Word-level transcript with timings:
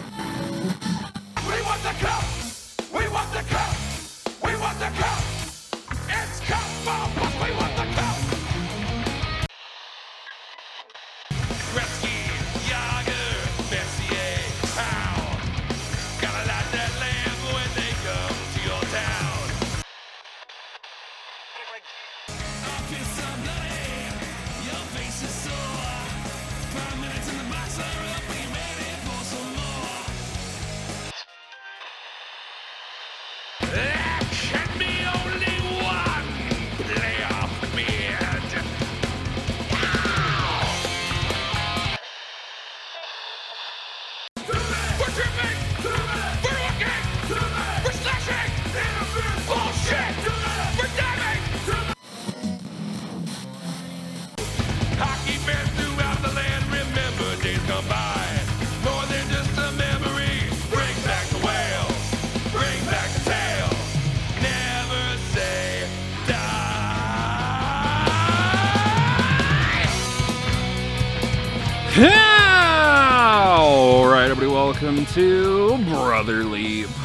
you. 0.00 0.29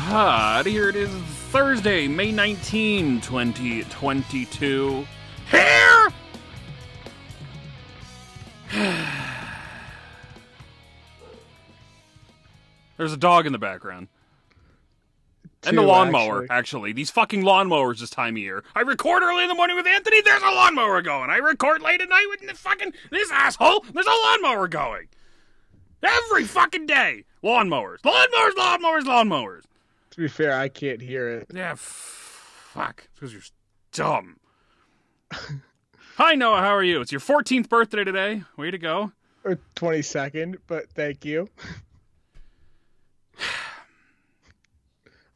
Pod. 0.06 0.68
Here 0.68 0.88
it 0.88 0.96
is, 0.96 1.10
Thursday, 1.50 2.08
May 2.08 2.32
19, 2.32 3.22
2022. 3.22 5.08
Here! 5.50 6.10
There's 12.98 13.14
a 13.14 13.18
dog 13.18 13.48
in 13.48 13.52
the 13.52 13.58
background. 13.58 14.08
and 15.66 15.76
the 15.76 15.82
lawnmower, 15.82 16.44
actually. 16.44 16.56
actually. 16.56 16.94
These 16.94 17.10
fucking 17.10 17.42
lawnmowers 17.42 18.00
this 18.00 18.12
time 18.12 18.36
of 18.36 18.38
year. 18.38 18.64
I 18.76 18.82
record 18.82 19.24
early 19.24 19.42
in 19.42 19.50
the 19.50 19.56
morning 19.56 19.76
with 19.76 19.88
Anthony, 19.88 20.22
there's 20.22 20.44
a 20.44 20.52
lawnmower 20.52 21.02
going. 21.02 21.32
I 21.32 21.38
record 21.38 21.82
late 21.82 22.02
at 22.02 22.10
night 22.10 22.28
with 22.30 22.48
the 22.48 22.54
fucking 22.54 22.94
this 23.10 23.32
asshole, 23.32 23.84
there's 23.92 24.06
a 24.06 24.12
lawnmower 24.24 24.68
going. 24.68 25.08
Every 26.04 26.44
fucking 26.44 26.86
day. 26.86 27.24
Lawnmowers. 27.44 28.02
Lawnmowers, 28.02 28.52
lawnmowers, 28.52 29.02
lawnmowers. 29.06 29.64
To 30.16 30.22
be 30.22 30.28
fair, 30.30 30.58
I 30.58 30.70
can't 30.70 31.02
hear 31.02 31.28
it. 31.30 31.48
Yeah, 31.54 31.72
f- 31.72 32.70
fuck. 32.72 33.10
Because 33.14 33.34
you're 33.34 33.42
dumb. 33.92 34.38
Hi, 36.16 36.36
Noah. 36.36 36.62
How 36.62 36.74
are 36.74 36.84
you? 36.84 37.02
It's 37.02 37.12
your 37.12 37.20
14th 37.20 37.68
birthday 37.68 38.06
today. 38.06 38.44
Way 38.56 38.72
to 38.72 38.78
go. 38.78 39.12
Or 39.44 39.60
22nd, 39.76 40.56
but 40.68 40.90
thank 40.90 41.26
you. 41.26 41.50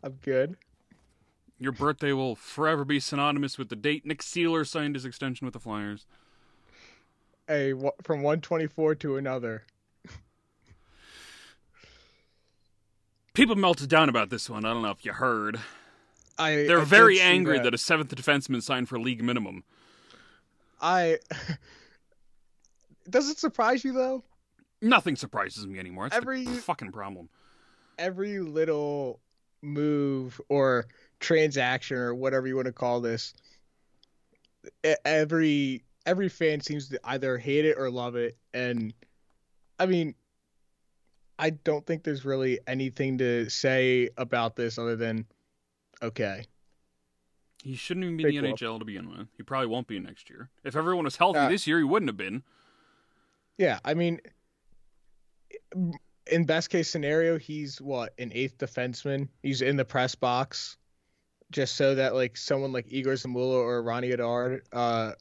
I'm 0.01 0.13
good. 0.21 0.55
Your 1.57 1.73
birthday 1.73 2.13
will 2.13 2.37
forever 2.37 2.85
be 2.85 3.01
synonymous 3.01 3.57
with 3.57 3.67
the 3.67 3.75
date 3.75 4.05
Nick 4.05 4.23
Seeler 4.23 4.65
signed 4.65 4.95
his 4.95 5.03
extension 5.03 5.43
with 5.43 5.53
the 5.55 5.59
Flyers. 5.59 6.05
A 7.49 7.73
from 8.01 8.21
124 8.21 8.95
to 8.95 9.17
another. 9.17 9.63
People 13.39 13.55
melted 13.55 13.87
down 13.87 14.09
about 14.09 14.29
this 14.29 14.49
one. 14.49 14.65
I 14.65 14.73
don't 14.73 14.81
know 14.81 14.89
if 14.91 15.05
you 15.05 15.13
heard. 15.13 15.57
I 16.37 16.65
They're 16.67 16.81
I 16.81 16.83
very 16.83 17.21
angry 17.21 17.55
that. 17.55 17.63
that 17.63 17.73
a 17.73 17.77
seventh 17.77 18.13
defenseman 18.13 18.61
signed 18.61 18.89
for 18.89 18.99
league 18.99 19.23
minimum. 19.23 19.63
I. 20.81 21.19
Does 23.09 23.29
it 23.29 23.39
surprise 23.39 23.85
you 23.85 23.93
though? 23.93 24.25
Nothing 24.81 25.15
surprises 25.15 25.65
me 25.65 25.79
anymore. 25.79 26.09
That's 26.09 26.17
Every- 26.17 26.43
fucking 26.47 26.91
problem. 26.91 27.29
Every 27.97 28.39
little 28.39 29.21
move 29.61 30.41
or 30.49 30.87
transaction 31.21 31.95
or 31.95 32.13
whatever 32.13 32.45
you 32.45 32.57
want 32.57 32.65
to 32.65 32.73
call 32.73 32.99
this, 32.99 33.33
every 35.05 35.85
every 36.05 36.27
fan 36.27 36.59
seems 36.59 36.89
to 36.89 36.99
either 37.05 37.37
hate 37.37 37.63
it 37.63 37.77
or 37.77 37.89
love 37.89 38.17
it, 38.17 38.35
and 38.53 38.93
I 39.79 39.85
mean, 39.85 40.13
I 41.39 41.51
don't 41.51 41.85
think 41.85 42.03
there's 42.03 42.25
really 42.25 42.59
anything 42.67 43.17
to 43.19 43.49
say 43.49 44.09
about 44.17 44.55
this 44.57 44.77
other 44.77 44.97
than 44.97 45.25
okay. 46.03 46.43
He 47.63 47.75
shouldn't 47.75 48.03
even 48.03 48.17
be 48.17 48.25
Big 48.25 48.35
in 48.35 48.43
the 48.43 48.49
whoop. 48.49 48.59
NHL 48.59 48.79
to 48.79 48.85
begin 48.85 49.09
with. 49.09 49.27
He 49.35 49.43
probably 49.43 49.67
won't 49.67 49.87
be 49.87 49.99
next 49.99 50.29
year. 50.29 50.49
If 50.63 50.75
everyone 50.75 51.05
was 51.05 51.15
healthy 51.15 51.39
Uh, 51.39 51.49
this 51.49 51.65
year, 51.65 51.77
he 51.77 51.83
wouldn't 51.83 52.09
have 52.09 52.17
been. 52.17 52.43
Yeah, 53.57 53.79
I 53.83 53.93
mean, 53.93 54.19
in 56.31 56.45
best 56.45 56.69
case 56.69 56.89
scenario, 56.89 57.37
he's 57.37 57.81
what 57.81 58.13
an 58.19 58.31
eighth 58.33 58.57
defenseman. 58.57 59.27
He's 59.43 59.61
in 59.61 59.75
the 59.77 59.85
press 59.85 60.15
box, 60.15 60.77
just 61.51 61.75
so 61.75 61.95
that 61.95 62.13
like 62.13 62.37
someone 62.37 62.71
like 62.71 62.85
Egor 62.89 63.13
Zamula 63.13 63.55
or 63.55 63.81
Ronnie 63.83 64.11
Attard 64.11 64.61
uh, 64.71 65.13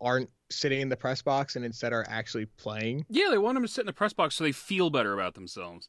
aren't 0.00 0.30
sitting 0.50 0.80
in 0.80 0.88
the 0.88 0.96
press 0.96 1.22
box 1.22 1.56
and 1.56 1.64
instead 1.64 1.92
are 1.92 2.06
actually 2.08 2.46
playing. 2.46 3.04
Yeah, 3.08 3.28
they 3.30 3.38
want 3.38 3.56
them 3.56 3.62
to 3.64 3.68
sit 3.68 3.80
in 3.82 3.86
the 3.86 3.92
press 3.92 4.12
box 4.12 4.36
so 4.36 4.44
they 4.44 4.52
feel 4.52 4.90
better 4.90 5.12
about 5.12 5.34
themselves. 5.34 5.88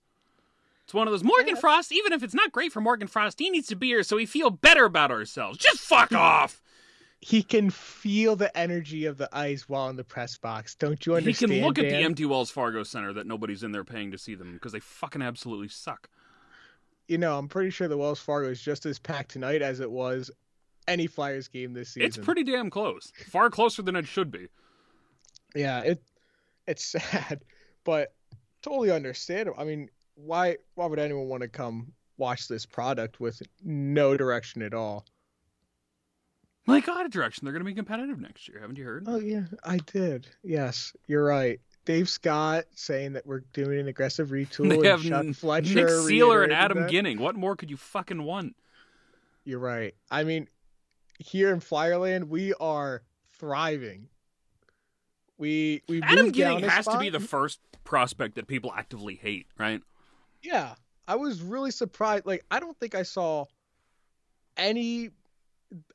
It's 0.84 0.94
one 0.94 1.08
of 1.08 1.12
those 1.12 1.24
Morgan 1.24 1.56
Yeah. 1.56 1.60
Frost. 1.62 1.92
Even 1.92 2.14
if 2.14 2.24
it's 2.24 2.34
not 2.34 2.52
great 2.52 2.72
for 2.72 2.80
Morgan 2.82 3.08
Frost, 3.08 3.40
he 3.40 3.50
needs 3.50 3.68
to 3.68 3.76
be 3.76 3.88
here 3.88 4.04
so 4.04 4.16
we 4.16 4.26
feel 4.26 4.50
better 4.50 4.86
about 4.86 5.12
ourselves. 5.12 5.58
Just 5.58 5.80
fuck 5.80 6.14
off. 6.14 6.62
He 7.20 7.42
can 7.44 7.72
feel 7.72 8.36
the 8.36 8.56
energy 8.58 9.06
of 9.06 9.18
the 9.18 9.28
ice 9.36 9.68
while 9.68 9.90
in 9.90 9.96
the 9.96 10.04
press 10.04 10.38
box. 10.38 10.76
Don't 10.76 11.04
you 11.06 11.16
understand? 11.16 11.52
He 11.52 11.58
can 11.60 11.66
look 11.68 11.80
at 11.80 11.90
the 11.90 11.96
empty 11.98 12.26
Wells 12.26 12.52
Fargo 12.52 12.84
Center 12.84 13.12
that 13.14 13.26
nobody's 13.28 13.64
in 13.64 13.72
there 13.72 13.84
paying 13.84 14.12
to 14.12 14.18
see 14.18 14.36
them 14.36 14.54
because 14.54 14.72
they 14.72 14.80
fucking 14.80 15.22
absolutely 15.24 15.68
suck. 15.68 16.10
You 17.08 17.18
know, 17.18 17.38
I'm 17.38 17.48
pretty 17.48 17.70
sure 17.72 17.88
the 17.88 17.98
Wells 17.98 18.20
Fargo 18.20 18.50
is 18.50 18.62
just 18.62 18.86
as 18.86 19.00
packed 19.00 19.32
tonight 19.32 19.62
as 19.62 19.80
it 19.80 19.90
was 19.90 20.30
any 20.88 21.08
Flyers 21.08 21.48
game 21.48 21.74
this 21.74 21.90
season. 21.90 22.08
It's 22.08 22.18
pretty 22.18 22.44
damn 22.44 22.70
close. 22.70 23.12
Far 23.30 23.50
closer 23.50 23.82
than 23.82 23.96
it 23.96 24.08
should 24.08 24.32
be. 24.32 24.48
Yeah, 25.56 25.82
it 25.82 26.02
it's 26.68 26.86
sad, 27.12 27.42
but 27.84 28.14
totally 28.62 28.92
understandable. 28.92 29.60
I 29.60 29.64
mean, 29.64 29.90
why 30.16 30.58
why 30.76 30.86
would 30.86 31.00
anyone 31.00 31.28
want 31.28 31.42
to 31.42 31.50
come 31.50 31.94
watch 32.18 32.48
this 32.48 32.66
product 32.66 33.20
with 33.20 33.42
no 33.64 34.18
direction 34.18 34.62
at 34.62 34.74
all? 34.74 35.06
They 36.68 36.82
got 36.82 37.06
a 37.06 37.10
direction. 37.10 37.46
They're 37.46 37.54
going 37.54 37.64
to 37.64 37.72
be 37.72 37.74
competitive 37.74 38.20
next 38.20 38.50
year. 38.50 38.60
Haven't 38.60 38.78
you 38.78 38.84
heard? 38.84 39.06
Oh 39.08 39.20
yeah, 39.20 39.44
I 39.64 39.78
did. 39.78 40.28
Yes, 40.44 40.92
you're 41.08 41.24
right. 41.24 41.62
Dave 41.86 42.10
Scott 42.10 42.66
saying 42.76 43.14
that 43.14 43.26
we're 43.26 43.44
doing 43.54 43.80
an 43.80 43.88
aggressive 43.88 44.30
retool. 44.30 44.68
they 44.68 44.76
and 44.76 44.86
have 44.86 45.02
Chuck 45.02 45.34
Fletcher 45.36 45.76
Nick 45.76 45.88
Seeler 45.88 46.44
and 46.44 46.52
Adam 46.52 46.82
that. 46.82 46.92
Ginning. 46.92 47.20
What 47.20 47.36
more 47.36 47.56
could 47.56 47.72
you 47.72 47.78
fucking 47.78 48.22
want? 48.22 48.58
You're 49.46 49.60
right. 49.60 49.96
I 50.12 50.26
mean, 50.26 50.50
here 51.20 51.52
in 51.52 51.60
Flyerland, 51.60 52.28
we 52.28 52.54
are 52.56 53.04
thriving. 53.34 54.08
We 55.38 55.84
we 55.88 56.02
Adam 56.02 56.26
moved 56.26 56.38
down 56.38 56.56
Ginning 56.56 56.66
a 56.66 56.70
has 56.70 56.88
to 56.88 57.00
be 57.00 57.10
the 57.10 57.20
first 57.20 57.60
prospect 57.84 58.36
that 58.36 58.48
people 58.48 58.74
actively 58.76 59.16
hate, 59.16 59.48
right? 59.58 59.82
Yeah, 60.42 60.74
I 61.08 61.16
was 61.16 61.42
really 61.42 61.72
surprised. 61.72 62.26
Like, 62.26 62.44
I 62.50 62.60
don't 62.60 62.78
think 62.80 62.96
I 62.96 63.04
saw 63.04 63.46
any. 64.56 65.12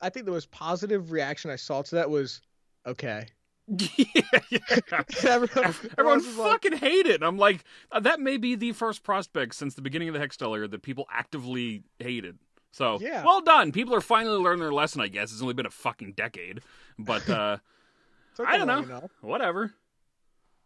I 0.01 0.09
think 0.09 0.25
the 0.25 0.31
most 0.31 0.51
positive 0.51 1.11
reaction 1.11 1.49
I 1.51 1.55
saw 1.55 1.81
to 1.81 1.95
that 1.95 2.09
was, 2.09 2.41
okay. 2.85 3.25
yeah, 3.67 4.21
yeah. 4.49 4.59
Everyone, 5.23 5.75
Everyone 5.97 6.17
was 6.17 6.37
like, 6.37 6.51
fucking 6.51 6.77
hate 6.77 7.07
it. 7.07 7.23
I'm 7.23 7.37
like, 7.37 7.63
that 7.99 8.19
may 8.19 8.37
be 8.37 8.55
the 8.55 8.73
first 8.73 9.03
prospect 9.03 9.55
since 9.55 9.73
the 9.73 9.81
beginning 9.81 10.09
of 10.09 10.13
the 10.13 10.19
Hextall 10.19 10.55
era 10.55 10.67
that 10.67 10.83
people 10.83 11.07
actively 11.11 11.83
hated. 11.97 12.37
So, 12.73 12.97
Yeah. 12.99 13.23
well 13.23 13.39
done. 13.39 13.71
People 13.71 13.93
are 13.95 14.01
finally 14.01 14.37
learning 14.37 14.61
their 14.61 14.73
lesson, 14.73 14.99
I 14.99 15.07
guess. 15.07 15.31
It's 15.31 15.41
only 15.43 15.53
been 15.53 15.67
a 15.67 15.71
fucking 15.71 16.13
decade. 16.13 16.61
But, 16.97 17.29
uh, 17.29 17.57
I 18.45 18.57
don't 18.57 18.67
know. 18.67 18.79
enough. 18.83 19.11
whatever. 19.21 19.73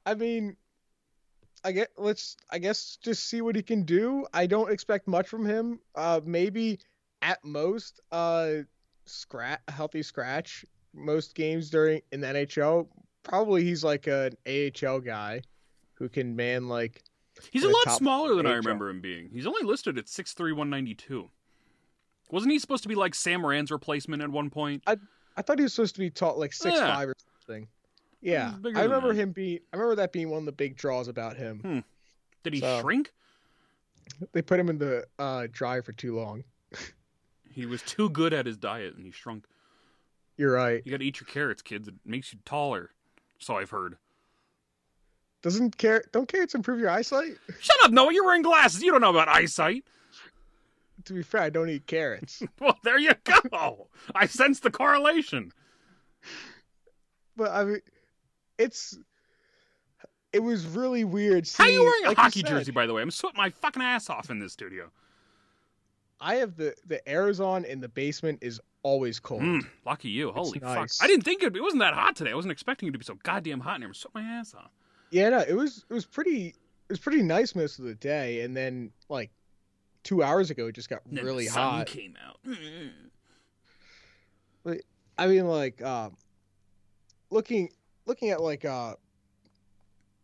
I 0.05 0.13
mean, 0.15 0.55
I 1.65 1.73
get. 1.73 1.89
Let's. 1.97 2.37
I 2.49 2.59
guess 2.59 2.97
just 3.01 3.27
see 3.27 3.41
what 3.41 3.57
he 3.57 3.61
can 3.61 3.83
do. 3.83 4.25
I 4.33 4.47
don't 4.47 4.71
expect 4.71 5.05
much 5.07 5.27
from 5.27 5.45
him. 5.45 5.79
Uh, 5.95 6.21
maybe 6.23 6.79
at 7.21 7.43
most, 7.43 7.99
uh, 8.13 8.51
scratch, 9.05 9.59
healthy 9.67 10.01
scratch 10.01 10.65
most 10.93 11.35
games 11.35 11.69
during 11.69 12.01
in 12.13 12.21
the 12.21 12.27
NHL. 12.27 12.87
Probably 13.23 13.65
he's 13.65 13.83
like 13.83 14.07
an 14.07 14.31
AHL 14.47 15.01
guy 15.01 15.41
who 15.95 16.07
can 16.07 16.37
man 16.37 16.69
like 16.69 17.03
He's 17.51 17.63
a 17.63 17.69
lot 17.69 17.97
smaller 17.97 18.33
than 18.35 18.47
I 18.47 18.53
remember 18.53 18.89
him 18.89 19.01
being. 19.01 19.29
He's 19.29 19.45
only 19.45 19.63
listed 19.63 19.97
at 19.97 20.07
six 20.07 20.33
three 20.33 20.53
one 20.53 20.69
ninety 20.69 20.95
two. 20.95 21.29
Wasn't 22.29 22.51
he 22.51 22.59
supposed 22.59 22.83
to 22.83 22.89
be 22.89 22.95
like 22.95 23.15
Sam 23.15 23.41
Morin's 23.41 23.71
replacement 23.71 24.21
at 24.21 24.29
one 24.29 24.49
point? 24.49 24.83
I 24.87 24.97
I 25.35 25.41
thought 25.41 25.59
he 25.59 25.63
was 25.63 25.73
supposed 25.73 25.95
to 25.95 25.99
be 25.99 26.09
taught 26.09 26.37
like 26.37 26.53
six 26.53 26.75
Yeah. 26.75 26.95
five 26.95 27.09
or 27.09 27.13
something. 27.45 27.67
Yeah, 28.21 28.53
I 28.75 28.83
remember 28.83 29.13
him 29.13 29.31
being. 29.31 29.59
I 29.71 29.77
remember 29.77 29.95
that 29.95 30.11
being 30.11 30.29
one 30.29 30.39
of 30.39 30.45
the 30.45 30.51
big 30.51 30.75
draws 30.75 31.07
about 31.07 31.37
him. 31.37 31.59
Hmm. 31.59 31.79
Did 32.43 32.53
he 32.53 32.59
So- 32.59 32.81
shrink? 32.81 33.11
They 34.31 34.41
put 34.41 34.59
him 34.59 34.69
in 34.69 34.77
the 34.77 35.05
uh, 35.19 35.47
dry 35.51 35.81
for 35.81 35.91
too 35.93 36.15
long. 36.15 36.43
He 37.53 37.65
was 37.65 37.81
too 37.81 38.09
good 38.11 38.33
at 38.33 38.45
his 38.45 38.55
diet 38.55 38.95
and 38.95 39.03
he 39.03 39.11
shrunk. 39.11 39.45
You're 40.37 40.51
right. 40.53 40.83
You 40.85 40.91
got 40.91 40.99
to 40.99 41.05
eat 41.05 41.19
your 41.19 41.25
carrots, 41.27 41.63
kids. 41.63 41.87
It 41.87 41.95
makes 42.05 42.31
you 42.31 42.37
taller. 42.45 42.91
So 43.39 43.57
I've 43.57 43.71
heard. 43.71 43.97
Doesn't 45.41 45.75
carrot? 45.77 46.11
Don't 46.11 46.27
carrots 46.27 46.53
improve 46.55 46.79
your 46.79 46.89
eyesight? 46.91 47.31
Shut 47.59 47.75
up, 47.83 47.91
Noah. 47.91 48.13
You're 48.13 48.25
wearing 48.25 48.43
glasses. 48.43 48.83
You 48.83 48.91
don't 48.91 49.01
know 49.01 49.09
about 49.09 49.27
eyesight. 49.27 49.85
To 51.07 51.13
be 51.13 51.23
fair, 51.23 51.41
I 51.41 51.49
don't 51.49 51.69
eat 51.69 51.87
carrots. 51.87 52.43
Well, 52.59 52.77
there 52.83 52.97
you 52.99 53.11
go. 53.23 53.87
I 54.13 54.25
sense 54.27 54.59
the 54.59 54.71
correlation. 54.71 55.51
but 57.35 57.51
I 57.51 57.63
mean, 57.65 57.81
it's. 58.57 58.97
It 60.33 60.39
was 60.39 60.65
really 60.67 61.03
weird. 61.03 61.47
How 61.57 61.63
are 61.63 61.67
you 61.67 61.73
seeing- 61.77 61.85
wearing 61.85 62.03
a 62.05 62.07
like 62.09 62.17
you 62.17 62.23
hockey 62.23 62.43
jersey, 62.43 62.71
by 62.71 62.85
the 62.85 62.93
way? 62.93 63.01
I'm 63.01 63.11
sweating 63.11 63.37
my 63.37 63.49
fucking 63.49 63.81
ass 63.81 64.09
off 64.09 64.29
in 64.29 64.39
this 64.39 64.53
studio. 64.53 64.91
I 66.19 66.35
have 66.35 66.55
the 66.57 66.75
the 66.85 67.07
airs 67.07 67.39
on 67.39 67.63
in 67.63 67.79
the 67.79 67.87
basement 67.87 68.39
is 68.41 68.59
always 68.83 69.19
cold. 69.19 69.41
Mm, 69.43 69.61
lucky 69.85 70.09
you. 70.09 70.31
Holy 70.31 70.59
nice. 70.59 70.97
fuck. 70.97 71.05
I 71.05 71.07
didn't 71.07 71.23
think 71.23 71.43
it, 71.43 71.55
it 71.55 71.61
wasn't 71.61 71.81
that 71.81 71.93
hot 71.93 72.15
today. 72.15 72.31
I 72.31 72.35
wasn't 72.35 72.51
expecting 72.51 72.89
it 72.89 72.91
to 72.91 72.97
be 72.97 73.05
so 73.05 73.15
goddamn 73.23 73.59
hot 73.59 73.75
in 73.75 73.81
here. 73.81 73.87
I'm 73.89 73.93
sweating 73.93 74.27
my 74.29 74.35
ass 74.35 74.53
off. 74.55 74.71
Yeah, 75.11 75.29
no, 75.29 75.39
it 75.39 75.53
was 75.53 75.85
it 75.89 75.93
was 75.93 76.05
pretty 76.05 76.47
it 76.47 76.89
was 76.89 76.99
pretty 76.99 77.21
nice 77.23 77.55
most 77.55 77.79
of 77.79 77.85
the 77.85 77.95
day, 77.95 78.41
and 78.41 78.55
then 78.57 78.91
like 79.09 79.31
two 80.07 80.23
hours 80.23 80.49
ago 80.49 80.67
it 80.67 80.71
just 80.75 80.89
got 80.89 81.01
And 81.05 81.19
really 81.19 81.45
the 81.45 81.51
sun 81.51 81.63
hot. 81.79 81.87
came 81.87 82.15
out. 82.25 82.39
I 85.19 85.25
mean, 85.27 85.47
like 85.47 85.81
um, 85.83 86.15
looking 87.31 87.69
looking 88.05 88.29
at 88.29 88.39
like 88.41 88.65
uh, 88.65 88.93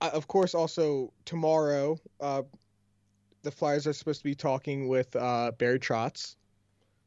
I- 0.01 0.09
of 0.09 0.27
course 0.27 0.53
also 0.53 1.11
tomorrow 1.25 1.97
uh, 2.21 2.43
the 3.41 3.49
Flyers 3.51 3.87
are 3.87 3.93
supposed 3.93 4.19
to 4.19 4.23
be 4.23 4.35
talking 4.35 4.87
with 4.87 5.15
uh 5.15 5.51
Barry 5.57 5.79
Trotz, 5.79 6.35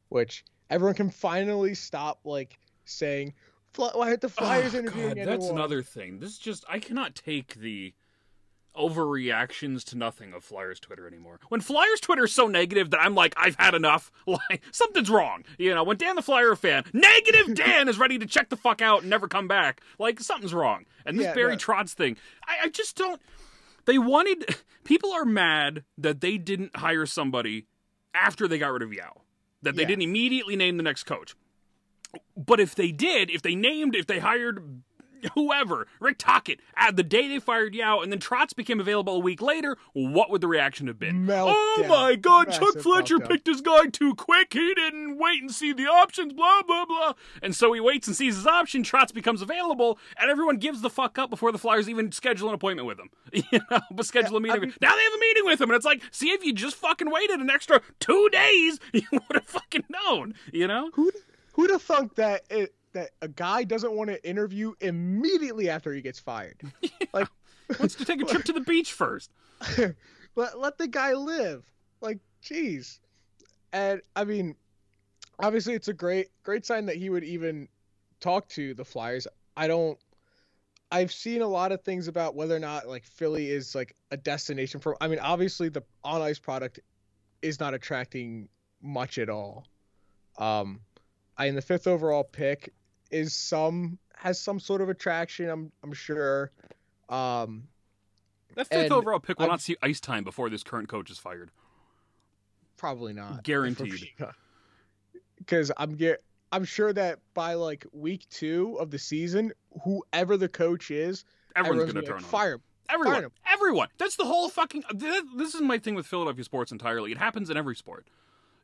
which 0.08 0.44
everyone 0.70 0.94
can 0.94 1.10
finally 1.10 1.74
stop 1.74 2.18
like 2.24 2.58
saying. 2.86 3.32
"Fly- 3.72 3.92
Why 3.94 4.08
aren't 4.08 4.20
the 4.22 4.28
Flyers 4.28 4.74
Oh, 4.74 4.78
interviewing 4.78 5.08
God, 5.10 5.18
anyone? 5.18 5.38
That's 5.38 5.48
another 5.50 5.82
thing. 5.82 6.18
This 6.18 6.30
is 6.30 6.38
just 6.38 6.64
I 6.68 6.80
cannot 6.80 7.14
take 7.14 7.54
the 7.54 7.94
overreactions 8.76 9.82
to 9.84 9.96
nothing 9.96 10.32
of 10.32 10.44
Flyers 10.44 10.78
Twitter 10.80 11.06
anymore. 11.06 11.40
When 11.48 11.60
Flyers 11.60 12.00
Twitter 12.00 12.24
is 12.24 12.32
so 12.32 12.46
negative 12.46 12.90
that 12.90 13.00
I'm 13.00 13.14
like, 13.14 13.34
I've 13.36 13.56
had 13.58 13.74
enough. 13.74 14.10
Like 14.26 14.62
something's 14.72 15.08
wrong. 15.10 15.44
You 15.58 15.74
know, 15.74 15.82
when 15.84 15.96
Dan 15.96 16.16
the 16.16 16.22
Flyer 16.22 16.54
fan, 16.56 16.84
negative 16.92 17.54
Dan 17.54 17.88
is 17.88 17.98
ready 17.98 18.18
to 18.18 18.26
check 18.26 18.48
the 18.50 18.56
fuck 18.56 18.82
out 18.82 19.00
and 19.02 19.10
never 19.10 19.28
come 19.28 19.48
back. 19.48 19.80
Like 19.98 20.20
something's 20.20 20.52
wrong. 20.52 20.84
And 21.04 21.18
this 21.18 21.26
Yeah, 21.26 21.34
Barry 21.34 21.52
no. 21.52 21.58
Trotz 21.58 21.92
thing, 21.94 22.16
I, 22.46 22.64
I 22.66 22.68
just 22.68 22.96
don't. 22.96 23.20
They 23.84 23.98
wanted 23.98 24.56
people 24.84 25.12
are 25.12 25.24
mad 25.24 25.84
that 25.96 26.20
they 26.20 26.38
didn't 26.38 26.76
hire 26.76 27.06
somebody 27.06 27.66
after 28.14 28.46
they 28.48 28.58
got 28.58 28.72
rid 28.72 28.82
of 28.82 28.92
Yeo. 28.92 29.22
That 29.62 29.76
they 29.76 29.82
Yeah. 29.82 29.88
didn't 29.88 30.02
immediately 30.02 30.56
name 30.56 30.76
the 30.76 30.82
next 30.82 31.04
coach. 31.04 31.34
But 32.36 32.60
if 32.60 32.74
they 32.74 32.92
did, 32.92 33.30
if 33.30 33.42
they 33.42 33.54
named, 33.54 33.94
if 33.94 34.06
they 34.06 34.18
hired 34.18 34.82
whoever, 35.34 35.86
Rick 36.00 36.18
Tocchet, 36.18 36.60
at 36.76 36.96
the 36.96 37.02
day 37.02 37.28
they 37.28 37.38
fired 37.38 37.74
Yeo, 37.74 38.00
and 38.00 38.10
then 38.12 38.18
Trotz 38.18 38.54
became 38.54 38.80
available 38.80 39.14
a 39.16 39.18
week 39.20 39.40
later, 39.42 39.76
what 39.92 40.30
would 40.30 40.40
the 40.40 40.48
reaction 40.48 40.86
have 40.86 40.98
been? 40.98 41.26
Meltdown. 41.26 41.52
Oh 41.54 41.84
my 41.88 42.16
God, 42.16 42.50
Chuck 42.52 42.78
Fletcher 42.78 43.18
meltdown. 43.18 43.28
picked 43.28 43.46
his 43.46 43.60
guy 43.60 43.86
too 43.86 44.14
quick. 44.14 44.52
He 44.52 44.74
didn't 44.74 45.18
wait 45.18 45.40
and 45.42 45.50
see 45.52 45.72
the 45.72 45.86
options. 45.86 46.32
Blah 46.32 46.62
blah 46.66 46.84
blah. 46.86 47.12
And 47.42 47.54
so 47.54 47.72
he 47.72 47.80
waits 47.80 48.06
and 48.06 48.16
sees 48.16 48.36
his 48.36 48.46
option. 48.46 48.82
Trotz 48.82 49.12
becomes 49.12 49.42
available, 49.42 49.98
and 50.18 50.30
everyone 50.30 50.56
gives 50.56 50.80
the 50.80 50.90
fuck 50.90 51.18
up 51.18 51.30
before 51.30 51.52
the 51.52 51.58
Flyers 51.58 51.88
even 51.88 52.12
schedule 52.12 52.48
an 52.48 52.54
appointment 52.54 52.86
with 52.86 52.98
him. 52.98 53.10
You 53.52 53.60
know, 53.70 53.80
but 53.90 54.06
schedule 54.06 54.36
a 54.36 54.40
meeting. 54.40 54.60
mean- 54.60 54.74
now 54.80 54.94
they 54.94 55.02
have 55.02 55.12
a 55.12 55.18
meeting 55.20 55.44
with 55.44 55.60
him, 55.60 55.70
and 55.70 55.76
it's 55.76 55.84
like, 55.84 56.02
see 56.10 56.30
if 56.30 56.44
you 56.44 56.52
just 56.52 56.76
fucking 56.76 57.10
waited 57.10 57.40
an 57.40 57.50
extra 57.50 57.80
two 58.00 58.28
days, 58.30 58.78
you 58.92 59.02
would 59.12 59.22
have 59.34 59.44
fucking 59.44 59.84
known. 59.90 60.34
You 60.52 60.66
know. 60.66 60.90
Who 60.94 61.10
who'd 61.52 61.70
have 61.70 61.82
thunk 61.82 62.14
that 62.16 62.42
it, 62.50 62.74
that 62.96 63.10
a 63.20 63.28
guy 63.28 63.64
doesn't 63.64 63.92
want 63.92 64.08
to 64.10 64.28
interview 64.28 64.72
immediately 64.80 65.68
after 65.68 65.92
he 65.92 66.00
gets 66.00 66.18
fired? 66.18 66.60
Like 67.12 67.28
wants 67.78 67.94
to 67.96 68.04
take 68.04 68.20
a 68.20 68.24
trip 68.24 68.44
to 68.44 68.52
the 68.52 68.60
beach 68.60 68.92
first. 68.92 69.30
let 70.36 70.58
let 70.58 70.78
the 70.78 70.86
guy 70.86 71.14
live. 71.14 71.64
Like 72.00 72.18
jeez. 72.42 72.98
And 73.72 74.02
I 74.14 74.24
mean 74.24 74.56
obviously 75.38 75.74
it's 75.74 75.88
a 75.88 75.92
great 75.92 76.28
great 76.42 76.64
sign 76.64 76.86
that 76.86 76.96
he 76.96 77.10
would 77.10 77.24
even 77.24 77.68
talk 78.20 78.48
to 78.50 78.74
the 78.74 78.84
Flyers. 78.84 79.26
I 79.56 79.66
don't 79.66 79.98
I've 80.90 81.12
seen 81.12 81.42
a 81.42 81.48
lot 81.48 81.72
of 81.72 81.82
things 81.82 82.06
about 82.08 82.34
whether 82.34 82.54
or 82.54 82.60
not 82.60 82.86
like 82.86 83.04
Philly 83.04 83.50
is 83.50 83.74
like 83.74 83.96
a 84.10 84.16
destination 84.16 84.80
for 84.80 84.96
I 85.02 85.08
mean 85.08 85.18
obviously 85.18 85.68
the 85.68 85.82
on 86.04 86.22
ice 86.22 86.38
product 86.38 86.80
is 87.42 87.60
not 87.60 87.74
attracting 87.74 88.48
much 88.82 89.18
at 89.18 89.28
all. 89.28 89.64
Um 90.38 90.80
I 91.36 91.46
in 91.46 91.54
the 91.54 91.62
fifth 91.62 91.86
overall 91.86 92.24
pick 92.24 92.72
is 93.10 93.34
some 93.34 93.98
has 94.16 94.40
some 94.40 94.58
sort 94.60 94.80
of 94.80 94.88
attraction, 94.88 95.48
I'm 95.48 95.72
I'm 95.82 95.92
sure. 95.92 96.50
Um 97.08 97.68
That 98.54 98.66
fifth 98.68 98.90
overall 98.92 99.20
pick 99.20 99.38
will 99.38 99.44
I'm- 99.44 99.50
not 99.52 99.60
see 99.60 99.76
ice 99.82 100.00
time 100.00 100.24
before 100.24 100.48
this 100.50 100.62
current 100.62 100.88
coach 100.88 101.10
is 101.10 101.18
fired. 101.18 101.50
Probably 102.76 103.12
not. 103.12 103.42
Guaranteed. 103.42 104.10
Because 105.38 105.70
I'm 105.76 105.96
get 105.96 106.22
I'm 106.52 106.64
sure 106.64 106.92
that 106.92 107.18
by 107.34 107.54
like 107.54 107.84
week 107.92 108.26
two 108.30 108.76
of 108.80 108.90
the 108.90 108.98
season, 108.98 109.52
whoever 109.84 110.36
the 110.36 110.48
coach 110.48 110.90
is, 110.90 111.24
Everyone's 111.54 111.90
everyone's 111.90 111.90
to 111.90 111.94
gonna 111.94 112.06
turn 112.06 112.16
like, 112.16 112.24
on. 112.24 112.30
fire. 112.30 112.54
him. 112.54 112.62
Everyone, 112.88 113.12
Fired 113.14 113.24
him. 113.24 113.30
everyone. 113.52 113.88
That's 113.98 114.16
the 114.16 114.24
whole 114.24 114.48
fucking. 114.48 114.84
This 114.94 115.54
is 115.54 115.60
my 115.60 115.78
thing 115.78 115.94
with 115.94 116.06
Philadelphia 116.06 116.44
sports 116.44 116.70
entirely. 116.72 117.10
It 117.12 117.18
happens 117.18 117.50
in 117.50 117.56
every 117.56 117.74
sport. 117.76 118.06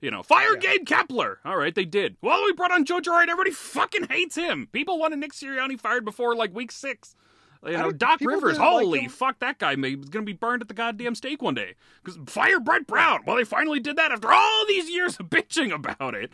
You 0.03 0.11
know, 0.11 0.23
fire 0.23 0.55
Yeah. 0.55 0.77
Gabe 0.77 0.85
Kapler. 0.85 1.37
All 1.45 1.57
right, 1.57 1.75
they 1.75 1.85
did. 1.85 2.17
Well, 2.21 2.45
we 2.45 2.53
brought 2.53 2.73
on 2.73 2.85
Joe 2.85 3.01
Girard. 3.01 3.31
Everybody 3.31 3.53
fucking 3.53 4.09
hates 4.09 4.35
him. 4.35 4.69
People 4.73 4.99
wanted 4.99 5.21
Nick 5.21 5.33
Sirianni 5.33 5.81
fired 5.81 6.05
before 6.05 6.35
like 6.35 6.53
week 6.55 6.73
six. 6.73 7.15
You 7.65 7.79
know, 7.79 7.93
Doc 7.93 8.21
Rivers. 8.21 8.55
didn't 8.55 8.59
like 8.59 8.83
Holy 8.83 9.09
fuck, 9.09 9.39
that 9.39 9.59
guy 9.59 9.77
may 9.77 9.91
is 9.91 10.09
going 10.09 10.27
to 10.27 10.31
be 10.31 10.33
burned 10.33 10.63
at 10.63 10.69
the 10.69 10.75
goddamn 10.75 11.15
stake 11.15 11.41
one 11.41 11.55
day. 11.55 11.77
Because 12.03 12.19
fire 12.27 12.59
Brett 12.59 12.89
Brown. 12.89 13.21
Well, 13.25 13.37
they 13.37 13.45
finally 13.45 13.79
did 13.79 13.95
that 13.97 14.11
after 14.11 14.33
all 14.33 14.67
these 14.67 14.91
years 14.91 15.21
of 15.21 15.27
bitching 15.31 15.73
about 15.73 16.15
it. 16.15 16.33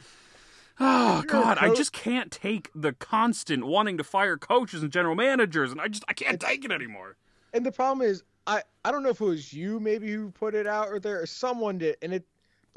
Oh 0.80 1.22
God, 1.26 1.58
I 1.58 1.74
just 1.74 1.92
can't 1.92 2.30
take 2.30 2.70
the 2.74 2.92
constant 2.94 3.66
wanting 3.66 3.98
to 3.98 4.04
fire 4.04 4.38
coaches 4.38 4.82
and 4.82 4.90
general 4.90 5.16
managers, 5.16 5.72
and 5.72 5.80
I 5.80 5.88
just 5.88 6.04
I 6.08 6.14
can't 6.14 6.40
take 6.40 6.64
it 6.64 6.72
anymore. 6.72 7.16
And 7.52 7.66
the 7.66 7.72
problem 7.72 8.08
is, 8.08 8.22
I 8.46 8.62
I 8.84 8.92
don't 8.92 9.02
know 9.02 9.10
if 9.10 9.20
it 9.20 9.24
was 9.24 9.52
you 9.52 9.80
maybe 9.80 10.10
who 10.10 10.30
put 10.30 10.54
it 10.54 10.66
out 10.66 10.88
or 10.88 10.98
there 11.00 11.20
or 11.20 11.26
someone 11.26 11.76
did, 11.78 11.96
and 12.00 12.14
it 12.14 12.24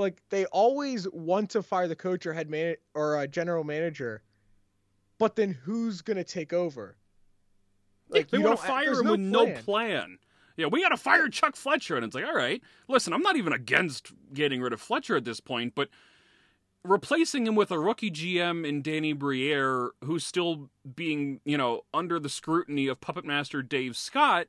like 0.01 0.22
they 0.29 0.46
always 0.46 1.08
want 1.12 1.50
to 1.51 1.63
fire 1.63 1.88
the 1.88 1.96
coach 1.96 2.25
or 2.25 2.34
head 2.34 2.50
man 2.50 2.75
or 2.93 3.22
a 3.22 3.27
general 3.27 3.63
manager, 3.63 4.22
but 5.17 5.36
then 5.36 5.51
who's 5.51 6.01
gonna 6.01 6.24
take 6.24 6.51
over? 6.51 6.98
Like 8.10 8.29
they 8.29 8.38
you 8.38 8.43
want 8.43 8.60
to 8.60 8.65
fire 8.65 8.93
him 8.93 9.05
no 9.05 9.12
with 9.12 9.20
no 9.20 9.46
plan. 9.46 9.63
plan. 9.63 10.17
Yeah, 10.58 10.67
we 10.67 10.81
got 10.81 10.89
to 10.89 10.98
fire 10.98 11.29
Chuck 11.29 11.55
Fletcher, 11.55 11.96
and 11.96 12.05
it's 12.05 12.13
like, 12.13 12.25
all 12.25 12.36
right, 12.36 12.62
listen, 12.88 13.13
I'm 13.13 13.22
not 13.22 13.38
even 13.38 13.53
against 13.53 14.12
getting 14.34 14.62
rid 14.62 14.74
of 14.74 14.81
Fletcher 14.81 15.15
at 15.15 15.24
this 15.24 15.39
point, 15.39 15.74
but 15.75 15.88
replacing 16.84 17.48
him 17.48 17.55
with 17.55 17.72
a 17.72 17.79
rookie 17.79 18.12
GM 18.12 18.67
in 18.67 18.81
Danny 18.81 19.13
Briere, 19.13 19.91
who's 20.03 20.25
still 20.25 20.70
being, 20.96 21.39
you 21.46 21.58
know, 21.58 21.81
under 21.93 22.20
the 22.20 22.29
scrutiny 22.29 22.88
of 22.88 23.00
puppet 23.00 23.25
master 23.25 23.62
Dave 23.62 23.96
Scott, 23.96 24.48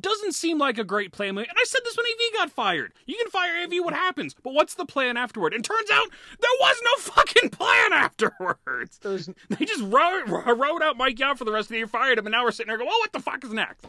doesn't 0.00 0.32
seem 0.32 0.58
like 0.58 0.78
a 0.78 0.84
great 0.84 1.12
plan. 1.12 1.36
And 1.38 1.46
I 1.48 1.64
said 1.64 1.80
this 1.84 1.96
when 1.96 2.06
AV 2.06 2.34
got 2.34 2.50
fired. 2.50 2.92
You 3.06 3.16
can 3.16 3.30
fire 3.30 3.62
AV, 3.62 3.84
what 3.84 3.94
happens? 3.94 4.34
But 4.34 4.52
what's 4.52 4.74
the 4.74 4.84
plan 4.84 5.16
afterward? 5.16 5.54
And 5.54 5.64
turns 5.64 5.90
out 5.90 6.08
there 6.40 6.50
was 6.60 6.76
no 6.84 6.96
fucking 7.12 7.50
plan 7.50 7.92
afterwards. 7.92 8.98
There's 8.98 9.28
They 9.48 9.64
just 9.64 9.82
wrote, 9.82 10.24
wrote 10.56 10.82
out 10.82 10.96
Mike 10.96 11.18
Yeo 11.18 11.34
for 11.34 11.44
the 11.44 11.52
rest 11.52 11.66
of 11.66 11.70
the 11.70 11.76
year, 11.76 11.86
fired 11.86 12.18
him, 12.18 12.26
and 12.26 12.32
now 12.32 12.44
we're 12.44 12.50
sitting 12.50 12.68
there 12.68 12.78
going, 12.78 12.88
well, 12.88 12.98
what 12.98 13.12
the 13.12 13.20
fuck 13.20 13.44
is 13.44 13.52
next? 13.52 13.86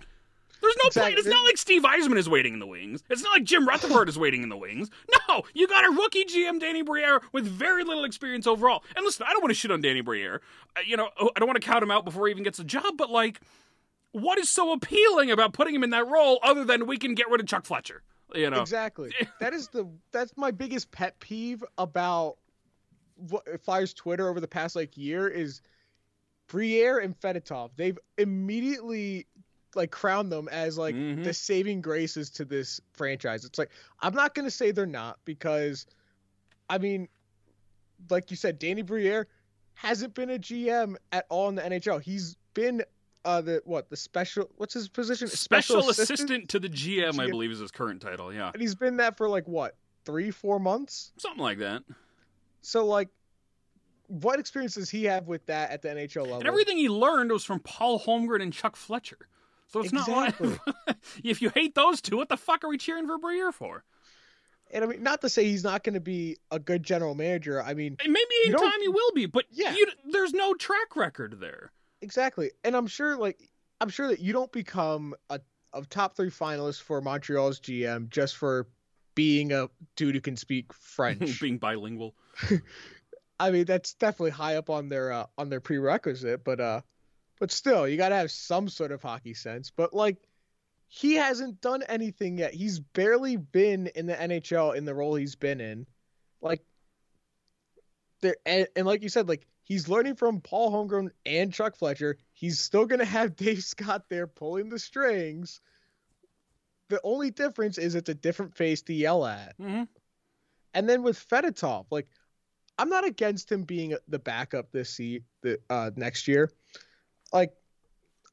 There's 0.61 0.75
no 0.83 0.89
plan. 0.89 1.13
It's 1.15 1.27
not 1.27 1.45
like 1.45 1.57
Steve 1.57 1.83
Yzerman 1.83 2.17
is 2.17 2.27
waiting 2.27 2.53
in 2.53 2.59
the 2.59 2.65
wings. 2.65 3.03
It's 3.09 3.21
not 3.21 3.31
like 3.31 3.43
Jim 3.43 3.67
Rutherford 3.67 4.09
is 4.09 4.17
waiting 4.17 4.41
in 4.41 4.49
the 4.49 4.57
wings. 4.57 4.89
No, 5.29 5.43
you 5.53 5.67
got 5.67 5.85
a 5.85 5.89
rookie 5.91 6.25
GM, 6.25 6.59
Danny 6.59 6.81
Briere, 6.81 7.21
with 7.31 7.45
very 7.45 7.83
little 7.83 8.03
experience 8.03 8.47
overall. 8.47 8.83
And 8.95 9.05
listen, 9.05 9.25
I 9.27 9.33
don't 9.33 9.41
want 9.43 9.51
to 9.51 9.55
shit 9.55 9.71
on 9.71 9.81
Danny 9.81 10.01
Briere. 10.01 10.41
Uh, 10.75 10.79
you 10.85 10.97
know, 10.97 11.09
I 11.19 11.39
don't 11.39 11.47
want 11.47 11.61
to 11.61 11.67
count 11.67 11.83
him 11.83 11.91
out 11.91 12.05
before 12.05 12.27
he 12.27 12.31
even 12.31 12.43
gets 12.43 12.57
a 12.59 12.63
job, 12.63 12.97
but 12.97 13.09
like, 13.11 13.39
what 14.11 14.37
is 14.39 14.49
so 14.49 14.71
appealing 14.71 15.31
about 15.31 15.53
putting 15.53 15.75
him 15.75 15.83
in 15.83 15.89
that 15.91 16.07
role 16.07 16.39
other 16.43 16.63
than 16.65 16.87
we 16.87 16.97
can 16.97 17.13
get 17.15 17.29
rid 17.29 17.39
of 17.41 17.47
Chuck 17.47 17.65
Fletcher? 17.65 18.03
You 18.33 18.49
know, 18.49 18.61
Exactly. 18.61 19.11
that 19.39 19.53
is 19.53 19.67
the 19.69 19.87
that's 20.11 20.35
my 20.35 20.51
biggest 20.51 20.91
pet 20.91 21.19
peeve 21.19 21.63
about 21.77 22.37
what 23.15 23.43
Flyers 23.63 23.93
Twitter 23.93 24.27
over 24.29 24.39
the 24.39 24.47
past 24.47 24.75
like 24.75 24.97
year 24.97 25.27
is 25.27 25.61
Briere 26.47 26.99
and 26.99 27.19
Fedotov. 27.19 27.71
They've 27.75 27.97
immediately 28.17 29.27
like 29.75 29.91
crown 29.91 30.29
them 30.29 30.47
as 30.49 30.77
like 30.77 30.95
Mhm. 30.95 31.23
the 31.23 31.33
saving 31.33 31.81
graces 31.81 32.29
to 32.31 32.45
this 32.45 32.79
franchise. 32.93 33.45
It's 33.45 33.57
like 33.59 33.69
I'm 34.01 34.13
not 34.13 34.33
gonna 34.35 34.51
say 34.51 34.71
they're 34.71 34.85
not 34.85 35.19
because, 35.25 35.85
I 36.69 36.77
mean, 36.77 37.07
like 38.09 38.29
you 38.31 38.37
said, 38.37 38.59
Danny 38.59 38.81
Briere 38.81 39.27
hasn't 39.73 40.13
been 40.13 40.29
a 40.31 40.39
GM 40.39 40.95
at 41.11 41.25
all 41.29 41.49
in 41.49 41.55
the 41.55 41.63
NHL. 41.63 41.99
He's 42.01 42.35
been 42.53 42.83
uh 43.27 43.41
the 43.41 43.61
what 43.65 43.89
the 43.89 43.97
special 43.97 44.49
what's 44.57 44.73
his 44.73 44.87
position 44.87 45.27
Special 45.27 45.89
assistant 45.89 46.49
to 46.49 46.59
the 46.59 46.69
GM, 46.69 47.19
I 47.19 47.29
believe, 47.29 47.51
is 47.51 47.59
his 47.59 47.71
current 47.71 48.01
title. 48.01 48.33
Yeah, 48.33 48.51
and 48.53 48.61
he's 48.61 48.73
been 48.75 48.97
that 48.97 49.17
for 49.17 49.27
like 49.27 49.47
what 49.47 49.75
three 50.05 50.31
four 50.31 50.59
months. 50.59 51.11
something 51.17 51.43
like 51.43 51.59
that. 51.59 51.83
So 52.61 52.85
like, 52.85 53.09
what 54.07 54.39
experience 54.39 54.75
does 54.75 54.89
he 54.89 55.03
have 55.05 55.27
with 55.27 55.45
that 55.47 55.71
at 55.71 55.81
the 55.81 55.89
NHL 55.89 56.23
level? 56.23 56.37
And 56.39 56.47
everything 56.47 56.77
he 56.77 56.87
learned 56.89 57.31
was 57.31 57.43
from 57.43 57.59
Paul 57.59 57.99
Holmgren 57.99 58.41
and 58.41 58.53
Chuck 58.53 58.75
Fletcher. 58.75 59.27
So 59.67 59.81
it's 59.81 59.91
Exactly. 59.91 60.49
not 60.49 60.59
like 60.87 60.97
if 61.23 61.41
you 61.41 61.49
hate 61.49 61.75
those 61.75 62.01
two, 62.01 62.15
what 62.15 62.29
the 62.29 62.37
fuck 62.37 62.63
are 62.63 62.69
we 62.69 62.77
cheering 62.77 63.05
for 63.05 63.17
Briere 63.17 63.51
for? 63.51 63.83
And 64.71 64.83
I 64.83 64.87
mean, 64.87 65.03
not 65.03 65.21
to 65.21 65.29
say 65.29 65.45
he's 65.45 65.63
not 65.63 65.83
going 65.83 65.93
to 65.95 65.99
be 66.01 66.37
a 66.51 66.59
good 66.59 66.83
general 66.83 67.15
manager. 67.15 67.61
I 67.61 67.73
mean, 67.73 67.97
And 68.03 68.11
Maybe 68.13 68.25
in 68.45 68.53
time 68.53 68.81
he 68.81 68.87
will 68.87 69.11
be, 69.13 69.25
but 69.25 69.45
Yeah. 69.51 69.73
you, 69.73 69.87
there's 70.11 70.33
no 70.33 70.53
track 70.53 70.95
record 70.95 71.37
there. 71.39 71.71
Exactly. 72.01 72.51
And 72.63 72.75
I'm 72.75 72.87
sure, 72.87 73.17
like, 73.17 73.49
I'm 73.81 73.89
sure 73.89 74.07
that 74.09 74.19
you 74.19 74.33
don't 74.33 74.51
become 74.51 75.15
a, 75.29 75.39
a 75.73 75.83
top 75.83 76.15
three 76.15 76.29
finalist 76.29 76.81
for 76.81 77.01
Montreal's 77.01 77.59
GM 77.59 78.09
just 78.09 78.35
for 78.37 78.67
being 79.15 79.51
a 79.51 79.67
dude 79.95 80.15
who 80.15 80.21
can 80.21 80.37
speak 80.37 80.71
French. 80.73 81.41
Being 81.41 81.57
bilingual. 81.57 82.13
I 83.39 83.49
mean, 83.49 83.65
that's 83.65 83.95
definitely 83.95 84.31
high 84.31 84.55
up 84.55 84.69
on 84.69 84.89
their 84.89 85.11
uh, 85.11 85.25
on 85.37 85.49
their 85.49 85.59
prerequisite, 85.59 86.43
but 86.43 86.59
uh, 86.59 86.81
but 87.39 87.51
still, 87.51 87.87
you 87.87 87.97
got 87.97 88.09
to 88.09 88.15
have 88.15 88.31
some 88.31 88.69
sort 88.69 88.91
of 88.91 89.01
hockey 89.01 89.33
sense. 89.33 89.71
But 89.75 89.93
like, 89.93 90.17
he 90.87 91.15
hasn't 91.15 91.61
done 91.61 91.83
anything 91.89 92.37
yet. 92.37 92.53
He's 92.53 92.79
barely 92.79 93.37
been 93.37 93.87
in 93.87 94.05
the 94.05 94.15
NHL 94.15 94.75
in 94.75 94.85
the 94.85 94.93
role 94.93 95.15
he's 95.15 95.35
been 95.35 95.61
in. 95.61 95.87
Like, 96.41 96.61
there 98.21 98.35
and, 98.45 98.67
and 98.75 98.85
like 98.85 99.03
you 99.03 99.09
said, 99.09 99.27
like 99.27 99.47
he's 99.67 99.89
learning 99.89 100.15
from 100.15 100.39
Paul 100.39 100.71
Holmgren 100.71 101.09
and 101.25 101.53
Chuck 101.53 101.75
Fletcher. 101.75 102.17
He's 102.33 102.59
still 102.59 102.85
gonna 102.85 103.05
have 103.05 103.35
Dave 103.35 103.63
Scott 103.63 104.05
there 104.09 104.27
pulling 104.27 104.69
the 104.69 104.79
strings. 104.79 105.59
The 106.89 107.01
only 107.03 107.31
difference 107.31 107.77
is 107.77 107.95
it's 107.95 108.07
a 108.09 108.13
different 108.13 108.55
face 108.55 108.81
to 108.83 108.93
yell 108.93 109.25
at. 109.25 109.55
hmm 109.59 109.83
And 110.73 110.87
then 110.87 111.03
with 111.03 111.19
Fedotov, 111.29 111.85
like 111.91 112.07
I'm 112.79 112.89
not 112.89 113.05
against 113.05 113.51
him 113.51 113.63
being 113.63 113.95
the 114.07 114.19
backup 114.19 114.71
this 114.71 114.91
se- 114.91 115.23
the 115.41 115.59
uh, 115.69 115.91
next 115.95 116.27
year. 116.27 116.49
Like 117.33 117.51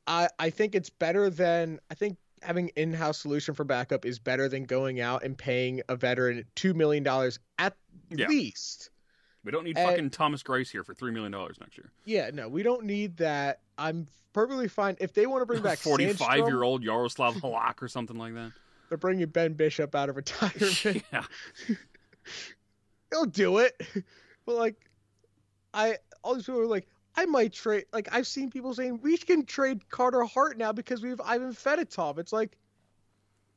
I 0.06 0.28
I 0.38 0.50
think 0.50 0.74
it's 0.76 0.90
better 0.90 1.30
than 1.30 1.80
I 1.90 1.94
think 1.94 2.16
having 2.42 2.68
in-house 2.76 3.18
solution 3.18 3.54
for 3.54 3.64
backup 3.64 4.04
is 4.04 4.18
better 4.18 4.48
than 4.50 4.64
going 4.64 5.00
out 5.00 5.24
and 5.24 5.36
paying 5.36 5.80
a 5.88 5.96
veteran 5.96 6.44
2 6.56 6.74
million 6.74 7.02
dollars 7.02 7.38
at 7.58 7.74
Yeah. 8.10 8.28
least. 8.28 8.90
We 9.44 9.52
don't 9.52 9.64
need 9.64 9.76
Uh, 9.78 9.88
fucking 9.88 10.10
Thomas 10.10 10.42
Greiss 10.42 10.70
here 10.70 10.82
for 10.82 10.94
$3 10.94 11.12
million 11.12 11.30
next 11.60 11.76
year. 11.76 11.90
Yeah, 12.04 12.30
no, 12.32 12.48
we 12.48 12.62
don't 12.62 12.84
need 12.84 13.18
that. 13.18 13.60
I'm 13.76 14.06
perfectly 14.32 14.68
fine 14.68 14.96
if 15.00 15.12
they 15.12 15.26
want 15.26 15.42
to 15.42 15.46
bring 15.46 15.62
back 15.62 15.78
forty-five 15.78 16.46
year 16.46 16.62
old 16.62 16.82
Yaroslav 16.82 17.34
Halak 17.36 17.82
or 17.82 17.88
something 17.88 18.16
like 18.16 18.34
that. 18.34 18.52
They're 18.88 18.98
bringing 18.98 19.26
Ben 19.28 19.52
Bishop 19.54 19.94
out 19.94 20.08
of 20.08 20.16
retirement. 20.16 20.84
yeah. 21.12 21.24
He'll 23.10 23.26
do 23.26 23.58
it. 23.58 23.80
But 24.46 24.56
like, 24.56 24.76
I 25.72 25.96
all 26.22 26.34
these 26.34 26.46
people 26.46 26.60
are 26.60 26.66
like, 26.66 26.86
I 27.16 27.26
might 27.26 27.52
trade. 27.52 27.84
Like 27.92 28.08
I've 28.12 28.26
seen 28.26 28.50
people 28.50 28.74
saying 28.74 29.00
we 29.02 29.16
can 29.16 29.44
trade 29.44 29.88
Carter 29.88 30.24
Hart 30.24 30.58
now 30.58 30.72
because 30.72 31.02
we 31.02 31.10
have 31.10 31.20
Ivan 31.20 31.52
Fedotov. 31.52 32.18
It's 32.18 32.32
like, 32.32 32.56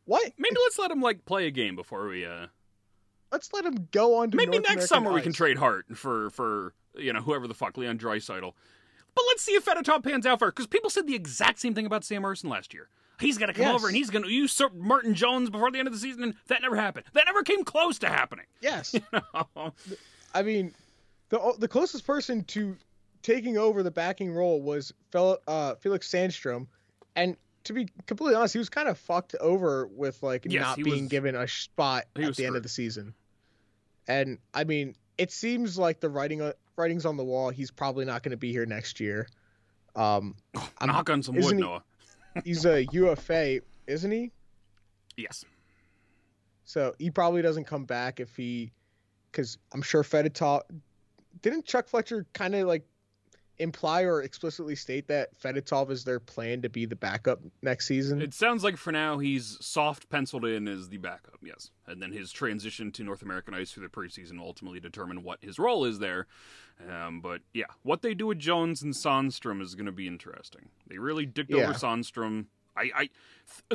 what? 0.06 0.32
Maybe 0.38 0.56
let's 0.64 0.80
let 0.80 0.92
him 0.92 1.02
like 1.02 1.26
play 1.26 1.48
a 1.48 1.52
game 1.52 1.76
before 1.76 2.08
we 2.08 2.26
uh 2.26 2.48
Let's 3.32 3.52
let 3.54 3.66
him 3.66 3.88
go 3.92 4.18
on 4.18 4.32
to 4.32 4.38
maybe 4.38 4.52
North 4.52 4.64
next 4.64 4.72
American 4.72 4.88
summer 4.88 5.14
we 5.14 5.22
can 5.22 5.34
trade 5.34 5.58
Hart 5.58 5.86
for 5.96 6.30
for 6.32 6.74
you 6.96 7.12
know 7.14 7.22
whoever 7.22 7.48
the 7.48 7.54
fuck 7.54 7.78
Leon 7.78 7.98
Draisaitl. 7.98 8.54
But 9.16 9.24
let's 9.30 9.42
see 9.42 9.54
if 9.54 9.66
Fedotov 9.66 10.04
pans 10.04 10.26
out 10.26 10.40
first 10.40 10.56
because 10.56 10.68
people 10.68 10.90
said 10.90 11.08
the 11.08 11.16
exact 11.16 11.60
same 11.60 11.74
thing 11.74 11.86
about 11.86 12.04
Sam 12.04 12.22
Ersson 12.24 12.50
last 12.50 12.74
year. 12.74 12.90
He's 13.20 13.38
gonna 13.40 13.54
come 13.54 13.64
Yes. 13.66 13.76
over 13.76 13.88
and 13.88 13.96
he's 13.98 14.10
gonna 14.12 14.28
usurp 14.28 14.74
Martin 14.76 15.14
Jones 15.16 15.50
before 15.50 15.72
the 15.72 15.80
end 15.80 15.88
of 15.88 15.94
the 15.94 16.00
season, 16.00 16.22
and 16.24 16.36
that 16.48 16.62
never 16.62 16.76
happened. 16.76 17.06
That 17.14 17.24
never 17.26 17.42
came 17.44 17.64
close 17.64 17.98
to 18.00 18.08
happening. 18.10 18.46
Yes, 18.62 18.94
I 20.34 20.44
mean, 20.44 20.74
the 21.30 21.56
the 21.60 21.68
closest 21.68 22.06
person 22.06 22.44
to 22.46 22.76
taking 23.24 23.58
over 23.58 23.84
the 23.84 23.92
backing 23.92 24.32
role 24.32 24.62
was 24.62 24.94
Fel- 25.12 25.40
uh, 25.48 25.76
Felix 25.76 26.08
Sandstrom, 26.10 26.68
and 27.16 27.36
to 27.68 27.74
be 27.74 27.88
completely 28.06 28.36
honest, 28.36 28.54
he 28.54 28.60
was 28.60 28.70
kind 28.70 28.88
of 28.88 28.98
fucked 28.98 29.36
over 29.40 29.88
with 29.88 30.22
like 30.24 30.46
Yes, 30.50 30.62
not 30.62 30.78
being 30.78 31.04
was- 31.04 31.10
given 31.10 31.36
a 31.36 31.48
spot 31.48 32.06
at 32.16 32.36
the 32.36 32.46
end 32.46 32.56
of 32.56 32.64
the 32.64 32.70
season. 32.70 33.14
And 34.08 34.40
I 34.54 34.64
mean, 34.64 34.96
it 35.18 35.32
seems 35.32 35.78
like 35.78 36.00
the 36.00 36.10
writing 36.10 36.42
uh, 36.42 36.54
writing's 36.78 37.06
on 37.06 37.18
the 37.18 37.24
wall. 37.24 37.50
He's 37.50 37.72
probably 37.72 38.06
not 38.06 38.24
going 38.24 38.32
to 38.32 38.38
be 38.38 38.52
here 38.52 38.66
next 38.66 39.00
year. 39.00 39.28
Um, 39.96 40.36
I'm- 40.56 40.88
Knock 40.88 41.10
on 41.10 41.22
some 41.24 41.36
wood, 41.36 41.56
he- 41.56 41.62
Noah. 41.62 41.84
he's 42.44 42.66
a 42.66 42.86
UFA, 42.92 43.60
isn't 43.88 44.12
he? 44.12 44.32
Yes. 45.18 45.44
So 46.66 46.96
he 47.00 47.10
probably 47.10 47.42
doesn't 47.42 47.66
come 47.66 47.86
back 47.86 48.20
if 48.20 48.36
he, 48.36 48.72
because 49.32 49.58
I'm 49.74 49.82
sure 49.82 50.04
Fedotov. 50.04 50.62
Didn't 51.42 51.66
Chuck 51.66 51.88
Fletcher 51.88 52.26
kind 52.34 52.56
of 52.56 52.68
like 52.68 52.86
imply 53.60 54.04
or 54.04 54.22
explicitly 54.22 54.76
state 54.76 55.08
that 55.08 55.30
Fedotov 55.40 55.90
is 55.92 56.04
their 56.04 56.20
plan 56.20 56.62
to 56.62 56.70
be 56.70 56.86
the 56.86 56.96
backup 56.96 57.40
next 57.62 57.88
season? 57.88 58.22
It 58.22 58.34
sounds 58.34 58.64
like 58.64 58.78
for 58.78 58.92
now 58.92 59.18
he's 59.18 59.58
soft 59.66 60.10
penciled 60.10 60.46
in 60.46 60.68
as 60.68 60.90
the 60.90 60.98
backup, 60.98 61.40
yes. 61.44 61.72
And 61.88 62.02
then 62.02 62.12
his 62.12 62.32
transition 62.32 62.92
to 62.94 63.04
North 63.04 63.22
American 63.22 63.54
ice 63.54 63.72
through 63.72 63.84
the 63.88 63.90
preseason 63.90 64.40
will 64.40 64.48
ultimately 64.48 64.80
determine 64.80 65.24
what 65.24 65.40
his 65.42 65.58
role 65.58 65.86
is 65.86 66.00
there. 66.00 66.28
Um, 66.90 67.22
but 67.22 67.42
yeah, 67.54 67.66
what 67.84 68.02
they 68.02 68.14
do 68.14 68.28
with 68.28 68.40
Jones 68.40 68.84
and 68.84 68.94
Sandstrom 68.94 69.62
is 69.62 69.74
going 69.76 69.88
to 69.88 69.92
be 69.92 70.08
interesting. 70.08 70.70
They 70.88 71.00
really 71.00 71.26
dicked 71.26 71.50
Yeah. 71.52 71.64
over 71.64 71.74
Sandstrom. 71.74 72.46
I, 72.78 72.92
I, 72.96 73.10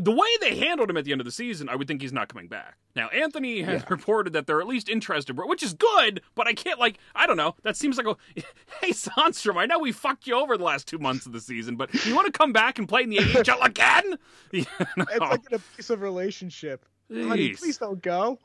the 0.01 0.13
way 0.13 0.29
they 0.41 0.57
handled 0.57 0.89
him 0.91 0.97
at 0.97 1.05
the 1.05 1.13
end 1.13 1.21
of 1.21 1.25
the 1.25 1.31
season, 1.33 1.69
I 1.69 1.75
would 1.77 1.89
think 1.89 2.01
he's 2.03 2.13
not 2.13 2.29
coming 2.29 2.49
back. 2.49 2.77
Now, 2.95 3.09
Anthony 3.09 3.63
has 3.63 3.81
Yeah. 3.83 3.87
reported 3.91 4.33
that 4.35 4.47
they're 4.47 4.61
at 4.61 4.67
least 4.67 4.89
interested, 4.89 5.37
which 5.37 5.63
is 5.63 5.75
good, 5.75 6.21
but 6.35 6.47
I 6.47 6.55
can't, 6.55 6.79
like, 6.79 6.99
I 7.15 7.27
don't 7.27 7.37
know. 7.37 7.55
That 7.63 7.77
seems 7.77 7.97
like 7.99 8.07
a, 8.07 8.17
hey, 8.81 8.91
Sandstrom, 8.91 9.57
I 9.57 9.67
know 9.67 9.79
we 9.79 9.93
fucked 9.93 10.27
you 10.27 10.35
over 10.37 10.57
the 10.57 10.65
last 10.65 10.87
two 10.87 10.99
months 10.99 11.27
of 11.27 11.33
the 11.33 11.41
season, 11.41 11.77
but 11.77 11.93
you 12.07 12.15
want 12.15 12.27
to 12.27 12.33
come 12.33 12.53
back 12.53 12.79
and 12.79 12.89
play 12.89 13.03
in 13.03 13.11
the 13.11 13.19
AHL 13.19 13.63
again? 13.63 14.19
You 14.53 14.65
know? 14.97 15.07
It's 15.11 15.19
like 15.21 15.41
an 15.51 15.55
abusive 15.55 16.01
relationship. 16.03 16.87
Honey, 17.13 17.51
please 17.51 17.79
don't 17.79 18.01
go. 18.03 18.39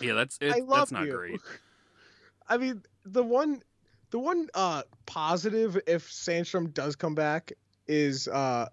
Yeah, 0.00 0.14
that's 0.14 0.38
it, 0.40 0.52
I 0.52 0.58
love 0.60 0.90
that's 0.90 0.92
not 0.92 1.06
you. 1.06 1.12
great. 1.16 1.40
I 2.48 2.56
mean, 2.58 2.82
the 3.04 3.22
one, 3.22 3.62
the 4.10 4.18
one 4.18 4.48
uh 4.54 4.82
positive 5.06 5.78
if 5.86 6.08
Sandstrom 6.10 6.72
does 6.74 6.96
come 6.96 7.14
back 7.14 7.52
is 7.86 8.28
uh 8.28 8.68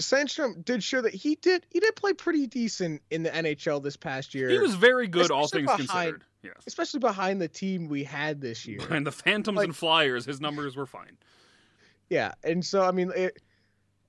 Sandstrom 0.00 0.64
did 0.64 0.82
show 0.82 1.00
that 1.02 1.14
he 1.14 1.36
did 1.36 1.66
he 1.70 1.78
did 1.80 1.94
play 1.96 2.12
pretty 2.12 2.46
decent 2.46 3.00
in 3.10 3.22
the 3.22 3.30
NHL 3.30 3.82
this 3.82 3.96
past 3.96 4.34
year. 4.34 4.48
He 4.48 4.58
was 4.58 4.74
very 4.74 5.06
good, 5.06 5.30
all 5.30 5.46
things 5.48 5.66
behind- 5.66 5.88
considered. 5.88 6.24
Yes. 6.42 6.56
especially 6.66 7.00
behind 7.00 7.40
the 7.40 7.48
team 7.48 7.88
we 7.88 8.04
had 8.04 8.38
this 8.42 8.66
year. 8.66 8.80
And 8.90 9.06
the 9.06 9.12
Phantoms 9.12 9.56
Like- 9.56 9.64
and 9.64 9.74
Flyers, 9.76 10.26
his 10.26 10.42
numbers 10.42 10.76
were 10.76 10.84
fine. 10.84 11.16
Yeah, 12.10 12.32
and 12.42 12.62
so 12.66 12.82
I 12.82 12.90
mean, 12.90 13.10
it, 13.16 13.40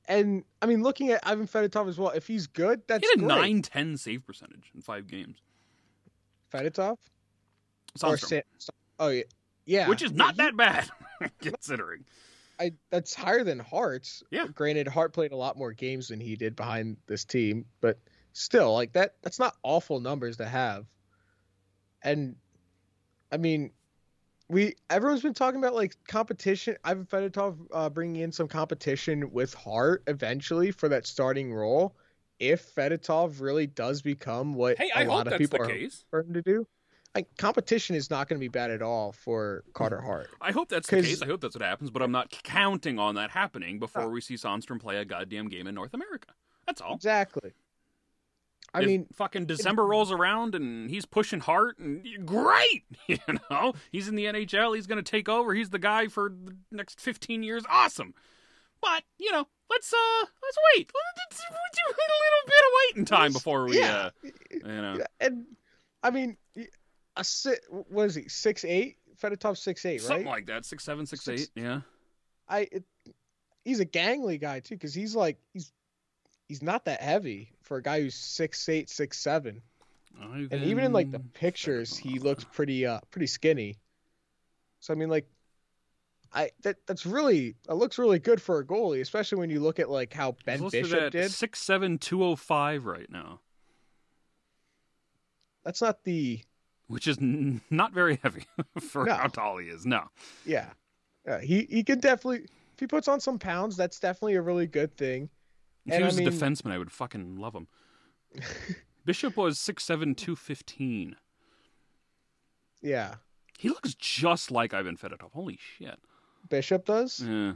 and 0.07 0.43
I 0.61 0.65
mean, 0.65 0.83
looking 0.83 1.11
at 1.11 1.25
Ivan 1.25 1.47
Fedotov 1.47 1.87
as 1.87 1.97
well, 1.97 2.09
if 2.09 2.27
he's 2.27 2.47
good, 2.47 2.81
that's 2.87 3.07
He 3.07 3.09
had 3.15 3.23
a. 3.23 3.27
9 3.27 3.61
10 3.61 3.95
save 3.97 4.25
percentage 4.25 4.69
in 4.75 4.81
five 4.81 5.07
games. 5.07 5.37
Fedotov 6.53 6.97
Sandstrom, 7.97 8.03
or 8.13 8.17
San, 8.17 8.41
oh 8.99 9.07
yeah, 9.09 9.23
yeah, 9.65 9.87
which 9.87 10.01
is 10.01 10.11
not 10.11 10.31
he- 10.33 10.37
that 10.39 10.57
bad, 10.57 10.89
considering. 11.41 12.03
I 12.59 12.73
that's 12.89 13.13
higher 13.13 13.43
than 13.43 13.59
Hart's. 13.59 14.23
Yeah. 14.31 14.47
Granted, 14.47 14.87
Hart 14.87 15.13
played 15.13 15.31
a 15.31 15.35
lot 15.35 15.57
more 15.57 15.73
games 15.73 16.07
than 16.07 16.19
he 16.19 16.35
did 16.35 16.55
behind 16.55 16.97
this 17.07 17.25
team, 17.25 17.65
but 17.81 17.99
still, 18.33 18.73
like 18.73 18.93
that, 18.93 19.15
that's 19.21 19.39
not 19.39 19.55
awful 19.63 19.99
numbers 19.99 20.37
to 20.37 20.45
have. 20.45 20.85
And 22.03 22.35
I 23.31 23.37
mean, 23.37 23.71
we 24.49 24.75
everyone's 24.89 25.21
been 25.21 25.33
talking 25.33 25.59
about 25.59 25.73
like 25.73 25.95
competition. 26.07 26.77
Ivan 26.83 27.05
Fedotov 27.05 27.57
uh, 27.71 27.89
bringing 27.89 28.21
in 28.21 28.31
some 28.31 28.47
competition 28.47 29.31
with 29.31 29.53
Hart 29.53 30.03
eventually 30.07 30.71
for 30.71 30.89
that 30.89 31.07
starting 31.07 31.53
role. 31.53 31.95
If 32.39 32.75
Fedotov 32.75 33.41
really 33.41 33.65
does 33.65 34.01
become 34.01 34.53
what 34.53 34.77
Hey, 34.77 34.91
a 34.93 34.99
I 34.99 35.03
lot 35.05 35.31
of 35.31 35.39
people 35.39 35.61
are 35.61 35.71
for 36.09 36.19
him 36.19 36.33
to 36.33 36.41
do, 36.41 36.67
like 37.15 37.27
competition 37.37 37.95
is 37.95 38.09
not 38.09 38.27
going 38.27 38.37
to 38.37 38.43
be 38.43 38.49
bad 38.49 38.69
at 38.71 38.81
all 38.81 39.13
for 39.13 39.63
Carter 39.73 40.01
Hart. 40.01 40.29
I 40.41 40.51
hope 40.51 40.69
that's 40.69 40.89
the 40.89 41.01
case. 41.01 41.21
I 41.21 41.25
hope 41.25 41.41
that's 41.41 41.55
what 41.55 41.63
happens, 41.63 41.89
but 41.89 42.01
I'm 42.01 42.11
not 42.11 42.29
counting 42.43 42.99
on 42.99 43.15
that 43.15 43.31
happening 43.31 43.79
before 43.79 44.03
No. 44.03 44.09
we 44.09 44.21
see 44.21 44.35
Sandstrom 44.35 44.79
play 44.79 44.97
a 44.97 45.05
goddamn 45.05 45.47
game 45.47 45.65
in 45.65 45.73
North 45.75 45.93
America. 45.93 46.33
That's 46.67 46.81
all. 46.81 46.93
Exactly. 46.95 47.53
I 48.73 48.81
If 48.81 48.87
mean, 48.87 49.05
fucking 49.13 49.45
December 49.45 49.85
rolls 49.85 50.11
around 50.11 50.53
and 50.53 50.89
he's 50.89 51.05
pushing 51.05 51.39
Hart, 51.39 51.79
and 51.79 52.05
great, 52.25 52.83
you 53.07 53.17
know, 53.49 53.73
he's 53.91 54.09
in 54.09 54.15
the 54.15 54.25
NHL. 54.25 54.75
He's 54.75 54.87
going 54.87 55.01
to 55.01 55.09
take 55.09 55.29
over. 55.29 55.53
He's 55.53 55.69
the 55.69 55.79
guy 55.79 56.07
for 56.07 56.29
the 56.29 56.55
next 56.71 56.99
15 56.99 57.41
years. 57.43 57.63
Awesome. 57.69 58.13
But 58.81 59.03
you 59.17 59.31
know, 59.31 59.47
let's 59.69 59.93
uh, 59.93 60.25
let's 60.43 60.57
wait. 60.75 60.91
Let's 60.93 61.37
do 61.37 61.81
a 61.87 61.95
little 61.95 62.45
bit 62.45 62.53
of 62.59 62.71
waiting 62.89 63.05
time 63.05 63.31
before 63.31 63.63
we 63.65 63.79
Yeah. 63.79 64.09
uh, 64.23 64.29
you 64.51 64.59
know. 64.81 64.97
And 65.21 65.45
I 66.03 66.11
mean, 66.11 66.35
a 67.17 67.23
si- 67.23 67.55
what 67.69 68.05
is 68.07 68.15
he? 68.15 68.27
Six 68.29 68.63
eight. 68.65 68.97
Fedotov 69.21 69.57
six 69.57 69.85
eight, 69.85 70.01
right? 70.01 70.07
Something 70.07 70.27
like 70.27 70.47
that, 70.47 70.65
six 70.65 70.83
seven, 70.83 71.05
six 71.05 71.23
Six- 71.23 71.43
eight. 71.43 71.49
Yeah, 71.55 71.81
I. 72.49 72.67
It, 72.71 72.83
he's 73.63 73.79
a 73.79 73.85
gangly 73.85 74.39
guy 74.39 74.59
too, 74.59 74.75
because 74.75 74.93
he's 74.93 75.15
like 75.15 75.37
he's 75.53 75.71
he's 76.49 76.61
not 76.61 76.85
that 76.85 77.01
heavy 77.01 77.51
for 77.61 77.77
a 77.77 77.81
guy 77.81 78.01
who's 78.01 78.15
six 78.15 78.67
eight, 78.69 78.89
six 78.89 79.17
seven. 79.19 79.61
And 80.21 80.51
even 80.63 80.83
in 80.85 80.93
like 80.93 81.11
the 81.11 81.17
Ivan 81.17 81.29
pictures, 81.33 81.97
he 81.97 82.19
looks 82.19 82.45
pretty 82.45 82.85
uh 82.85 82.99
pretty 83.11 83.27
skinny. 83.27 83.77
So 84.79 84.93
I 84.93 84.97
mean, 84.97 85.09
like, 85.09 85.27
I 86.33 86.51
that 86.63 86.77
that's 86.85 87.05
really 87.05 87.55
it 87.69 87.73
looks 87.73 87.97
really 87.97 88.19
good 88.19 88.41
for 88.41 88.59
a 88.59 88.65
goalie, 88.65 89.01
especially 89.01 89.39
when 89.39 89.49
you 89.49 89.59
look 89.59 89.79
at 89.79 89.89
like 89.89 90.13
how 90.13 90.35
Ben 90.45 90.61
He's 90.61 90.71
Bishop 90.71 91.11
did. 91.11 91.31
six 91.31 91.59
seven 91.59 91.97
two 91.97 92.23
oh 92.23 92.35
five 92.35 92.85
right 92.85 93.09
now, 93.09 93.39
That's 95.63 95.81
not 95.81 96.03
the 96.03 96.41
which 96.87 97.07
is 97.07 97.17
n- 97.17 97.61
not 97.69 97.93
very 97.93 98.19
heavy 98.23 98.45
for 98.79 99.05
No. 99.05 99.13
how 99.13 99.27
tall 99.27 99.57
he 99.57 99.67
is. 99.67 99.85
No, 99.85 100.03
yeah. 100.45 100.69
Yeah, 101.25 101.41
he 101.41 101.65
he 101.69 101.83
can 101.83 101.99
definitely 101.99 102.43
if 102.73 102.79
he 102.79 102.87
puts 102.87 103.07
on 103.07 103.19
some 103.19 103.39
pounds, 103.39 103.75
that's 103.75 103.99
definitely 103.99 104.35
a 104.35 104.41
really 104.41 104.67
good 104.67 104.95
thing. 104.95 105.29
if 105.85 105.93
And 105.93 106.01
he 106.01 106.03
I 106.03 106.05
was 106.07 106.17
mean- 106.17 106.27
a 106.27 106.31
defenseman, 106.31 106.71
I 106.71 106.77
would 106.77 106.91
fucking 106.91 107.37
love 107.37 107.55
him. 107.55 107.67
Bishop 109.05 109.35
was 109.37 109.59
six 109.59 109.83
seven 109.83 110.13
two 110.15 110.35
fifteen. 110.35 111.15
Yeah, 112.81 113.15
He 113.57 113.69
looks 113.69 113.95
just 113.95 114.51
like 114.51 114.73
Ivan 114.73 114.97
Fedotov. 114.97 115.31
Holy 115.31 115.57
shit! 115.77 115.97
Bishop 116.49 116.85
does. 116.85 117.19
Yeah. 117.19 117.53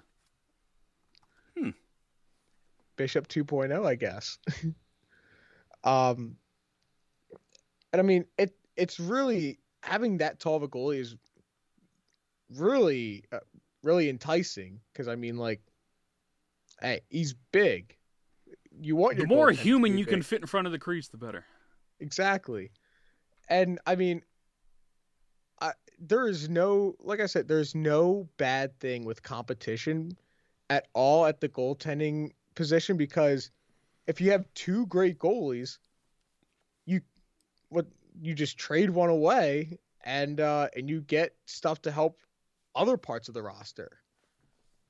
Bishop 2.96 3.28
2.0, 3.30 3.86
I 3.86 3.96
guess. 3.96 4.38
um, 5.86 6.36
and 7.94 8.00
I 8.00 8.02
mean, 8.02 8.26
it 8.38 8.54
it's 8.80 9.00
really 9.00 9.60
having 9.84 10.18
that 10.18 10.40
tall 10.40 10.56
of 10.56 10.64
a 10.64 10.68
goalie 10.68 11.00
is 11.00 11.16
really 12.56 13.24
uh, 13.32 13.40
really 13.84 14.10
enticing 14.10 14.80
because 14.92 15.08
I 15.08 15.16
mean, 15.16 15.38
like, 15.38 15.62
hey, 16.82 17.02
he's 17.10 17.36
big. 17.52 17.96
You 18.82 18.96
want 18.96 19.18
The 19.18 19.28
more 19.28 19.52
human 19.52 19.98
you 19.98 20.06
can 20.06 20.22
fit 20.22 20.42
in 20.42 20.48
front 20.48 20.68
of 20.68 20.72
the 20.72 20.80
crease, 20.80 21.10
the 21.10 21.18
better. 21.18 21.46
exactly, 22.00 22.72
and 23.50 23.80
I 23.86 23.96
mean. 23.96 24.24
I, 25.62 25.74
there 26.00 26.30
is 26.30 26.48
no, 26.48 26.96
like 27.02 27.20
I 27.20 27.26
said, 27.26 27.50
there's 27.50 27.76
no 27.76 28.30
bad 28.38 28.80
thing 28.80 29.04
with 29.04 29.22
competition 29.22 30.18
at 30.70 30.88
all 30.94 31.26
at 31.26 31.42
the 31.42 31.50
goaltending 31.50 32.32
position 32.56 32.96
because 32.96 33.52
if 34.08 34.22
you 34.22 34.32
have 34.32 34.46
two 34.54 34.86
great 34.86 35.20
goalies, 35.20 35.78
you 36.86 37.02
what 37.68 37.88
you 38.22 38.34
just 38.34 38.58
trade 38.58 38.90
one 38.90 39.10
away 39.10 39.80
and 40.04 40.40
uh 40.40 40.68
and 40.76 40.90
you 40.90 41.02
get 41.02 41.36
stuff 41.46 41.82
to 41.82 41.92
help 41.92 42.20
other 42.76 42.98
parts 42.98 43.28
of 43.28 43.34
the 43.34 43.42
roster. 43.42 44.00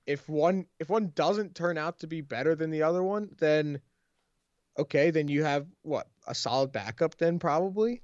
If 0.06 0.28
one 0.28 0.66
if 0.80 0.90
one 0.90 1.12
doesn't 1.14 1.56
turn 1.56 1.78
out 1.78 2.00
to 2.00 2.08
be 2.08 2.22
better 2.22 2.56
than 2.56 2.72
the 2.72 2.84
other 2.84 3.04
one, 3.04 3.30
then 3.40 3.82
okay, 4.78 5.12
then 5.12 5.28
you 5.28 5.44
have 5.44 5.68
what, 5.82 6.08
a 6.26 6.34
solid 6.34 6.72
backup 6.72 7.18
then 7.18 7.40
probably? 7.40 8.02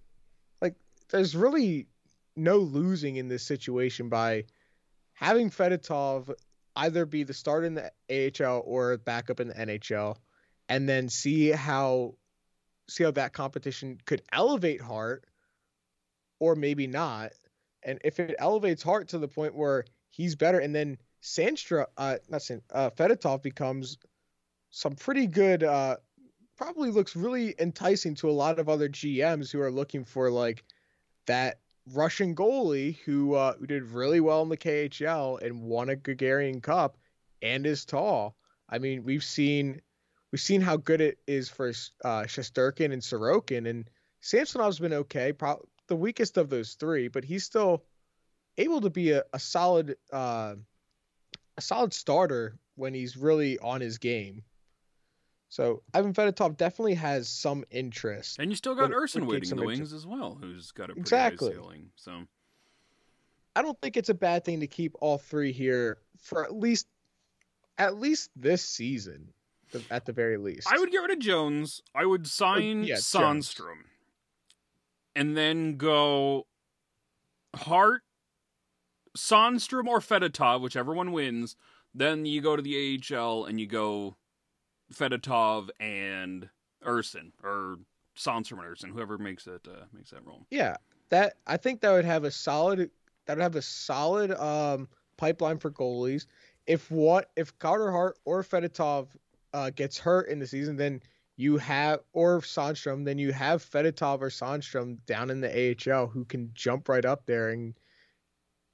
Like 0.62 0.76
there's 1.10 1.36
really 1.36 1.88
no 2.36 2.58
losing 2.58 3.16
in 3.16 3.28
this 3.28 3.46
situation 3.46 4.10
by 4.10 4.46
having 5.14 5.50
Fedotov 5.50 6.34
either 6.76 7.06
be 7.06 7.24
the 7.24 7.34
start 7.34 7.64
in 7.64 7.76
the 7.76 7.92
AHL 8.10 8.62
or 8.66 8.98
backup 8.98 9.40
in 9.40 9.48
the 9.48 9.54
NHL, 9.54 10.18
and 10.68 10.90
then 10.90 11.08
see 11.08 11.50
how 11.50 12.16
see 12.88 13.04
how 13.04 13.12
that 13.12 13.34
competition 13.34 14.00
could 14.06 14.22
elevate 14.32 14.82
Hart, 14.82 15.26
or 16.40 16.56
maybe 16.56 16.88
not. 16.88 17.32
And 17.84 18.00
if 18.04 18.20
it 18.20 18.36
elevates 18.40 18.84
Hart 18.84 19.10
to 19.10 19.20
the 19.20 19.28
point 19.28 19.56
where 19.56 19.86
he's 20.10 20.36
better, 20.36 20.60
and 20.60 20.74
then 20.76 20.98
Sandstra, 21.22 21.86
uh, 21.98 22.18
not 22.30 22.42
Sand, 22.42 22.62
uh, 22.72 22.90
Fedotov 22.92 23.42
becomes 23.42 23.98
some 24.72 24.96
pretty 24.96 25.28
good. 25.28 25.64
Uh, 25.64 25.98
probably 26.58 26.90
looks 26.90 27.16
really 27.16 27.54
enticing 27.60 28.16
to 28.16 28.30
a 28.30 28.32
lot 28.32 28.60
of 28.60 28.70
other 28.70 28.88
GMs 28.88 29.52
who 29.52 29.60
are 29.60 29.72
looking 29.72 30.06
for 30.06 30.32
like 30.32 30.64
that 31.26 31.60
Russian 31.94 32.36
goalie 32.36 32.98
who 33.00 33.36
uh, 33.36 33.54
who 33.58 33.68
did 33.68 33.84
really 33.84 34.20
well 34.20 34.42
in 34.42 34.50
the 34.50 34.58
KHL 34.58 35.42
and 35.42 35.62
won 35.62 35.90
a 35.90 35.96
Gagarin 35.96 36.62
Cup 36.62 36.98
and 37.42 37.66
is 37.66 37.86
tall. 37.86 38.36
I 38.70 38.80
mean, 38.80 39.04
we've 39.04 39.24
seen 39.24 39.82
we've 40.32 40.42
seen 40.42 40.62
how 40.62 40.78
good 40.78 41.02
it 41.02 41.18
is 41.28 41.50
for 41.50 41.70
uh, 42.04 42.24
Shesterkin 42.24 42.92
and 42.92 43.02
Sorokin, 43.02 43.70
and 43.70 43.90
Samsonov's 44.22 44.80
been 44.80 44.94
okay, 44.94 45.34
pro- 45.34 45.66
the 45.88 45.96
weakest 45.96 46.38
of 46.38 46.50
those 46.50 46.74
three, 46.74 47.08
but 47.08 47.24
he's 47.24 47.44
still 47.44 47.84
able 48.58 48.82
to 48.82 48.90
be 48.90 49.12
a, 49.12 49.24
a 49.34 49.40
solid 49.40 49.98
uh, 50.12 50.56
a 51.58 51.62
solid 51.62 51.94
starter 51.94 52.58
when 52.76 52.94
he's 52.94 53.16
really 53.16 53.58
on 53.60 53.82
his 53.82 53.98
game. 53.98 54.44
So 55.50 55.84
Ivan 55.94 56.14
Fedotov 56.14 56.58
definitely 56.58 56.96
has 56.96 57.30
some 57.30 57.64
interest. 57.72 58.40
And 58.40 58.50
you 58.50 58.58
still 58.58 58.76
got 58.76 58.92
Ersson 58.92 59.26
waiting 59.26 59.52
in 59.52 59.58
the 59.58 59.64
interest. 59.64 59.80
wings 59.80 59.94
as 59.94 60.06
well, 60.06 60.38
who's 60.42 60.72
got 60.72 60.86
a 60.86 60.88
pretty 60.88 61.02
Exactly. 61.02 61.50
high 61.50 61.54
ceiling. 61.54 61.90
So 61.96 62.24
I 63.56 63.62
don't 63.62 63.80
think 63.80 63.96
it's 63.96 64.10
a 64.10 64.14
bad 64.14 64.44
thing 64.44 64.60
to 64.62 64.68
keep 64.68 64.96
all 65.00 65.18
three 65.18 65.54
here 65.54 66.00
for 66.20 66.44
at 66.44 66.54
least 66.54 66.88
at 67.78 67.98
least 67.98 68.32
this 68.36 68.64
season, 68.66 69.30
the- 69.80 69.94
at 69.94 70.06
the 70.06 70.14
very 70.14 70.38
least. 70.38 70.68
I 70.72 70.78
would 70.80 70.92
get 70.92 70.98
rid 71.00 71.12
of 71.12 71.20
Jones. 71.20 71.82
I 71.94 72.06
would 72.06 72.28
sign 72.28 72.84
yeah, 72.84 72.96
Jones. 72.96 73.56
And 75.16 75.38
then 75.38 75.78
go 75.78 76.48
Hart, 77.56 78.04
Sandstrom, 79.18 79.88
or 79.88 80.00
Fedotov, 80.00 80.62
whichever 80.62 80.94
one 80.94 81.12
wins. 81.12 81.56
Then 81.94 82.26
you 82.26 82.42
go 82.42 82.56
to 82.56 82.62
the 82.62 83.00
AHL 83.00 83.46
and 83.46 83.60
you 83.60 83.68
go 83.68 84.18
Fedotov 84.94 85.70
and 85.80 86.50
Ersson, 86.86 87.32
or 87.44 87.78
Sandstrom 88.18 88.60
and 88.64 88.76
Ersson, 88.76 88.92
whoever 88.92 89.18
makes 89.18 89.48
it 89.48 89.68
uh, 89.68 89.86
makes 89.94 90.12
that 90.12 90.26
role. 90.26 90.46
Yeah, 90.52 90.76
that 91.10 91.36
I 91.48 91.58
think 91.58 91.82
that 91.82 91.92
would 91.92 92.06
have 92.06 92.26
a 92.26 92.32
solid 92.32 92.92
that 93.26 93.38
would 93.38 93.44
have 93.44 93.56
a 93.56 93.62
solid 93.62 94.32
um 94.32 94.88
pipeline 95.18 95.58
for 95.58 95.72
goalies. 95.72 96.26
If 96.68 96.92
what 96.92 97.30
if 97.36 97.58
Carter 97.60 97.92
Hart 97.92 98.18
or 98.26 98.44
Fedotov 98.44 99.08
uh, 99.56 99.70
gets 99.70 99.98
hurt 99.98 100.28
in 100.28 100.40
the 100.40 100.46
season, 100.48 100.76
then 100.76 101.02
you 101.38 101.58
have 101.58 102.00
or 102.14 102.42
Sandstrom, 102.42 103.06
then 103.06 103.18
you 103.18 103.32
have 103.32 103.64
Fedotov 103.64 104.22
or 104.22 104.30
Sandstrom 104.30 104.98
down 105.06 105.30
in 105.30 105.40
the 105.42 105.50
AHL 105.90 106.08
who 106.08 106.26
can 106.26 106.52
jump 106.54 106.90
right 106.90 107.06
up 107.06 107.26
there 107.26 107.50
and 107.50 107.74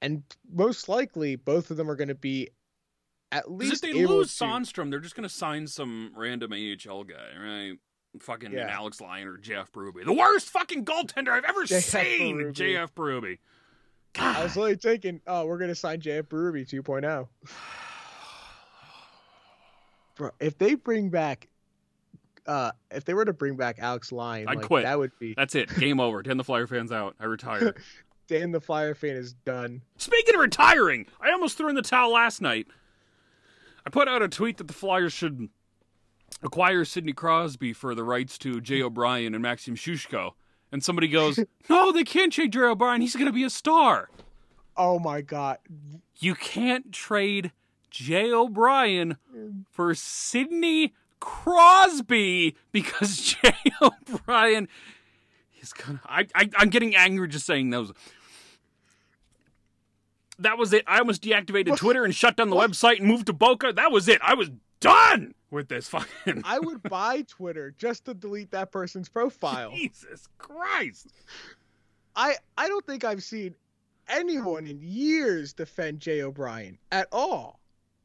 and 0.00 0.22
most 0.52 0.88
likely 0.88 1.36
both 1.36 1.70
of 1.70 1.76
them 1.76 1.88
are 1.90 1.94
going 1.96 2.08
to 2.08 2.14
be 2.16 2.48
at 3.30 3.50
least 3.50 3.84
if 3.84 3.92
they 3.92 4.00
able 4.00 4.16
lose 4.16 4.36
to, 4.36 4.44
Sandstrom, 4.44 4.90
they're 4.90 5.00
just 5.00 5.14
going 5.14 5.28
to 5.28 5.34
sign 5.34 5.66
some 5.66 6.12
random 6.16 6.52
AHL 6.52 7.04
guy, 7.04 7.28
right? 7.40 7.72
Fucking 8.20 8.52
Yeah. 8.52 8.66
Alex 8.68 9.00
Lyon 9.00 9.26
or 9.28 9.38
Jeff 9.38 9.72
Berube. 9.72 10.04
The 10.04 10.12
worst 10.12 10.50
fucking 10.50 10.84
goaltender 10.84 11.30
I've 11.30 11.44
ever 11.44 11.64
seen, 11.66 12.36
Berube. 12.38 12.52
JF 12.54 12.92
Berube. 12.94 13.38
I 14.18 14.42
was 14.42 14.56
literally 14.56 14.76
thinking, 14.76 15.20
oh, 15.26 15.46
we're 15.46 15.58
gonna 15.58 15.74
sign 15.74 16.00
JF 16.00 16.24
Berube 16.24 16.68
2.0. 16.68 17.28
Bro, 20.22 20.30
if 20.38 20.56
they 20.56 20.76
bring 20.76 21.08
back, 21.08 21.48
uh, 22.46 22.70
if 22.92 23.04
they 23.04 23.12
were 23.12 23.24
to 23.24 23.32
bring 23.32 23.56
back 23.56 23.80
Alex 23.80 24.12
Lyon, 24.12 24.46
I'd 24.46 24.58
like, 24.58 24.66
quit. 24.66 24.84
that 24.84 24.96
would 24.96 25.10
be 25.18 25.34
That's 25.36 25.56
it. 25.56 25.68
Game 25.80 25.98
over. 25.98 26.22
Dan 26.22 26.36
the 26.36 26.44
Flyer 26.44 26.68
fans 26.68 26.92
out. 26.92 27.16
I 27.18 27.24
retire. 27.24 27.74
Dan 28.28 28.52
the 28.52 28.60
Flyer 28.60 28.94
fan 28.94 29.16
is 29.16 29.32
done. 29.32 29.82
Speaking 29.96 30.36
of 30.36 30.40
retiring, 30.40 31.06
I 31.20 31.32
almost 31.32 31.58
threw 31.58 31.68
in 31.68 31.74
the 31.74 31.82
towel 31.82 32.12
last 32.12 32.40
night. 32.40 32.68
I 33.84 33.90
put 33.90 34.06
out 34.06 34.22
a 34.22 34.28
tweet 34.28 34.58
that 34.58 34.68
the 34.68 34.72
Flyers 34.72 35.12
should 35.12 35.48
acquire 36.40 36.84
Sidney 36.84 37.14
Crosby 37.14 37.72
for 37.72 37.96
the 37.96 38.04
rights 38.04 38.38
to 38.38 38.60
Jay 38.60 38.80
O'Brien 38.80 39.34
and 39.34 39.42
Maxim 39.42 39.74
Sushko. 39.74 40.34
And 40.70 40.84
somebody 40.84 41.08
goes, 41.08 41.40
No, 41.68 41.90
they 41.90 42.04
can't 42.04 42.32
trade 42.32 42.52
Jay 42.52 42.60
O'Brien. 42.60 43.00
He's 43.00 43.16
going 43.16 43.26
to 43.26 43.32
be 43.32 43.42
a 43.42 43.50
star. 43.50 44.08
Oh 44.76 45.00
my 45.00 45.20
god, 45.20 45.58
You 46.20 46.36
can't 46.36 46.92
trade 46.92 47.50
Jay 47.92 48.32
O'Brien 48.32 49.18
for 49.70 49.94
Sidney 49.94 50.94
Crosby 51.20 52.56
because 52.72 53.16
Jay 53.42 53.54
O'Brien 53.80 54.66
is 55.60 55.72
gonna. 55.72 56.00
I, 56.06 56.26
I 56.34 56.48
I'm 56.56 56.70
getting 56.70 56.96
angry 56.96 57.28
just 57.28 57.46
saying 57.46 57.70
those. 57.70 57.92
That 60.38 60.58
was 60.58 60.72
it. 60.72 60.84
I 60.86 60.98
almost 60.98 61.22
deactivated 61.22 61.76
Twitter 61.76 62.04
and 62.04 62.14
shut 62.14 62.36
down 62.36 62.50
the 62.50 62.56
website 62.56 62.98
and 62.98 63.06
moved 63.06 63.26
to 63.26 63.32
Boca. 63.32 63.72
That 63.72 63.92
was 63.92 64.08
it. 64.08 64.20
I 64.24 64.34
was 64.34 64.50
done 64.80 65.34
with 65.50 65.68
this 65.68 65.86
fucking. 65.88 66.42
I 66.44 66.58
would 66.58 66.82
buy 66.88 67.22
Twitter 67.28 67.74
just 67.76 68.06
to 68.06 68.14
delete 68.14 68.50
that 68.52 68.72
person's 68.72 69.10
profile. 69.10 69.70
Jesus 69.70 70.28
Christ! 70.38 71.08
I 72.16 72.36
I 72.56 72.68
don't 72.68 72.86
think 72.86 73.04
I've 73.04 73.22
seen 73.22 73.54
anyone 74.08 74.66
in 74.66 74.80
years 74.80 75.52
defend 75.52 76.00
Jay 76.00 76.22
O'Brien 76.22 76.78
at 76.90 77.06
all. 77.12 77.60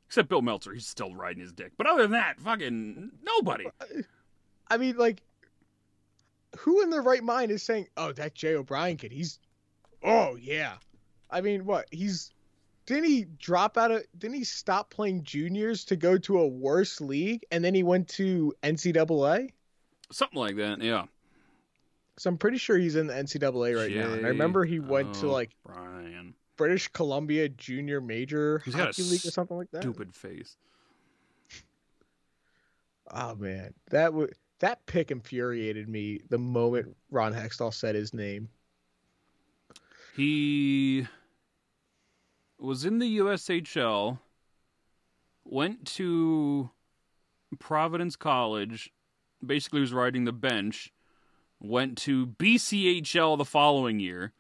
Except 0.08 0.30
Bill 0.30 0.42
Meltzer, 0.42 0.74
he's 0.74 0.88
still 0.88 1.14
riding 1.14 1.42
his 1.42 1.52
dick. 1.52 1.74
But 1.78 1.86
other 1.86 2.04
than 2.04 2.12
that, 2.12 2.40
fucking 2.40 3.12
nobody. 3.24 3.66
I 4.70 4.78
mean, 4.78 4.98
like, 4.98 5.22
who 6.58 6.82
in 6.82 6.90
their 6.90 7.02
right 7.02 7.24
mind 7.24 7.52
is 7.52 7.62
saying, 7.62 7.88
"Oh, 7.98 8.14
that 8.14 8.34
Jay 8.34 8.56
O'Brien 8.56 8.98
kid, 8.98 9.12
he's, 9.12 9.40
oh 10.04 10.36
yeah." 10.38 10.76
I 11.30 11.42
mean, 11.42 11.66
what 11.66 11.88
he's 11.92 12.32
didn't 12.88 13.04
he 13.04 13.26
drop 13.38 13.78
out 13.78 13.92
of? 13.92 14.04
Didn't 14.18 14.38
he 14.38 14.46
stop 14.46 14.90
playing 14.90 15.24
juniors 15.24 15.84
to 15.86 15.98
go 15.98 16.18
to 16.20 16.40
a 16.40 16.48
worse 16.48 17.02
league, 17.02 17.46
and 17.52 17.64
then 17.64 17.76
he 17.76 17.84
went 17.84 18.08
to 18.10 18.54
NCAA? 18.64 19.52
Something 20.10 20.40
like 20.40 20.56
that, 20.56 20.82
yeah. 20.82 21.04
So 22.18 22.30
I'm 22.30 22.38
pretty 22.38 22.58
sure 22.58 22.78
he's 22.78 22.96
in 22.96 23.08
the 23.08 23.14
NCAA 23.14 23.76
right 23.76 23.94
now. 23.94 24.14
And 24.14 24.26
I 24.26 24.30
remember 24.30 24.64
he 24.64 24.80
went 24.80 25.14
to 25.16 25.28
Oh, 25.28 25.34
like 25.34 25.52
Brian. 25.66 26.34
British 26.58 26.88
Columbia 26.90 27.50
Junior 27.50 28.02
Major 28.02 28.62
He's 28.66 28.74
Hockey 28.74 29.04
League 29.04 29.26
or 29.26 29.32
something 29.32 29.58
like 29.58 29.72
that. 29.72 29.84
Stupid 29.84 30.14
face. 30.14 30.58
Oh 33.12 33.36
man, 33.36 33.74
that 33.92 34.14
would 34.14 34.34
that 34.60 34.86
pick 34.86 35.12
infuriated 35.12 35.88
me 35.88 36.20
the 36.30 36.38
moment 36.38 36.96
Ron 37.12 37.34
Hextall 37.34 37.74
said 37.74 37.96
his 37.96 38.14
name. 38.14 38.50
He 40.16 41.08
was 42.60 42.86
in 42.86 42.98
the 42.98 43.20
USHL, 43.20 44.18
went 45.46 45.86
to 45.86 46.72
Providence 47.60 48.16
College, 48.16 48.92
basically 49.46 49.80
was 49.80 49.94
riding 49.94 50.26
the 50.26 50.34
bench, 50.34 50.92
went 51.60 51.98
to 52.00 52.26
BCHL 52.26 53.38
the 53.38 53.46
following 53.46 54.00
year, 54.00 54.34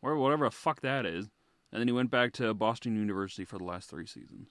or 0.00 0.16
whatever 0.16 0.46
the 0.46 0.50
fuck 0.50 0.80
that 0.80 1.04
is, 1.04 1.28
and 1.72 1.80
then 1.80 1.88
he 1.88 1.92
went 1.92 2.10
back 2.10 2.32
to 2.34 2.52
Boston 2.54 2.96
University 2.96 3.44
for 3.44 3.58
the 3.58 3.64
last 3.64 3.88
three 3.90 4.06
seasons. 4.06 4.48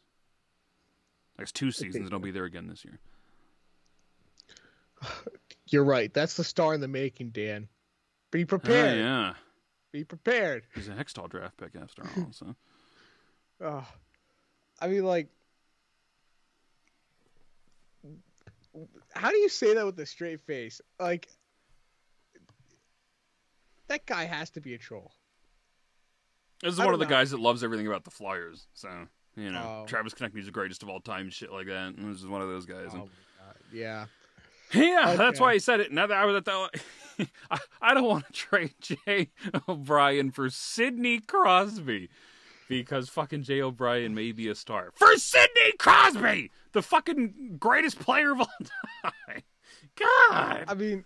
Next 1.37 1.53
two 1.55 1.71
seasons, 1.71 1.95
and 2.05 2.09
he'll 2.09 2.19
be 2.19 2.31
there 2.31 2.45
again 2.45 2.67
this 2.67 2.83
year. 2.85 2.99
You're 5.67 5.83
right. 5.83 6.13
That's 6.13 6.35
the 6.35 6.43
star 6.43 6.73
in 6.73 6.81
the 6.81 6.87
making, 6.87 7.29
Dan. 7.29 7.67
Be 8.31 8.43
Oh, 8.43 8.47
prepared. 8.47 8.97
yeah, 8.97 9.33
Be 9.91 10.03
prepared. 10.03 10.63
he's 10.75 10.87
a 10.87 10.91
Hextall 10.93 11.29
draft 11.29 11.57
pick 11.57 11.75
after 11.81 12.03
all. 12.03 12.27
So 12.31 12.55
Oh, 13.61 13.85
I 14.79 14.87
mean, 14.87 15.03
like, 15.03 15.27
how 19.13 19.31
do 19.31 19.37
you 19.37 19.49
say 19.49 19.73
that 19.73 19.85
with 19.85 19.99
a 19.99 20.05
straight 20.05 20.41
face? 20.41 20.79
Like, 20.99 21.27
that 23.87 24.05
guy 24.05 24.25
has 24.25 24.51
to 24.51 24.61
be 24.61 24.73
a 24.75 24.77
troll. 24.77 25.11
This 26.63 26.73
is 26.73 26.79
I 26.79 26.85
one 26.85 26.93
of 26.93 26.99
the 26.99 27.05
know. 27.05 27.09
guys 27.09 27.31
that 27.31 27.39
loves 27.39 27.63
everything 27.63 27.87
about 27.87 28.03
the 28.03 28.11
Flyers. 28.11 28.67
So 28.73 28.89
you 29.35 29.51
know, 29.51 29.81
Oh. 29.83 29.85
Travis 29.87 30.13
Konecny's 30.13 30.45
the 30.47 30.51
greatest 30.51 30.81
of 30.83 30.89
all 30.89 30.99
time, 30.99 31.29
shit 31.29 31.51
like 31.51 31.67
that. 31.67 31.95
And 31.95 32.11
this 32.13 32.19
is 32.21 32.27
one 32.27 32.41
of 32.41 32.47
those 32.47 32.65
guys. 32.65 32.89
Oh 32.93 33.01
And-. 33.01 33.09
Yeah. 33.71 34.05
yeah, 34.73 35.15
that's 35.15 35.39
why 35.39 35.53
he 35.53 35.59
said 35.59 35.79
it. 35.79 35.91
Now 35.91 36.07
that 36.07 36.17
I 36.17 36.25
was 36.25 36.35
at 36.37 36.45
the, 36.45 36.69
I, 37.51 37.59
I 37.81 37.93
don't 37.93 38.03
want 38.05 38.25
to 38.27 38.33
trade 38.33 38.73
Jay 38.81 39.29
O'Brien 39.69 40.31
for 40.31 40.49
Sidney 40.49 41.19
Crosby 41.19 42.09
because 42.67 43.07
fucking 43.09 43.43
Jay 43.43 43.61
O'Brien 43.61 44.13
may 44.15 44.31
be 44.33 44.47
a 44.49 44.55
star 44.55 44.91
for 44.95 45.15
Sidney 45.17 45.71
Crosby, 45.79 46.51
the 46.73 46.81
fucking 46.81 47.57
greatest 47.59 47.99
player 47.99 48.31
of 48.33 48.41
all 48.41 48.49
time. 49.03 49.43
God, 49.95 50.65
I 50.67 50.73
mean, 50.75 51.05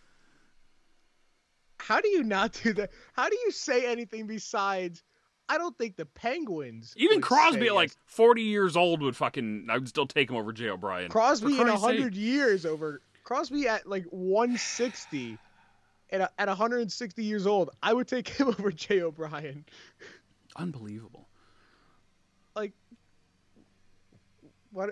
how 1.80 2.00
do 2.02 2.10
you 2.10 2.24
not 2.24 2.54
do 2.64 2.74
that? 2.74 2.92
How 3.14 3.30
do 3.30 3.38
you 3.46 3.52
say 3.52 3.86
anything 3.86 4.28
besides? 4.28 5.04
I 5.52 5.58
don't 5.58 5.78
think 5.78 5.98
the 5.98 6.06
Penguins. 6.06 6.94
even 6.96 7.20
Crosby 7.20 7.68
at 7.68 7.76
like 7.76 7.90
yes. 7.90 7.98
forty 8.06 8.44
years 8.44 8.78
old 8.78 9.02
would 9.02 9.18
fucking. 9.18 9.68
I 9.70 9.78
would 9.78 9.90
still 9.90 10.08
take 10.08 10.30
him 10.30 10.38
over 10.38 10.54
Jay 10.54 10.70
O'Brien. 10.70 11.10
Crosby 11.10 11.48
in 11.48 11.66
Christ's 11.66 11.82
sake. 11.82 12.00
hundred 12.00 12.16
years 12.16 12.66
over 12.66 13.02
Crosby 13.26 13.68
at 13.68 13.86
like 13.86 14.06
160, 14.12 15.38
at 16.10 16.32
at 16.38 16.48
160 16.48 17.22
years 17.22 17.46
old. 17.46 17.70
I 17.84 17.92
would 17.92 18.08
take 18.08 18.28
him 18.40 18.48
over 18.48 18.72
Jay 18.72 19.02
O'Brien. 19.02 19.66
Unbelievable. 20.56 21.28
Like, 22.56 22.72
what? 24.72 24.92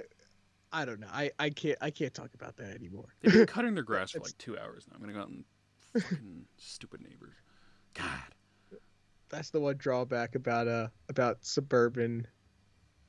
I 0.74 0.84
don't 0.84 1.00
know. 1.00 1.08
I, 1.10 1.32
I 1.40 1.52
can't 1.52 1.78
I 1.80 1.90
can't 1.90 2.14
talk 2.14 2.34
about 2.34 2.58
that 2.58 2.76
anymore. 2.76 3.16
They've 3.22 3.32
been 3.32 3.46
cutting 3.46 3.76
their 3.76 3.84
grass 3.86 4.12
for 4.12 4.20
like 4.20 4.38
two 4.38 4.58
hours 4.60 4.88
now. 4.90 4.96
I'm 4.96 5.02
gonna 5.02 5.14
go 5.14 5.22
out 5.22 5.30
and 5.30 5.46
fucking 6.04 6.46
stupid 6.58 7.02
neighbors. 7.02 7.36
God. 7.94 8.36
That's 9.30 9.50
the 9.50 9.60
one 9.60 9.78
drawback 9.78 10.36
about 10.36 10.68
uh 10.68 10.88
about 11.08 11.46
suburban. 11.46 12.28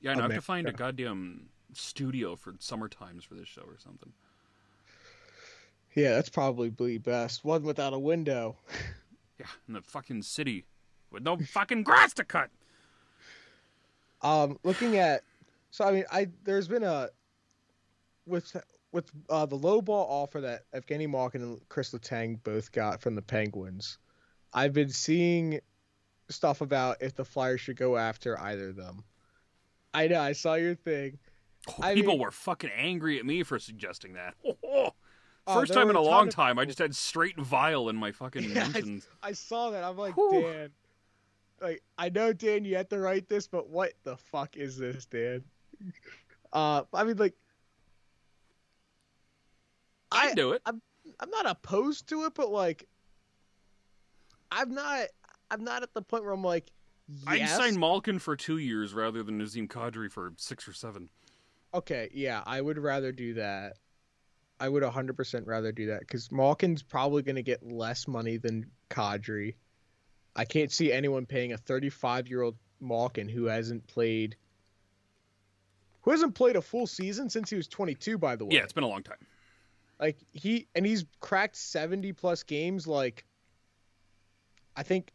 Yeah, 0.01 0.13
I 0.13 0.15
know. 0.15 0.21
I 0.21 0.23
have 0.25 0.35
to 0.35 0.41
find 0.41 0.69
a 0.69 0.73
goddamn 0.73 1.49
studio 1.73 2.37
for 2.37 2.55
summer 2.59 2.89
times 2.89 3.25
for 3.25 3.35
this 3.35 3.49
show 3.49 3.63
or 3.63 3.79
something. 3.79 4.13
Yeah, 5.95 6.15
that's 6.15 6.29
probably 6.29 6.99
best. 6.99 7.45
One 7.45 7.63
without 7.63 7.93
a 7.93 7.99
window. 7.99 8.57
Yeah, 9.39 9.47
in 9.69 9.73
the 9.73 9.81
fucking 9.81 10.21
city 10.21 10.67
with 11.11 11.23
no 11.23 11.39
fucking 11.39 11.83
grass 11.83 12.13
to 12.13 12.25
cut. 12.25 12.51
Um, 14.21 14.59
looking 14.65 14.99
at, 14.99 15.23
so 15.71 15.87
I 15.87 15.93
mean, 15.93 16.05
I 16.13 16.29
there's 16.45 16.69
been 16.69 16.83
a 16.83 17.09
with 18.27 18.55
with 18.93 19.11
uh, 19.31 19.47
the 19.47 19.57
low 19.57 19.81
ball 19.81 20.07
offer 20.11 20.43
that 20.43 20.65
Evgeny 20.75 21.09
Malkin 21.09 21.43
and 21.43 21.69
Chris 21.71 21.93
Letang 21.93 22.43
both 22.43 22.71
got 22.73 23.01
from 23.01 23.15
the 23.15 23.23
Penguins. 23.23 23.97
I've 24.53 24.75
been 24.75 24.91
seeing 24.91 25.61
stuff 26.33 26.61
about 26.61 26.97
if 27.01 27.14
the 27.14 27.25
Flyers 27.25 27.61
should 27.61 27.77
go 27.77 27.97
after 27.97 28.38
either 28.40 28.69
of 28.69 28.77
them. 28.77 29.05
I 29.93 30.07
know 30.09 30.21
I 30.21 30.33
saw 30.33 30.55
your 30.55 30.75
thing. 30.75 31.19
I 31.83 31.95
People 31.95 32.14
mean- 32.14 32.23
were 32.23 32.31
fucking 32.31 32.71
angry 32.77 33.19
at 33.19 33.27
me 33.27 33.43
for 33.43 33.59
suggesting 33.59 34.14
that. 34.14 34.35
Oh, 34.64 34.93
Oh, 35.47 35.55
First 35.61 35.73
time 35.73 35.88
in 35.90 35.97
a 35.97 36.01
long 36.01 36.29
time, 36.29 36.59
I 36.59 36.64
just 36.66 36.79
had 36.79 36.95
straight 36.95 37.37
vile 37.40 37.88
in 37.88 37.97
my 37.97 38.12
fucking 38.12 38.43
Yeah, 38.51 38.64
I- 38.64 38.69
mentions. 38.69 39.09
I 39.23 39.33
saw 39.33 39.71
that. 39.71 39.83
I'm 39.83 39.97
like, 39.97 40.14
Whew. 40.16 40.43
Dan. 40.43 40.71
Like, 41.61 41.83
I 41.99 42.09
know, 42.11 42.33
Dan, 42.33 42.64
you 42.64 42.77
had 42.77 42.88
to 42.90 42.99
write 43.01 43.29
this, 43.29 43.47
but 43.49 43.69
what 43.69 43.93
the 44.05 44.16
fuck 44.16 44.57
is 44.57 44.77
this, 44.77 45.07
Dan? 45.07 45.43
Uh, 46.53 46.83
I 46.93 47.05
mean, 47.05 47.16
like, 47.16 47.35
I 50.12 50.35
do 50.35 50.53
it. 50.53 50.62
I'm, 50.66 50.81
I'm 51.21 51.31
not 51.31 51.47
opposed 51.49 52.09
to 52.09 52.25
it, 52.25 52.35
but 52.35 52.51
like, 52.51 52.87
I'm 54.51 54.75
not. 54.75 55.07
I'm 55.51 55.65
not 55.65 55.83
at 55.83 55.95
the 55.95 56.03
point 56.03 56.25
where 56.25 56.33
I'm 56.33 56.45
like, 56.45 56.71
I'd 57.27 57.49
sign 57.49 57.79
Malkin 57.79 58.19
for 58.19 58.37
two 58.37 58.59
years 58.59 58.95
rather 58.95 59.23
than 59.23 59.41
Nazem 59.41 59.69
Kadri 59.69 60.11
for 60.11 60.33
six 60.37 60.69
or 60.69 60.73
seven. 60.73 61.09
Okay, 61.73 62.09
yeah, 62.13 62.43
I 62.47 62.61
would 62.61 62.79
rather 62.79 63.13
do 63.13 63.35
that. 63.35 63.75
I 64.59 64.69
would 64.69 64.83
100% 64.83 65.47
rather 65.47 65.73
do 65.73 65.87
that 65.87 66.01
because 66.01 66.31
Malkin's 66.31 66.83
probably 66.83 67.23
going 67.23 67.37
to 67.37 67.43
get 67.43 67.63
less 67.67 68.07
money 68.07 68.37
than 68.37 68.71
Kadri. 68.91 69.55
I 70.37 70.45
can't 70.45 70.71
see 70.71 70.93
anyone 70.93 71.27
paying 71.27 71.53
a 71.53 71.57
35 71.57 72.29
year 72.29 72.43
old 72.43 72.57
Malkin 72.81 73.29
who 73.29 73.47
hasn't 73.47 73.87
played. 73.87 74.37
Who 76.03 76.11
hasn't 76.11 76.35
played 76.35 76.57
a 76.57 76.63
full 76.63 76.87
season 76.87 77.31
since 77.31 77.51
he 77.51 77.57
was 77.57 77.69
22, 77.69 78.19
by 78.19 78.37
the 78.37 78.45
way. 78.45 78.57
Yeah, 78.57 78.63
it's 78.63 78.73
been 78.73 78.85
a 78.85 78.89
long 78.89 79.03
time. 79.03 79.19
Like 79.99 80.19
he 80.33 80.67
and 80.75 80.87
he's 80.87 81.05
cracked 81.21 81.57
70 81.57 82.13
plus 82.15 82.43
games 82.43 82.87
like 82.87 83.25
I 84.75 84.83
think 84.83 85.13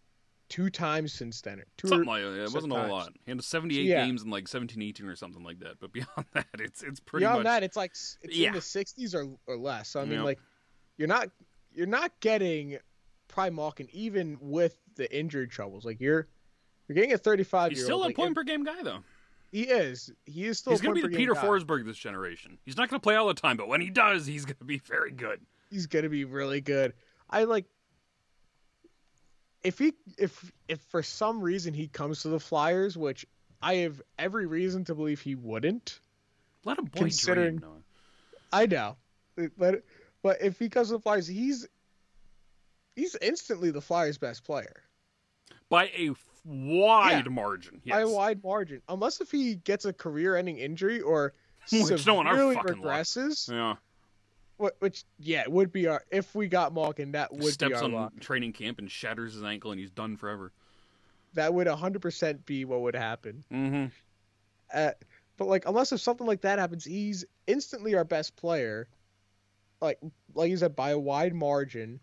two 0.49 0.69
times 0.69 1.13
since 1.13 1.41
then. 1.41 1.61
Two 1.77 1.87
or- 1.87 1.89
Something 1.89 2.07
like 2.07 2.21
that. 2.23 2.43
It 2.43 2.53
wasn't 2.53 2.73
a 2.73 2.87
lot. 2.87 3.11
He 3.25 3.31
had 3.31 3.43
78 3.43 3.85
Yeah. 3.85 4.05
games 4.05 4.23
in 4.23 4.29
like 4.29 4.47
17, 4.47 4.81
18 4.81 5.07
or 5.07 5.15
something 5.15 5.43
like 5.43 5.59
that. 5.59 5.79
But 5.79 5.91
beyond 5.93 6.25
that, 6.33 6.47
it's 6.59 6.83
it's 6.83 6.99
pretty 6.99 7.23
Beyond 7.23 7.39
much. 7.39 7.43
that, 7.45 7.63
it's 7.63 7.75
like 7.77 7.91
it's 7.91 8.17
Yeah. 8.29 8.49
in 8.49 8.53
the 8.53 8.59
60s 8.61 9.13
or 9.15 9.27
or 9.47 9.57
less. 9.57 9.89
So 9.89 10.01
I 10.01 10.03
mean, 10.05 10.13
Yep. 10.19 10.23
like 10.25 10.39
you're 10.97 11.07
not 11.07 11.29
you're 11.73 11.87
not 11.87 12.11
getting 12.19 12.77
prime 13.27 13.55
Malkin 13.55 13.87
even 13.91 14.37
with 14.39 14.77
the 14.95 15.13
injury 15.17 15.47
troubles. 15.47 15.83
Like 15.85 15.99
you're 15.99 16.27
you're 16.87 16.95
getting 16.95 17.13
a 17.13 17.17
35 17.17 17.71
He's 17.71 17.83
still 17.83 17.97
a 17.97 18.05
like, 18.05 18.15
point 18.15 18.27
and 18.27 18.35
per 18.35 18.43
game 18.43 18.63
guy 18.63 18.81
though. 18.83 18.99
He 19.51 19.63
is. 19.63 20.11
He 20.25 20.45
is 20.45 20.59
still. 20.59 20.73
He's 20.73 20.81
going 20.81 20.95
to 20.95 21.01
be 21.01 21.07
the 21.07 21.15
Peter 21.17 21.33
guy. 21.33 21.43
Forsberg 21.45 21.85
this 21.85 21.97
generation. 21.97 22.57
He's 22.65 22.75
not 22.75 22.89
going 22.89 22.99
to 22.99 23.03
play 23.03 23.15
all 23.15 23.27
the 23.27 23.33
time, 23.33 23.55
but 23.55 23.67
when 23.69 23.79
he 23.79 23.89
does, 23.89 24.25
he's 24.25 24.43
going 24.43 24.57
to 24.57 24.65
be 24.65 24.79
very 24.79 25.11
good. 25.11 25.39
He's 25.69 25.87
gonna 25.87 26.09
be 26.09 26.25
really 26.25 26.61
good. 26.61 26.93
I 27.29 27.45
like. 27.45 27.65
If 29.65 29.79
he 29.79 29.93
if 30.17 30.51
if 30.67 30.79
for 30.89 31.01
some 31.03 31.41
reason 31.41 31.73
he 31.73 31.87
comes 31.87 32.21
to 32.21 32.29
the 32.29 32.39
Flyers, 32.39 32.95
which 32.97 33.25
I 33.61 33.75
have 33.77 34.01
every 34.19 34.45
reason 34.45 34.85
to 34.85 34.95
believe 34.95 35.21
he 35.21 35.35
wouldn't. 35.35 35.99
Let 36.63 36.77
a 36.79 36.83
boy 36.83 36.99
Considering- 36.99 37.57
dream. 37.57 37.83
I 38.53 38.65
know, 38.67 38.95
but 39.57 39.83
but 40.21 40.41
if 40.41 40.59
he 40.59 40.69
comes 40.69 40.87
to 40.89 40.93
the 40.93 40.99
Flyers, 40.99 41.27
he's 41.27 41.67
he's 42.95 43.15
instantly 43.21 43.71
the 43.71 43.81
Flyers' 43.81 44.17
best 44.17 44.43
player 44.43 44.83
by 45.69 45.87
a 45.97 46.09
f- 46.11 46.25
wide 46.45 47.25
Yeah. 47.25 47.31
margin. 47.31 47.81
by 47.87 48.01
a 48.01 48.07
wide 48.09 48.43
margin. 48.43 48.81
Unless 48.87 49.19
if 49.21 49.31
he 49.31 49.55
gets 49.55 49.85
a 49.85 49.93
career-ending 49.93 50.57
injury 50.57 51.01
or 51.01 51.33
Which 51.71 52.05
no 52.05 52.13
one 52.13 52.27
our 52.27 52.33
severely 52.33 52.55
fucking 52.55 52.81
luck. 52.81 52.99
regresses, 52.99 53.49
Yeah, 53.51 53.75
which 54.57 55.03
yeah, 55.19 55.41
it 55.41 55.51
would 55.51 55.71
be 55.71 55.87
our 55.87 56.03
if 56.11 56.33
we 56.33 56.47
got 56.47 56.73
Malkin, 56.73 57.11
that 57.11 57.31
would 57.31 57.41
be 57.41 57.47
steps 57.47 57.81
on 57.81 57.93
luck. 57.93 58.19
training 58.19 58.53
camp 58.53 58.79
and 58.79 58.89
shatters 58.89 59.33
his 59.33 59.43
ankle, 59.43 59.71
and 59.71 59.79
he's 59.79 59.91
done 59.91 60.15
forever. 60.17 60.51
That 61.33 61.53
would 61.53 61.67
100% 61.67 62.45
be 62.45 62.63
what 62.63 62.81
would 62.81 62.95
happen. 62.95 63.43
Mm-hmm. 63.51 63.85
Uh, 64.73 64.91
But 65.37 65.47
like, 65.47 65.67
unless 65.67 65.91
if 65.91 65.99
something 65.99 66.25
like 66.25 66.41
that 66.41 66.59
happens, 66.59 66.85
he's 66.85 67.25
instantly 67.45 67.95
our 67.95 68.05
best 68.05 68.37
player. 68.37 68.87
Like, 69.81 69.99
like 70.33 70.49
you 70.49 70.55
said, 70.55 70.75
by 70.75 70.91
a 70.91 70.97
wide 70.97 71.33
margin. 71.33 71.99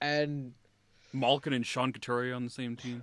And 0.00 0.52
Malkin 1.12 1.52
and 1.52 1.66
Sean 1.66 1.92
Couturier 1.92 2.34
on 2.34 2.44
the 2.44 2.50
same 2.50 2.76
team. 2.76 3.02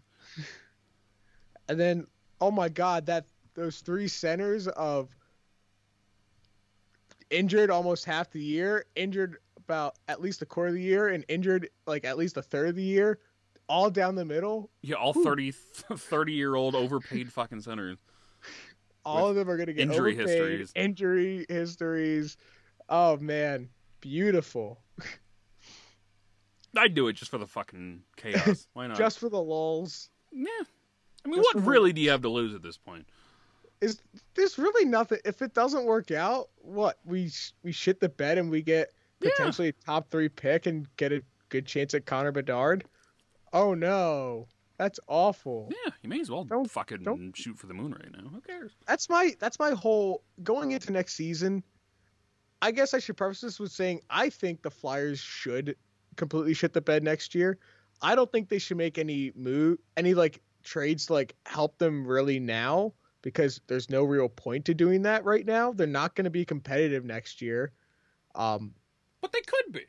and 1.68 1.78
then, 1.78 2.08
oh 2.40 2.52
my 2.52 2.70
God, 2.70 3.08
that 3.08 3.26
those 3.56 3.82
three 3.82 4.08
centers 4.08 4.68
of 4.70 5.10
injured 7.30 7.70
almost 7.70 8.06
half 8.06 8.32
the 8.32 8.42
year, 8.42 8.86
injured 8.96 9.38
about 9.58 9.96
at 10.08 10.22
least 10.22 10.42
a 10.42 10.46
quarter 10.46 10.70
of 10.70 10.76
the 10.76 10.82
year, 10.82 11.10
and 11.10 11.24
injured 11.28 11.70
like 11.88 12.06
at 12.06 12.18
least 12.18 12.38
a 12.38 12.42
third 12.42 12.70
of 12.70 12.76
the 12.76 12.84
year, 12.84 13.20
all 13.68 13.90
down 13.90 14.16
the 14.16 14.26
middle. 14.26 14.70
Yeah, 14.82 14.96
all 14.96 15.14
30, 15.14 15.52
30 15.96 16.34
year 16.34 16.56
old 16.56 16.76
overpaid 16.76 17.32
fucking 17.32 17.62
centers. 17.62 18.00
All 19.06 19.28
of 19.28 19.36
them 19.36 19.50
are 19.50 19.58
going 19.58 19.68
to 19.68 19.74
get 19.74 19.84
injury 19.90 20.14
overpaid, 20.14 20.30
histories. 20.30 20.72
Injury 20.76 21.46
histories. 21.50 22.38
Oh 22.90 23.18
man, 23.18 23.70
beautiful. 24.02 24.80
I'd 26.78 26.94
do 26.94 27.08
it 27.08 27.14
just 27.14 27.30
for 27.30 27.38
the 27.38 27.48
fucking 27.48 28.02
chaos. 28.18 28.68
Why 28.74 28.88
not? 28.88 28.98
Just 28.98 29.20
for 29.20 29.30
the 29.30 29.42
lulls. 29.42 30.10
yeah. 30.32 30.48
I 31.26 31.30
mean, 31.30 31.38
just 31.42 31.56
what 31.56 31.66
really 31.66 31.94
do 31.94 32.02
you 32.02 32.10
have 32.10 32.24
to 32.24 32.30
lose 32.30 32.54
at 32.54 32.62
this 32.64 32.78
point? 32.78 33.08
Is 33.84 34.00
there's 34.36 34.58
really 34.58 34.86
nothing? 34.86 35.20
If 35.26 35.42
it 35.42 35.54
doesn't 35.54 35.84
work 35.86 36.10
out, 36.12 36.50
what 36.62 36.98
we 37.06 37.32
we 37.64 37.72
shit 37.72 38.00
the 38.00 38.10
bed 38.10 38.38
and 38.38 38.50
we 38.50 38.62
get 38.62 38.92
Yeah. 39.20 39.32
potentially 39.32 39.68
a 39.70 39.74
top 39.74 40.10
three 40.10 40.30
pick 40.30 40.66
and 40.66 40.88
get 40.98 41.12
a 41.12 41.22
good 41.50 41.66
chance 41.66 41.94
at 41.94 42.06
Connor 42.06 42.32
Bedard. 42.32 42.86
Oh 43.52 43.74
no, 43.74 44.48
that's 44.78 45.00
awful. 45.08 45.70
Yeah, 45.86 45.92
you 46.02 46.10
may 46.10 46.22
as 46.22 46.32
well 46.32 46.46
Don't- 46.46 46.72
fucking 46.72 47.04
don't- 47.04 47.36
shoot 47.36 47.58
for 47.60 47.68
the 47.68 47.74
moon 47.74 47.92
right 47.92 48.10
now. 48.12 48.30
Who 48.30 48.40
cares? 48.42 48.72
That's 48.88 49.10
my 49.10 49.36
that's 49.40 49.60
my 49.60 49.72
whole 49.72 50.24
going 50.44 50.72
into 50.72 50.92
next 50.94 51.16
season. 51.16 51.62
I 52.62 52.72
guess 52.72 52.94
I 52.94 53.00
should 53.00 53.18
preface 53.18 53.42
this 53.42 53.60
with 53.60 53.74
saying 53.74 54.00
I 54.10 54.30
think 54.30 54.62
the 54.62 54.72
Flyers 54.72 55.20
should 55.20 55.76
completely 56.16 56.54
shit 56.54 56.72
the 56.72 56.80
bed 56.82 57.04
next 57.04 57.36
year. 57.36 57.58
I 58.02 58.16
don't 58.16 58.32
think 58.32 58.48
they 58.48 58.60
should 58.60 58.78
make 58.78 58.98
any 58.98 59.34
move 59.36 59.80
any 59.98 60.14
like 60.14 60.42
trades 60.64 61.08
to 61.08 61.14
like 61.14 61.36
help 61.46 61.78
them 61.78 62.08
really 62.08 62.40
now 62.40 62.94
because 63.24 63.60
there's 63.66 63.90
no 63.90 64.04
real 64.04 64.30
point 64.30 64.66
to 64.66 64.76
doing 64.76 65.02
that 65.02 65.26
right 65.26 65.46
now. 65.48 65.72
They're 65.72 65.88
not 65.88 66.14
going 66.14 66.26
to 66.26 66.30
be 66.30 66.46
competitive 66.46 67.04
next 67.04 67.42
year. 67.42 67.72
Um 68.36 68.76
But 69.22 69.32
they 69.32 69.42
could 69.42 69.74
be. 69.74 69.86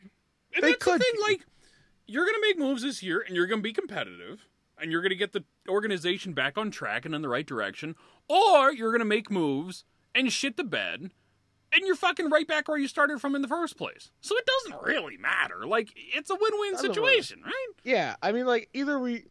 And 0.55 0.63
They 0.63 0.71
that's 0.71 0.83
could 0.85 1.01
the 1.01 1.05
thing, 1.05 1.21
like, 1.21 1.45
you're 2.07 2.25
going 2.25 2.37
to 2.37 2.41
make 2.49 2.59
moves 2.59 2.83
this 2.83 3.03
year 3.03 3.23
and 3.27 3.37
you're 3.37 3.47
going 3.47 3.61
to 3.61 3.63
be 3.63 3.73
competitive 3.73 4.47
and 4.81 4.91
you're 4.91 5.03
going 5.03 5.11
to 5.11 5.17
get 5.17 5.33
the 5.33 5.45
organization 5.69 6.33
back 6.33 6.57
on 6.57 6.71
track 6.71 7.05
and 7.05 7.15
in 7.15 7.23
the 7.23 7.29
right 7.29 7.47
direction, 7.47 7.95
or 8.29 8.73
you're 8.73 8.91
going 8.91 9.01
to 9.01 9.05
make 9.05 9.31
moves 9.31 9.85
and 10.15 10.33
shit 10.33 10.57
the 10.57 10.65
bed 10.65 11.11
and 11.73 11.87
you're 11.87 11.97
fucking 11.97 12.31
right 12.31 12.47
back 12.47 12.69
where 12.69 12.79
you 12.79 12.87
started 12.87 13.21
from 13.21 13.35
in 13.35 13.43
the 13.43 13.49
first 13.49 13.77
place. 13.77 14.11
So 14.21 14.37
it 14.37 14.47
doesn't 14.47 14.83
really 14.83 15.17
matter. 15.17 15.67
Like, 15.67 15.93
it's 15.97 16.31
a 16.31 16.35
win 16.35 16.53
win 16.59 16.73
Doesn't 16.73 16.95
situation, 16.95 17.41
right? 17.45 17.67
yeah, 17.83 18.15
I 18.23 18.33
mean 18.33 18.47
like 18.47 18.69
either 18.73 18.99
we 18.99 19.25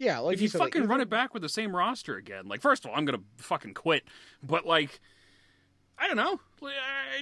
yeah, 0.00 0.18
like 0.18 0.34
if 0.34 0.40
you, 0.42 0.48
said, 0.48 0.58
fucking 0.58 0.82
either- 0.82 0.88
run 0.88 1.00
it 1.00 1.08
back 1.08 1.32
with 1.32 1.42
the 1.42 1.48
same 1.48 1.76
roster 1.76 2.16
again, 2.16 2.48
like 2.48 2.60
first 2.60 2.84
of 2.84 2.90
all, 2.90 2.96
I'm 2.96 3.04
gonna 3.04 3.22
fucking 3.36 3.74
quit. 3.74 4.02
But 4.42 4.66
like, 4.66 4.98
I 5.98 6.08
don't 6.08 6.16
know. 6.16 6.40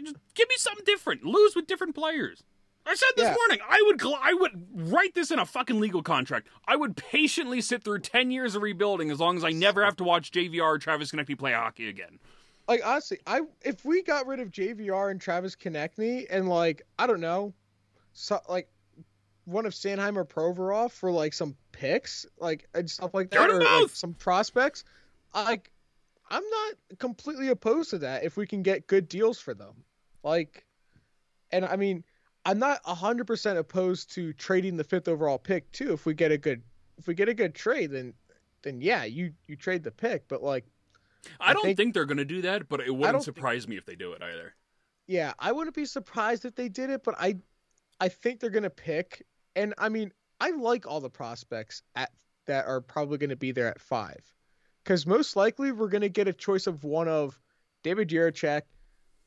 Just 0.02 0.16
give 0.34 0.48
me 0.48 0.54
something 0.56 0.84
different. 0.86 1.24
Lose 1.24 1.54
with 1.54 1.66
different 1.66 1.94
players. 1.94 2.42
I 2.86 2.94
said 2.94 3.08
this 3.16 3.24
Yeah. 3.26 3.34
morning, 3.34 3.58
I 3.68 3.82
would 3.86 4.02
I 4.22 4.32
would 4.32 4.66
write 4.92 5.14
this 5.14 5.30
in 5.30 5.38
a 5.38 5.44
fucking 5.44 5.78
legal 5.78 6.02
contract. 6.02 6.48
I 6.66 6.76
would 6.76 6.96
patiently 6.96 7.60
sit 7.60 7.84
through 7.84 7.98
ten 7.98 8.30
years 8.30 8.54
of 8.54 8.62
rebuilding 8.62 9.10
as 9.10 9.20
long 9.20 9.36
as 9.36 9.44
I 9.44 9.50
never 9.50 9.84
have 9.84 9.96
to 9.96 10.04
watch 10.04 10.30
JVR 10.30 10.62
or 10.62 10.78
Travis 10.78 11.10
Konecny 11.10 11.38
play 11.38 11.52
hockey 11.52 11.88
again. 11.88 12.18
like 12.66 12.80
honestly, 12.86 13.18
I 13.26 13.42
if 13.62 13.84
we 13.84 14.02
got 14.02 14.26
rid 14.26 14.40
of 14.40 14.50
JVR 14.50 15.10
and 15.10 15.20
Travis 15.20 15.54
Konecny 15.56 16.26
and 16.30 16.48
like 16.48 16.82
I 16.98 17.06
don't 17.06 17.20
know, 17.20 17.52
so 18.14 18.40
like 18.48 18.70
one 19.44 19.66
of 19.66 19.72
Sanheim 19.74 20.16
or 20.16 20.24
Provorov 20.24 20.90
for 20.92 21.10
like 21.10 21.32
some 21.34 21.56
picks, 21.78 22.26
like 22.38 22.66
and 22.74 22.90
stuff 22.90 23.14
like 23.14 23.30
that, 23.30 23.50
or 23.50 23.62
like 23.62 23.90
some 23.90 24.12
prospects, 24.14 24.84
like 25.32 25.70
I'm 26.28 26.42
not 26.42 26.98
completely 26.98 27.48
opposed 27.48 27.90
to 27.90 27.98
that 27.98 28.24
if 28.24 28.36
we 28.36 28.46
can 28.46 28.62
get 28.62 28.88
good 28.88 29.08
deals 29.08 29.38
for 29.38 29.54
them. 29.54 29.84
Like, 30.24 30.66
and 31.52 31.64
I 31.64 31.76
mean, 31.76 32.02
I'm 32.44 32.58
not 32.58 32.80
hundred 32.84 33.28
percent 33.28 33.58
opposed 33.58 34.12
to 34.14 34.32
trading 34.32 34.76
the 34.76 34.84
fifth 34.84 35.06
overall 35.06 35.38
pick 35.38 35.70
too. 35.70 35.92
If 35.92 36.04
we 36.04 36.14
get 36.14 36.32
a 36.32 36.38
good, 36.38 36.62
if 36.98 37.06
we 37.06 37.14
get 37.14 37.28
a 37.28 37.34
good 37.34 37.54
trade, 37.54 37.92
then 37.92 38.12
then 38.62 38.80
yeah, 38.80 39.04
you 39.04 39.32
you 39.46 39.54
trade 39.54 39.84
the 39.84 39.92
pick. 39.92 40.26
But 40.28 40.42
like. 40.42 40.64
I, 41.40 41.50
I 41.50 41.52
don't 41.52 41.64
think, 41.64 41.76
think- 41.76 41.94
they're 41.94 42.06
gonna 42.06 42.24
do 42.24 42.42
that, 42.42 42.68
but 42.68 42.80
it 42.80 42.94
wouldn't 42.94 43.16
think- 43.16 43.24
surprise 43.24 43.68
me 43.68 43.76
if 43.76 43.86
they 43.86 43.96
do 43.96 44.12
it 44.12 44.22
either. 44.22 44.54
Yeah, 45.06 45.32
I 45.38 45.52
wouldn't 45.52 45.74
be 45.74 45.84
surprised 45.84 46.44
if 46.44 46.54
they 46.54 46.68
did 46.68 46.90
it, 46.90 47.02
but 47.04 47.14
I 47.18 47.36
I 48.00 48.08
think 48.08 48.40
they're 48.40 48.50
gonna 48.50 48.68
pick 48.70 49.24
and 49.56 49.74
I 49.78 49.88
mean, 49.88 50.12
I 50.40 50.50
like 50.50 50.86
all 50.86 51.00
the 51.00 51.10
prospects 51.10 51.82
at 51.94 52.10
that 52.46 52.66
are 52.66 52.80
probably 52.80 53.18
gonna 53.18 53.36
be 53.36 53.52
there 53.52 53.68
at 53.68 53.80
five. 53.80 54.20
Because 54.84 55.06
most 55.06 55.36
likely 55.36 55.72
we're 55.72 55.88
gonna 55.88 56.08
get 56.08 56.28
a 56.28 56.32
choice 56.32 56.66
of 56.66 56.84
one 56.84 57.08
of 57.08 57.38
David 57.82 58.08
Jiricek, 58.08 58.62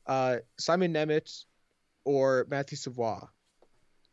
uh, 0.06 0.38
Simon 0.58 0.92
Nemec, 0.92 1.44
or 2.04 2.46
Matthew 2.50 2.76
Savoie. 2.76 3.28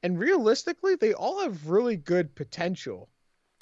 And 0.03 0.17
realistically, 0.19 0.95
they 0.95 1.13
all 1.13 1.41
have 1.41 1.67
really 1.67 1.97
good 1.97 2.35
potential. 2.35 3.09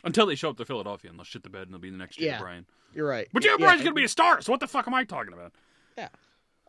Until 0.03 0.25
they 0.27 0.35
show 0.35 0.49
up 0.49 0.57
to 0.57 0.65
Philadelphia 0.65 1.09
and 1.09 1.17
they'll 1.17 1.23
shit 1.25 1.43
the 1.43 1.49
bed 1.49 1.63
and 1.63 1.71
they'll 1.73 1.79
be 1.79 1.89
the 1.89 1.97
next 1.97 2.19
Yeah. 2.19 2.37
O'Brien. 2.37 2.65
You're 2.93 3.07
right. 3.07 3.27
But 3.33 3.43
Jay 3.43 3.49
Yeah, 3.57 3.71
and- 3.71 3.79
gonna 3.81 3.93
be 3.93 4.03
a 4.03 4.07
star, 4.09 4.41
so 4.41 4.51
what 4.51 4.59
the 4.59 4.67
fuck 4.67 4.87
am 4.87 4.93
I 4.93 5.03
talking 5.03 5.33
about? 5.33 5.53
Yeah. 5.97 6.09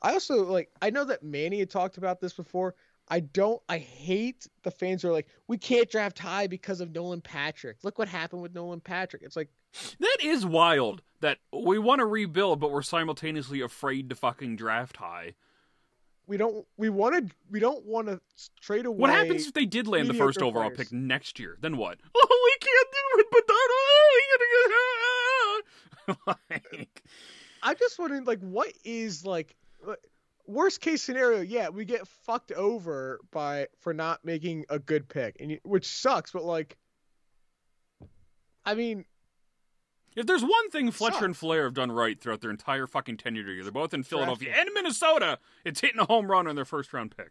I 0.00 0.12
also 0.12 0.44
like 0.44 0.70
I 0.81 0.90
know 0.90 1.04
that 1.04 1.22
Manny 1.22 1.59
had 1.59 1.70
talked 1.70 1.98
about 1.98 2.20
this 2.20 2.33
before. 2.33 2.74
I 3.11 3.21
don't 3.21 3.61
I 3.68 3.79
hate 3.79 4.47
the 4.62 4.71
fans 4.71 5.03
who 5.03 5.09
are 5.09 5.12
like, 5.12 5.29
we 5.47 5.59
can't 5.59 5.90
draft 5.90 6.18
high 6.18 6.47
because 6.47 6.81
of 6.81 6.94
Nolan 6.94 7.21
Patrick. 7.21 7.79
Look 7.83 7.99
what 7.99 8.09
happened 8.09 8.42
with 8.42 8.55
Nolan 8.55 8.81
Patrick. 8.81 9.23
It's 9.23 9.37
like 9.37 9.49
That 10.01 10.16
is 10.23 10.44
wild 10.44 11.03
that 11.21 11.38
we 11.53 11.79
want 11.79 12.01
to 12.01 12.07
rebuild, 12.07 12.61
but 12.61 12.71
we're 12.71 12.83
simultaneously 12.83 13.61
afraid 13.61 14.11
to 14.11 14.14
fucking 14.16 14.57
draft 14.57 14.97
high. 14.99 15.35
we 16.27 16.37
don't 16.37 16.66
we 16.77 16.88
want 16.88 17.29
to 17.29 17.35
we 17.51 17.61
don't 17.61 17.85
want 17.85 18.09
to 18.09 18.21
trade 18.61 18.87
away. 18.87 18.99
What 18.99 19.11
happens 19.11 19.47
if 19.47 19.55
they 19.55 19.66
did 19.66 19.87
land 19.87 20.09
the 20.09 20.14
first 20.14 20.42
overall 20.42 20.71
pick 20.71 20.92
next 20.92 21.38
year? 21.38 21.57
Then 21.61 21.77
what? 21.77 21.99
Oh, 22.14 22.42
we 22.44 22.57
can't 22.61 22.88
do 22.92 23.21
it, 23.21 23.27
but 23.31 23.49
like, 26.51 27.03
I'm 27.62 27.77
just 27.77 27.99
wondering 27.99 28.25
like 28.25 28.40
what 28.40 28.73
is 28.85 29.25
like 29.25 29.55
like, 29.87 29.99
worst 30.48 30.80
case 30.80 31.02
scenario, 31.02 31.40
yeah, 31.40 31.68
we 31.68 31.84
get 31.84 32.08
fucked 32.08 32.50
over 32.52 33.20
by 33.30 33.68
for 33.80 33.94
not 33.94 34.24
making 34.24 34.64
a 34.68 34.78
good 34.78 35.08
pick. 35.08 35.37
And 35.38 35.61
which 35.62 35.87
sucks, 35.87 36.32
but 36.32 36.44
like 36.44 36.76
I 38.64 38.74
mean, 38.74 39.04
if 40.16 40.26
there's 40.26 40.42
one 40.42 40.70
thing 40.70 40.90
Fletcher 40.90 41.14
Sucks. 41.14 41.24
and 41.24 41.34
Flahr 41.34 41.64
have 41.64 41.74
done 41.74 41.92
right 41.92 42.20
throughout 42.20 42.40
their 42.40 42.50
entire 42.50 42.87
fucking 42.87 43.16
tenure 43.18 43.44
together, 43.44 43.70
both 43.70 43.94
in 43.94 44.02
Philadelphia 44.02 44.48
Drafting. 44.48 44.66
and 44.66 44.74
Minnesota, 44.74 45.38
it's 45.64 45.80
hitting 45.80 46.00
a 46.00 46.04
home 46.04 46.30
run 46.30 46.46
on 46.46 46.56
their 46.56 46.64
first 46.64 46.92
round 46.92 47.16
pick. 47.16 47.30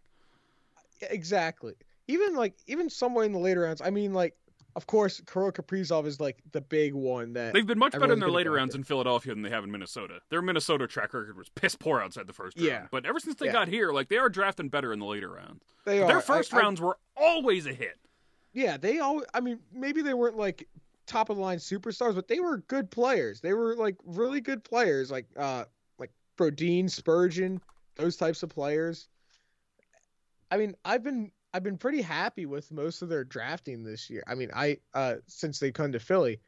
Exactly. 1.02 1.76
Even 2.08 2.36
like 2.36 2.56
even 2.66 2.90
somewhere 2.90 3.26
in 3.26 3.34
the 3.34 3.40
later 3.40 3.62
rounds. 3.62 3.82
I 3.82 3.90
mean, 3.90 4.14
like 4.14 4.36
of 4.78 4.88
course, 4.88 5.20
Kirill 5.32 5.52
Kaprizov 5.52 6.06
is 6.06 6.20
like 6.22 6.38
the 6.54 6.62
big 6.62 6.94
one 6.94 7.34
that 7.34 7.52
They've 7.54 7.66
been 7.68 7.80
much 7.80 7.92
better 7.94 8.14
in 8.14 8.20
their 8.20 8.30
later 8.32 8.52
rounds 8.52 8.76
in 8.76 8.84
Philadelphia 8.84 9.34
than 9.34 9.42
they 9.42 9.50
have 9.50 9.64
in 9.66 9.72
Minnesota. 9.72 10.20
Their 10.30 10.42
Minnesota 10.42 10.88
track 10.88 11.14
record 11.14 11.36
was 11.36 11.50
piss 11.50 11.76
poor 11.76 12.00
outside 12.00 12.28
the 12.28 12.34
first 12.34 12.56
round. 12.58 12.68
Yeah. 12.70 12.88
But 12.92 13.06
ever 13.06 13.20
since 13.20 13.36
they 13.38 13.48
Yeah. 13.48 13.54
got 13.54 13.68
here, 13.68 13.92
like 13.92 14.08
they 14.08 14.18
are 14.18 14.30
drafting 14.30 14.70
better 14.70 14.94
in 14.94 15.00
the 15.00 15.06
later 15.06 15.30
rounds. 15.30 15.64
they 15.84 15.98
But 16.00 16.04
are. 16.04 16.08
their 16.08 16.22
first 16.22 16.54
I- 16.54 16.58
I- 16.58 16.62
rounds 16.62 16.80
were 16.80 16.98
always 17.18 17.66
a 17.66 17.74
hit. 17.74 18.00
yeah, 18.54 18.78
they 18.78 19.00
all. 19.00 19.24
I 19.34 19.42
mean, 19.42 19.60
maybe 19.74 20.02
they 20.04 20.14
weren't 20.14 20.38
like 20.38 20.68
top 21.08 21.30
of 21.32 21.38
the 21.38 21.42
line 21.42 21.58
superstars, 21.58 22.14
but 22.16 22.28
they 22.28 22.40
were 22.40 22.58
good 22.60 22.92
players. 22.92 23.42
They 23.42 23.54
were 23.54 23.76
like 23.76 23.96
really 24.06 24.42
good 24.42 24.64
players, 24.64 25.10
like 25.10 25.26
uh 25.38 25.66
like 25.98 26.12
Brodin, 26.38 26.88
Spurgeon, 26.90 27.60
those 27.96 28.16
types 28.16 28.44
of 28.44 28.50
players. 28.50 29.10
I 30.52 30.58
mean, 30.58 30.76
I've 30.86 31.04
been 31.04 31.32
I've 31.58 31.64
been 31.64 31.80
pretty 31.80 32.04
happy 32.04 32.46
with 32.46 32.72
most 32.72 33.02
of 33.02 33.10
their 33.10 33.24
drafting 33.24 33.84
this 33.84 34.12
year. 34.12 34.22
I 34.28 34.36
mean, 34.36 34.52
I 34.54 34.78
uh 34.94 35.16
since 35.26 35.58
they 35.58 35.72
come 35.72 35.94
to 35.94 36.00
Philly, 36.00 36.40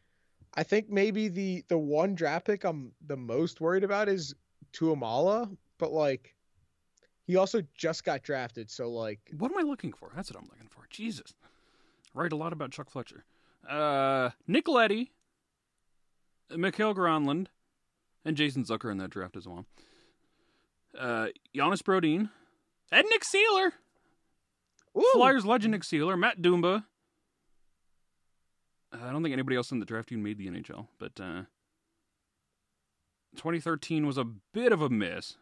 I 0.54 0.62
think 0.62 0.88
maybe 0.88 1.30
the 1.30 1.64
the 1.68 1.80
one 1.80 2.14
draft 2.14 2.46
pick 2.46 2.64
I'm 2.64 2.92
the 3.08 3.18
most 3.18 3.60
worried 3.60 3.84
about 3.84 4.08
is 4.08 4.36
Tuomaala, 4.72 5.58
but 5.80 5.92
like 5.92 6.36
he 7.26 7.38
also 7.38 7.64
just 7.76 8.04
got 8.04 8.22
drafted, 8.22 8.70
so 8.70 8.92
like 8.92 9.20
What 9.36 9.52
am 9.52 9.58
I 9.58 9.64
looking 9.64 9.94
for? 9.94 10.12
That's 10.16 10.32
what 10.32 10.40
I'm 10.40 10.48
looking 10.48 10.70
for. 10.70 10.84
Jesus. 10.92 11.34
Write 12.14 12.32
a 12.32 12.36
lot 12.36 12.54
about 12.54 12.70
Chuck 12.70 12.92
Fletcher. 12.92 13.26
Uh, 13.68 14.30
Nick 14.46 14.68
Leddy, 14.68 15.12
Mikael 16.56 16.94
Granlund, 16.94 17.48
and 18.24 18.38
Jason 18.38 18.64
Zucker 18.64 18.92
in 18.92 19.00
that 19.00 19.10
draft 19.10 19.36
as 19.36 19.48
well. 19.48 19.66
Uh, 20.96 21.30
Jonas 21.56 21.82
Brodin, 21.82 22.30
and 22.92 23.08
Nick 23.10 23.24
Seeler. 23.24 23.72
Ooh, 24.98 25.10
Flyers 25.14 25.46
legend 25.46 25.72
Nick 25.72 25.84
Seeler, 25.84 26.18
Matt 26.18 26.42
Dumba. 26.42 26.84
Uh, 28.92 28.98
I 29.06 29.12
don't 29.12 29.22
think 29.22 29.34
anybody 29.34 29.56
else 29.56 29.72
in 29.72 29.80
the 29.80 29.86
draft 29.86 30.10
team 30.10 30.24
made 30.24 30.38
the 30.38 30.48
NHL, 30.48 30.88
but 30.98 31.20
uh, 31.20 31.44
2013 33.36 34.06
was 34.06 34.18
a 34.18 34.24
bit 34.24 34.72
of 34.72 34.82
a 34.82 34.90
miss. 34.90 35.38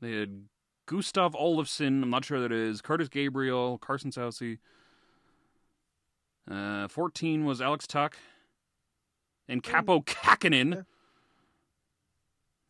They 0.00 0.12
had 0.12 0.44
Gustav 0.86 1.34
Olofsson, 1.34 2.02
I'm 2.02 2.10
not 2.10 2.24
sure 2.24 2.40
that 2.40 2.52
is, 2.52 2.80
Curtis 2.80 3.08
Gabriel, 3.08 3.78
Carson 3.78 4.10
Soucy. 4.10 4.58
Uh, 6.50 6.88
14 6.88 7.44
was 7.44 7.60
Alex 7.60 7.86
Tuch 7.86 8.14
and 9.48 9.62
Kaapo 9.62 10.04
Kahkonen. 10.04 10.74
Yeah. 10.74 10.82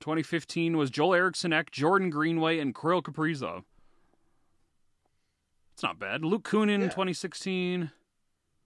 2015 0.01 0.77
was 0.77 0.91
Joel 0.91 1.15
Eriksson 1.15 1.53
Ek, 1.53 1.71
Jordan 1.71 2.11
Greenway, 2.11 2.59
and 2.59 2.75
Kirill 2.75 3.03
Kaprizov. 3.03 3.65
It's 5.77 5.83
not 5.83 5.99
bad. 5.99 6.25
Luke 6.25 6.43
Kunin, 6.49 6.81
Yeah. 6.81 6.89
2016. 6.89 7.91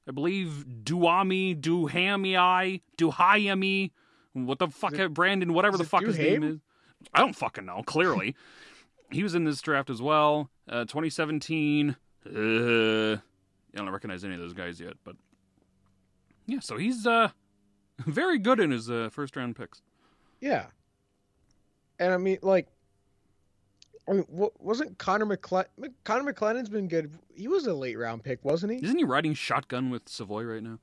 I 0.06 0.12
believe 0.12 0.64
Duami, 0.84 1.60
Duhamiai, 1.60 2.82
Duhayami, 2.96 3.90
what 4.32 4.60
the 4.60 4.68
fuck, 4.68 4.92
Is 4.92 5.00
it- 5.00 5.12
Brandon, 5.14 5.52
whatever 5.52 5.76
the 5.76 5.82
fuck 5.82 6.04
his 6.04 6.16
name 6.16 6.44
is. 6.44 6.60
I 7.12 7.18
don't 7.18 7.34
fucking 7.34 7.66
know, 7.66 7.82
clearly. 7.82 8.36
he 9.10 9.24
was 9.24 9.34
in 9.34 9.42
this 9.42 9.60
draft 9.60 9.90
as 9.90 10.00
well. 10.00 10.50
Uh, 10.68 10.84
2017. 10.84 11.96
Uh, 12.24 12.30
I 12.32 13.18
don't 13.74 13.90
recognize 13.90 14.24
any 14.24 14.34
of 14.34 14.40
those 14.40 14.52
guys 14.52 14.78
yet, 14.80 14.94
but 15.02 15.16
yeah, 16.46 16.60
so 16.60 16.76
he's 16.76 17.06
uh 17.08 17.30
very 17.98 18.38
good 18.38 18.60
in 18.60 18.70
his 18.70 18.88
uh, 18.88 19.08
first 19.10 19.34
round 19.34 19.56
picks. 19.56 19.82
Yeah. 20.40 20.66
And 21.98 22.14
I 22.14 22.18
mean, 22.18 22.38
like, 22.42 22.68
I 24.10 24.14
mean, 24.14 24.24
wasn't 24.28 24.98
Connor 24.98 25.24
McCle- 25.24 25.66
Connor 26.02 26.32
McLennan's 26.32 26.68
been 26.68 26.88
good? 26.88 27.12
He 27.32 27.46
was 27.46 27.66
a 27.66 27.72
late 27.74 27.96
round 27.96 28.24
pick, 28.24 28.44
wasn't 28.44 28.72
he? 28.72 28.84
Isn't 28.84 28.98
he 28.98 29.04
riding 29.04 29.34
shotgun 29.34 29.88
with 29.88 30.08
Savoy 30.08 30.42
right 30.42 30.62
now? 30.62 30.80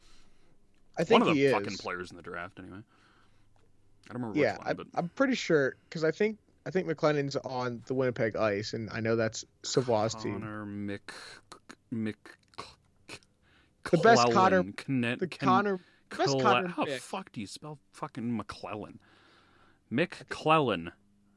I 0.97 1.03
think 1.03 1.19
One 1.19 1.29
of 1.29 1.35
the 1.35 1.41
he 1.41 1.45
is. 1.47 1.51
fucking 1.53 1.77
players 1.77 2.09
in 2.09 2.15
the 2.17 2.23
draft, 2.23 2.57
anyway. 2.57 2.77
I 4.09 4.13
don't 4.13 4.21
remember 4.21 4.39
Yeah, 4.39 4.53
which 4.53 4.61
I, 4.63 4.67
one, 4.69 4.75
but 4.77 4.87
I'm 4.95 5.09
pretty 5.09 5.35
sure 5.35 5.75
because 5.89 6.05
I 6.05 6.11
think 6.11 6.37
I 6.65 6.69
think 6.71 6.87
McLennan's 6.87 7.35
on 7.35 7.81
the 7.87 7.93
Winnipeg 7.93 8.37
Ice, 8.37 8.73
and 8.73 8.89
I 8.91 9.01
know 9.01 9.17
that's 9.17 9.43
Savoy's 9.63 10.15
team. 10.15 10.39
Connor 10.39 10.65
Mc 10.65 11.13
Mc. 11.91 12.17
The 13.91 13.97
best 13.97 14.31
Connor- 14.31 14.63
The 14.63 15.27
Connor, 15.39 15.79
best 16.09 16.39
Connor 16.39 16.67
How 16.67 16.85
fuck 16.97 17.31
do 17.33 17.41
you 17.41 17.47
spell 17.47 17.77
fucking 17.91 18.35
McClellan? 18.35 18.99
McClellan. 19.89 20.91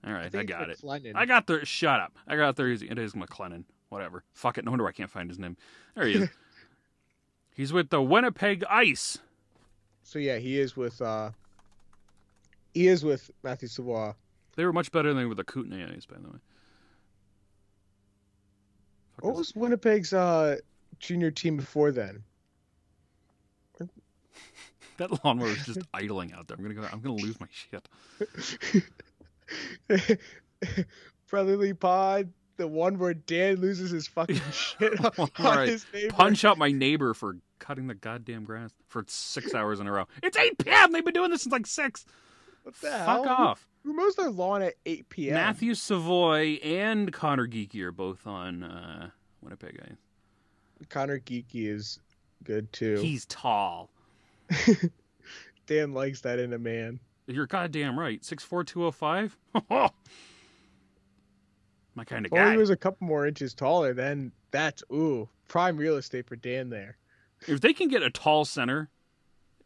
All 0.06 0.12
right, 0.12 0.26
I, 0.26 0.28
think 0.30 0.48
got 0.48 0.70
it. 0.70 0.82
I 1.14 1.26
got 1.26 1.46
there. 1.46 1.64
Shut 1.64 2.00
up. 2.00 2.16
I 2.26 2.36
got 2.36 2.56
there 2.56 2.68
easy. 2.68 2.88
It 2.88 2.98
is 2.98 3.12
McLennan. 3.12 3.64
Whatever. 3.90 4.24
Fuck 4.32 4.56
it. 4.56 4.64
No 4.64 4.70
wonder 4.70 4.86
I 4.86 4.92
can't 4.92 5.10
find 5.10 5.28
his 5.28 5.38
name. 5.38 5.56
There 5.94 6.06
he 6.06 6.14
is. 6.14 6.28
He's 7.54 7.72
with 7.72 7.90
the 7.90 8.00
Winnipeg 8.00 8.64
Ice. 8.70 9.18
So 10.02 10.18
yeah, 10.18 10.38
he 10.38 10.58
is 10.58 10.76
with 10.76 11.00
uh, 11.02 11.30
he 12.72 12.88
is 12.88 13.04
with 13.04 13.30
Matthew 13.42 13.68
Savoy. 13.68 14.12
They 14.56 14.64
were 14.64 14.72
much 14.72 14.90
better 14.92 15.12
than 15.12 15.28
with 15.28 15.36
the 15.36 15.44
Kootenay 15.44 15.84
Ice, 15.94 16.06
by 16.06 16.16
the 16.16 16.28
way. 16.28 16.38
Fuck 19.16 19.24
What 19.24 19.36
was 19.36 19.54
Winnipeg's 19.54 20.12
uh 20.12 20.56
junior 20.98 21.30
team 21.30 21.56
before 21.56 21.92
then? 21.92 22.22
that 24.96 25.24
lawnmower 25.24 25.48
is 25.48 25.66
just 25.66 25.80
idling 25.94 26.32
out 26.32 26.48
there? 26.48 26.56
I'm 26.56 26.62
gonna 26.62 26.74
go. 26.74 26.88
I'm 26.90 27.00
gonna 27.00 27.16
lose 27.16 27.38
my 27.40 27.48
shit. 27.50 27.88
Brotherly 31.28 31.72
Pod, 31.74 32.32
the 32.56 32.66
one 32.68 32.98
where 32.98 33.14
Dan 33.14 33.56
loses 33.56 33.90
his 33.90 34.06
fucking 34.08 34.40
shit 34.52 34.98
on, 35.04 35.12
All 35.18 35.30
on 35.46 35.56
right. 35.56 35.68
his 35.68 35.86
neighbor. 35.92 36.14
Punch 36.14 36.44
out 36.44 36.58
my 36.58 36.70
neighbor 36.72 37.14
for 37.14 37.36
cutting 37.58 37.86
the 37.86 37.94
goddamn 37.94 38.44
grass 38.44 38.72
for 38.88 39.04
six 39.06 39.54
hours 39.54 39.80
in 39.80 39.86
a 39.86 39.92
row. 39.92 40.06
It's 40.22 40.36
8 40.36 40.58
p.m. 40.58 40.92
They've 40.92 41.04
been 41.04 41.14
doing 41.14 41.30
this 41.30 41.42
since 41.42 41.52
like 41.52 41.66
six. 41.66 42.04
What 42.62 42.74
the 42.80 42.88
Fuck 42.90 43.24
hell? 43.24 43.28
off. 43.28 43.66
Who 43.84 43.94
mows 43.94 44.14
their 44.16 44.30
lawn 44.30 44.60
at 44.62 44.74
8 44.84 45.08
p.m.? 45.08 45.34
Matthew 45.34 45.74
Savoy 45.74 46.58
and 46.62 47.10
Conor 47.12 47.46
Geekie 47.48 47.80
are 47.82 47.92
both 47.92 48.26
on 48.26 48.62
uh, 48.62 49.10
Winnipeg 49.40 49.80
Ice. 49.82 50.86
Conor 50.90 51.18
Geekie 51.18 51.68
is 51.68 51.98
good 52.44 52.70
too. 52.72 52.96
He's 53.00 53.24
tall. 53.26 53.90
Dan 55.66 55.94
likes 55.94 56.20
that 56.22 56.38
in 56.38 56.52
a 56.52 56.58
man. 56.58 56.98
You're 57.30 57.46
goddamn 57.46 57.98
right. 57.98 58.20
6'4", 58.22 58.66
205? 58.66 59.36
My 61.94 62.04
kind 62.04 62.24
of 62.24 62.32
guy. 62.32 62.52
he 62.52 62.56
was 62.56 62.70
a 62.70 62.76
couple 62.76 63.06
more 63.06 63.26
inches 63.26 63.52
taller, 63.54 63.92
then 63.94 64.32
that's 64.50 64.82
ooh 64.92 65.28
prime 65.48 65.76
real 65.76 65.96
estate 65.96 66.26
for 66.26 66.36
Dan 66.36 66.70
there. 66.70 66.96
If 67.46 67.60
they 67.60 67.72
can 67.72 67.88
get 67.88 68.02
a 68.02 68.10
tall 68.10 68.44
center 68.44 68.88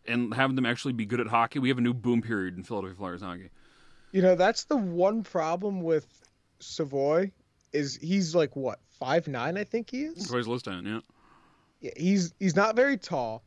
and 0.06 0.32
have 0.34 0.54
them 0.56 0.64
actually 0.64 0.94
be 0.94 1.04
good 1.04 1.20
at 1.20 1.26
hockey, 1.26 1.58
we 1.58 1.68
have 1.68 1.78
a 1.78 1.82
new 1.82 1.94
boom 1.94 2.22
period 2.22 2.56
in 2.56 2.64
Philadelphia 2.64 2.96
Flyers 2.96 3.22
hockey. 3.22 3.50
You 4.12 4.22
know 4.22 4.34
that's 4.36 4.64
the 4.64 4.76
one 4.76 5.22
problem 5.22 5.82
with 5.82 6.06
Savoy 6.60 7.32
is 7.72 7.96
he's 7.96 8.34
like 8.34 8.56
what 8.56 8.78
five 8.98 9.28
nine 9.28 9.58
I 9.58 9.64
think 9.64 9.90
he 9.90 10.04
is. 10.04 10.26
Savoy's 10.26 10.46
listed, 10.46 10.86
yeah. 10.86 11.00
Yeah, 11.80 11.90
he's 11.96 12.32
he's 12.38 12.56
not 12.56 12.76
very 12.76 12.96
tall. 12.96 13.42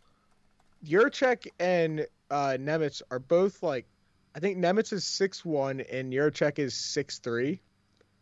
Jiricek 0.86 1.47
and 1.60 2.06
uh, 2.30 2.58
Nemec 2.60 3.01
are 3.10 3.19
both 3.19 3.63
like, 3.63 3.86
I 4.38 4.39
think 4.39 4.60
Nemec 4.60 4.93
is 4.93 5.04
six 5.04 5.43
one 5.43 5.82
and 5.91 6.13
Jiricek 6.13 6.60
is 6.60 6.76
six 6.76 7.17
three, 7.17 7.60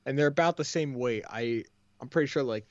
and 0.06 0.18
they're 0.18 0.28
about 0.28 0.56
the 0.56 0.64
same 0.64 0.94
weight. 0.94 1.26
I 1.30 1.66
I'm 2.00 2.08
pretty 2.08 2.28
sure 2.28 2.42
like 2.42 2.66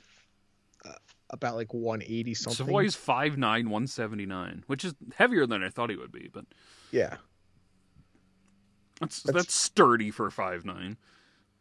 uh, 0.83 0.93
about 1.29 1.55
like 1.55 1.75
one 1.75 2.01
eighty 2.03 2.33
something. 2.33 2.65
Savoy's 2.67 2.97
5'9", 2.97 3.37
179, 3.37 4.65
which 4.67 4.83
is 4.83 4.95
heavier 5.15 5.47
than 5.47 5.63
I 5.63 5.69
thought 5.69 5.91
he 5.91 5.97
would 5.97 6.11
be, 6.11 6.31
but 6.33 6.47
yeah, 6.91 7.17
that's 8.99 9.23
That's- 9.23 9.45
that's, 9.45 9.55
sturdy 9.55 10.11
for 10.11 10.31
five 10.31 10.65
nine. 10.65 10.97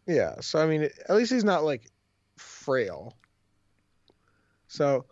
yeah. 0.08 0.36
So 0.40 0.60
I 0.64 0.68
mean, 0.68 0.84
at 0.84 1.16
least 1.16 1.34
he's 1.34 1.44
not 1.44 1.66
like 1.66 1.92
frail. 2.38 3.14
So, 4.70 5.04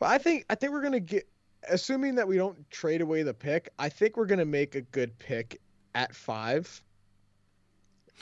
but 0.00 0.06
I 0.06 0.16
think 0.16 0.46
I 0.48 0.54
think 0.54 0.72
we're 0.72 0.82
gonna 0.82 1.00
get, 1.00 1.28
assuming 1.68 2.14
that 2.14 2.26
we 2.26 2.38
don't 2.38 2.70
trade 2.70 3.02
away 3.02 3.24
the 3.24 3.34
pick. 3.34 3.68
I 3.78 3.90
think 3.90 4.16
we're 4.16 4.24
gonna 4.24 4.46
make 4.46 4.74
a 4.74 4.80
good 4.80 5.18
pick 5.18 5.60
at 5.98 6.14
five. 6.14 6.82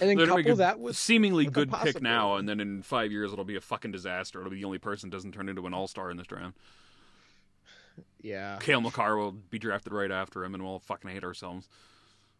And 0.00 0.10
then 0.10 0.16
They're 0.16 0.26
couple 0.26 0.52
a 0.52 0.56
that 0.56 0.80
with 0.80 0.96
seemingly 0.96 1.44
with 1.44 1.54
good 1.54 1.72
pick 1.72 2.02
now, 2.02 2.36
and 2.36 2.48
then 2.48 2.60
in 2.60 2.82
five 2.82 3.12
years 3.12 3.32
it'll 3.32 3.44
be 3.44 3.56
a 3.56 3.60
fucking 3.60 3.92
disaster. 3.92 4.40
It'll 4.40 4.50
be 4.50 4.58
the 4.58 4.64
only 4.64 4.78
person 4.78 5.08
that 5.08 5.16
doesn't 5.16 5.32
turn 5.32 5.48
into 5.48 5.66
an 5.66 5.74
all 5.74 5.86
star 5.86 6.10
in 6.10 6.16
this 6.16 6.26
draft. 6.26 6.56
Yeah. 8.20 8.58
Cale 8.60 8.80
Makar 8.80 9.16
will 9.16 9.32
be 9.32 9.58
drafted 9.58 9.92
right 9.92 10.10
after 10.10 10.44
him, 10.44 10.54
and 10.54 10.62
we'll 10.62 10.80
fucking 10.80 11.10
hate 11.10 11.24
ourselves. 11.24 11.68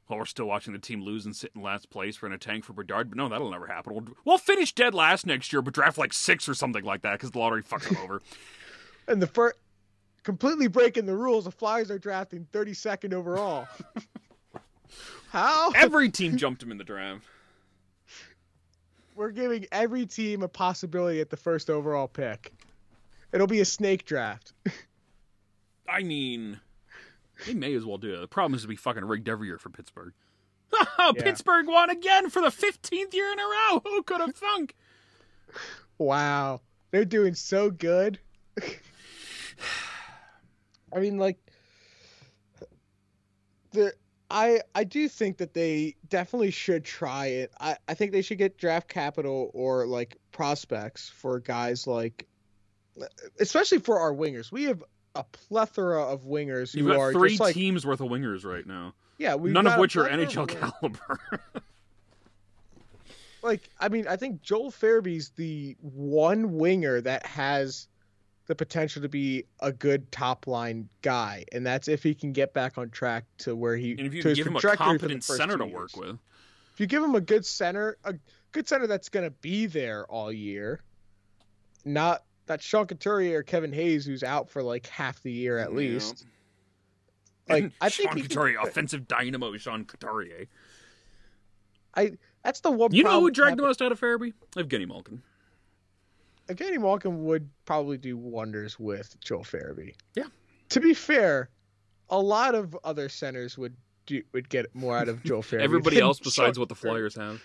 While 0.06 0.20
we're 0.20 0.26
still 0.26 0.46
watching 0.46 0.72
the 0.72 0.78
team 0.78 1.02
lose 1.02 1.26
and 1.26 1.34
sit 1.34 1.52
in 1.54 1.62
last 1.62 1.90
place 1.90 2.16
for 2.16 2.26
in 2.26 2.32
a 2.32 2.38
tank 2.38 2.64
for 2.64 2.72
Bedard, 2.72 3.10
but 3.10 3.16
no, 3.16 3.28
that'll 3.28 3.50
never 3.50 3.66
happen. 3.66 3.94
We'll, 3.94 4.04
we'll 4.24 4.38
finish 4.38 4.72
dead 4.72 4.94
last 4.94 5.26
next 5.26 5.52
year, 5.52 5.62
but 5.62 5.74
draft 5.74 5.98
like 5.98 6.12
six 6.12 6.48
or 6.48 6.54
something 6.54 6.84
like 6.84 7.02
that 7.02 7.12
because 7.12 7.32
the 7.32 7.38
lottery 7.38 7.62
fucks 7.62 7.88
them 7.88 7.96
over. 8.02 8.22
And 9.08 9.20
the 9.20 9.26
first, 9.26 9.56
completely 10.22 10.68
breaking 10.68 11.06
the 11.06 11.16
rules, 11.16 11.44
the 11.44 11.50
Flyers 11.50 11.90
are 11.90 11.98
drafting 11.98 12.46
32nd 12.52 13.14
overall. 13.14 13.66
How? 15.30 15.70
Every 15.72 16.10
team 16.10 16.36
jumped 16.36 16.62
him 16.62 16.70
in 16.70 16.78
the 16.78 16.84
draft. 16.84 17.24
We're 19.14 19.30
giving 19.30 19.66
every 19.72 20.06
team 20.06 20.42
a 20.42 20.48
possibility 20.48 21.20
at 21.20 21.30
the 21.30 21.36
first 21.36 21.70
overall 21.70 22.06
pick. 22.08 22.52
It'll 23.32 23.46
be 23.46 23.60
a 23.60 23.64
snake 23.64 24.04
draft. 24.04 24.52
I 25.88 26.02
mean, 26.02 26.60
they 27.46 27.54
may 27.54 27.74
as 27.74 27.84
well 27.84 27.98
do 27.98 28.14
it. 28.14 28.20
The 28.20 28.28
problem 28.28 28.54
is 28.54 28.62
to 28.62 28.68
be 28.68 28.76
fucking 28.76 29.04
rigged 29.04 29.28
every 29.28 29.46
year 29.48 29.58
for 29.58 29.70
Pittsburgh. 29.70 30.12
Oh, 30.98 31.12
Yeah. 31.16 31.22
Pittsburgh 31.22 31.66
won 31.68 31.90
again 31.90 32.28
for 32.30 32.42
the 32.42 32.48
15th 32.48 33.14
year 33.14 33.30
in 33.30 33.38
a 33.38 33.42
row. 33.42 33.80
Who 33.84 34.02
could 34.02 34.20
have 34.20 34.34
thunk? 34.34 34.74
Wow. 35.98 36.60
They're 36.90 37.04
doing 37.04 37.34
so 37.34 37.70
good. 37.70 38.18
I 40.92 40.98
mean, 40.98 41.18
like, 41.18 41.38
the 43.72 43.92
I 44.30 44.60
I 44.74 44.84
do 44.84 45.08
think 45.08 45.38
that 45.38 45.54
they 45.54 45.96
definitely 46.08 46.50
should 46.50 46.84
try 46.84 47.26
it. 47.26 47.52
I, 47.60 47.76
I 47.88 47.94
think 47.94 48.12
they 48.12 48.22
should 48.22 48.38
get 48.38 48.58
draft 48.58 48.88
capital 48.88 49.50
or 49.54 49.86
like 49.86 50.16
prospects 50.32 51.08
for 51.08 51.38
guys 51.38 51.86
like, 51.86 52.26
especially 53.38 53.78
for 53.78 53.98
our 53.98 54.12
wingers. 54.12 54.50
We 54.50 54.64
have 54.64 54.82
a 55.14 55.24
plethora 55.24 56.02
of 56.02 56.24
wingers 56.24 56.74
You've 56.74 56.86
who 56.86 56.92
got 56.92 57.00
are 57.00 57.12
three 57.12 57.30
just 57.30 57.40
like 57.40 57.54
teams 57.54 57.86
worth 57.86 58.00
of 58.00 58.08
wingers 58.08 58.44
right 58.44 58.66
now. 58.66 58.94
yeah, 59.18 59.36
None 59.40 59.66
of 59.66 59.78
which 59.78 59.96
are 59.96 60.08
NHL 60.08 60.48
caliber. 60.48 61.20
like 63.42 63.70
I 63.78 63.88
mean, 63.88 64.08
I 64.08 64.16
think 64.16 64.42
Joel 64.42 64.70
Farabee's 64.72 65.30
the 65.30 65.76
one 65.80 66.58
winger 66.58 67.00
that 67.00 67.24
has 67.26 67.86
the 68.46 68.54
potential 68.54 69.02
to 69.02 69.08
be 69.08 69.44
a 69.60 69.72
good 69.72 70.10
top 70.12 70.46
line 70.46 70.88
guy, 71.02 71.44
and 71.52 71.66
that's 71.66 71.88
if 71.88 72.02
he 72.02 72.14
can 72.14 72.32
get 72.32 72.54
back 72.54 72.78
on 72.78 72.90
track 72.90 73.24
to 73.38 73.56
where 73.56 73.76
he 73.76 73.92
and 73.92 74.00
if 74.00 74.14
you 74.14 74.22
to 74.22 74.34
give 74.34 74.46
him 74.46 74.56
a 74.56 74.60
trajectory 74.60 74.86
for 74.86 74.92
the 74.92 74.98
competent 74.98 75.24
center 75.24 75.58
to 75.58 75.66
work 75.66 75.96
with. 75.96 76.18
If 76.72 76.80
you 76.80 76.86
give 76.86 77.02
him 77.02 77.14
a 77.14 77.20
good 77.20 77.44
center, 77.44 77.96
a 78.04 78.14
good 78.52 78.68
center 78.68 78.86
that's 78.86 79.08
going 79.08 79.24
to 79.24 79.30
be 79.30 79.66
there 79.66 80.04
all 80.06 80.30
year, 80.30 80.80
not 81.84 82.22
that 82.46 82.62
Sean 82.62 82.86
Couturier 82.86 83.38
or 83.38 83.42
Kevin 83.42 83.72
Hayes 83.72 84.04
who's 84.06 84.22
out 84.22 84.48
for 84.50 84.62
like 84.62 84.86
half 84.86 85.20
the 85.22 85.32
year 85.32 85.58
at 85.58 85.70
Yeah. 85.72 85.76
least. 85.78 86.24
Like 87.48 87.72
I 87.80 87.88
think 87.88 88.10
Sean 88.10 88.18
can- 88.20 88.22
Couturier, 88.28 88.58
offensive 88.60 89.08
dynamo 89.08 89.56
Sean 89.56 89.84
Couturier. 89.84 90.46
I 91.94 92.12
that's 92.44 92.60
the 92.60 92.70
one. 92.70 92.92
You 92.94 93.02
know 93.04 93.20
who 93.20 93.30
dragged 93.30 93.58
the 93.58 93.62
most 93.62 93.82
out 93.82 93.90
of 93.90 93.98
Farabee? 94.00 94.34
Evgeny 94.54 94.86
Malkin. 94.86 95.22
Evgeny 96.48 96.80
Malkin 96.80 97.24
would 97.24 97.48
probably 97.64 97.98
do 97.98 98.16
wonders 98.16 98.78
with 98.78 99.18
Joel 99.20 99.44
Farabee. 99.44 99.94
Yeah. 100.14 100.26
To 100.70 100.80
be 100.80 100.94
fair, 100.94 101.50
a 102.08 102.18
lot 102.18 102.54
of 102.54 102.76
other 102.84 103.08
centers 103.08 103.58
would 103.58 103.76
do 104.06 104.22
would 104.32 104.48
get 104.48 104.72
more 104.74 104.96
out 104.96 105.08
of 105.08 105.22
Joel 105.24 105.42
Farabee. 105.42 105.62
Everybody 105.62 106.00
else 106.00 106.20
besides 106.20 106.56
Joel 106.56 106.62
what 106.62 106.68
the 106.68 106.74
Farabee. 106.74 106.80
Flyers 106.80 107.14
have. 107.16 107.42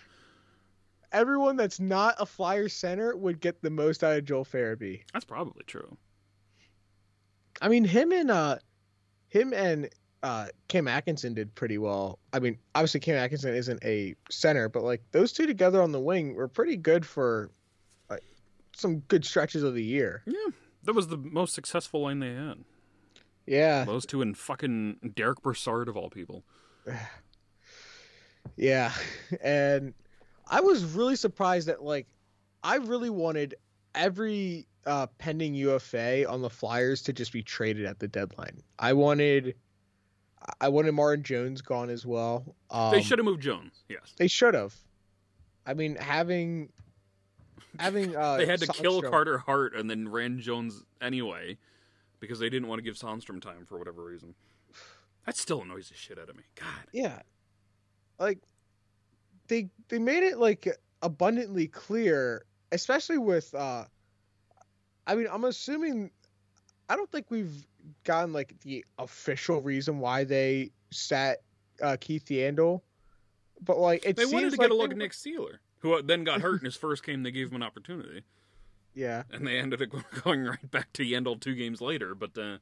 Everyone 1.11 1.57
that's 1.57 1.79
not 1.79 2.15
a 2.19 2.25
Flyer 2.25 2.69
center 2.69 3.15
would 3.17 3.41
get 3.41 3.61
the 3.61 3.69
most 3.69 4.03
out 4.03 4.17
of 4.17 4.25
Joel 4.25 4.45
Farabee. 4.45 5.01
That's 5.13 5.25
probably 5.25 5.63
true. 5.65 5.97
I 7.61 7.67
mean, 7.67 7.83
him 7.83 8.11
and 8.11 8.31
uh, 8.31 8.57
him 9.27 9.53
and 9.53 9.89
uh, 10.23 10.47
Cam 10.67 10.87
Atkinson 10.87 11.33
did 11.33 11.53
pretty 11.55 11.77
well. 11.77 12.19
I 12.31 12.39
mean, 12.39 12.57
obviously 12.75 12.99
Cam 12.99 13.15
Atkinson 13.17 13.55
isn't 13.55 13.83
a 13.83 14.15
center, 14.29 14.69
but 14.69 14.83
like 14.83 15.01
those 15.11 15.33
two 15.33 15.47
together 15.47 15.81
on 15.81 15.91
the 15.91 15.99
wing 15.99 16.35
were 16.35 16.47
pretty 16.47 16.77
good 16.77 17.05
for 17.05 17.49
some 18.81 18.99
good 19.07 19.23
stretches 19.25 19.63
of 19.63 19.73
the 19.75 19.83
year. 19.83 20.23
Yeah, 20.25 20.49
that 20.83 20.93
was 20.93 21.07
the 21.07 21.17
most 21.17 21.53
successful 21.53 22.01
line 22.01 22.19
they 22.19 22.33
had. 22.33 22.63
Yeah, 23.47 23.85
Those 23.85 24.05
two 24.05 24.21
and 24.21 24.37
fucking 24.37 25.11
Derek 25.15 25.41
Brassard 25.41 25.87
of 25.87 25.97
all 25.97 26.09
people. 26.09 26.43
yeah, 28.55 28.91
and 29.41 29.93
I 30.47 30.61
was 30.61 30.83
really 30.83 31.15
surprised 31.15 31.67
that 31.67 31.83
like 31.83 32.07
I 32.63 32.77
really 32.77 33.09
wanted 33.09 33.55
every 33.95 34.67
uh, 34.85 35.07
pending 35.17 35.53
UFA 35.55 36.29
on 36.29 36.41
the 36.41 36.49
Flyers 36.49 37.01
to 37.03 37.13
just 37.13 37.31
be 37.33 37.43
traded 37.43 37.85
at 37.85 37.99
the 37.99 38.07
deadline. 38.07 38.61
I 38.79 38.93
wanted. 38.93 39.55
I 40.59 40.69
wanted 40.69 40.93
Martin 40.93 41.23
Jones 41.23 41.61
gone 41.61 41.91
as 41.91 42.03
well. 42.03 42.55
Um, 42.71 42.91
they 42.91 43.03
should 43.03 43.19
have 43.19 43.25
moved 43.25 43.43
Jones. 43.43 43.83
Yes, 43.89 44.13
They 44.17 44.27
should 44.27 44.55
have. 44.55 44.75
I 45.67 45.75
mean, 45.75 45.95
having 45.95 46.69
having 47.79 48.15
uh, 48.15 48.37
they 48.37 48.45
had 48.45 48.59
to 48.61 48.67
kill 48.67 49.01
Carter 49.01 49.37
Hart 49.37 49.75
and 49.75 49.89
then 49.89 50.09
ran 50.09 50.39
Jones 50.39 50.83
anyway 51.01 51.57
because 52.19 52.39
they 52.39 52.49
didn't 52.49 52.67
want 52.67 52.79
to 52.79 52.83
give 52.83 52.95
Sandstrom 52.95 53.41
time 53.41 53.65
for 53.65 53.77
whatever 53.77 54.03
reason. 54.03 54.33
That 55.25 55.37
still 55.37 55.61
annoys 55.61 55.89
the 55.89 55.95
shit 55.95 56.17
out 56.17 56.29
of 56.29 56.35
me. 56.35 56.43
God. 56.55 56.67
Yeah, 56.91 57.19
like 58.19 58.39
they 59.47 59.69
they 59.89 59.99
made 59.99 60.23
it 60.23 60.37
like 60.37 60.67
abundantly 61.01 61.67
clear, 61.67 62.45
especially 62.71 63.17
with. 63.17 63.53
uh 63.53 63.85
I 65.07 65.15
mean, 65.15 65.27
I'm 65.31 65.45
assuming. 65.45 66.11
I 66.89 66.95
don't 66.95 67.11
think 67.11 67.27
we've 67.29 67.65
gotten 68.03 68.33
like 68.33 68.55
the 68.61 68.85
official 68.97 69.61
reason 69.61 69.99
why 69.99 70.23
they 70.23 70.71
sat 70.91 71.39
uh, 71.81 71.97
Keith 71.99 72.25
Yandle, 72.25 72.81
but 73.61 73.77
like 73.77 74.05
it 74.05 74.15
They 74.15 74.23
seems 74.23 74.33
wanted 74.33 74.51
to 74.51 74.57
like 74.57 74.69
get 74.69 74.71
a 74.71 74.75
look 74.75 74.91
at 74.91 74.97
Nick 74.97 75.13
Seeler, 75.13 75.57
who 75.81 76.01
then 76.01 76.23
got 76.23 76.41
hurt 76.41 76.61
in 76.61 76.65
his 76.65 76.75
first 76.75 77.03
game. 77.05 77.23
They 77.23 77.31
gave 77.31 77.49
him 77.49 77.55
an 77.57 77.63
opportunity, 77.63 78.23
Yeah, 78.93 79.23
and 79.31 79.45
they 79.45 79.57
ended 79.59 79.81
up 79.81 79.89
going 80.23 80.43
right 80.45 80.71
back 80.71 80.91
to 80.93 81.03
Yandle 81.03 81.39
two 81.39 81.55
games 81.55 81.81
later. 81.81 82.15
But 82.15 82.37
uh, 82.37 82.57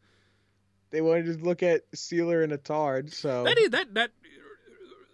they 0.92 1.02
wanted 1.02 1.26
to 1.38 1.46
look 1.46 1.62
at 1.64 1.90
Seeler 1.92 2.44
and 2.44 2.52
Attard. 2.54 3.14
So 3.14 3.44
that 3.44 3.58
is, 3.58 3.70
that 3.72 3.94
that 3.94 4.12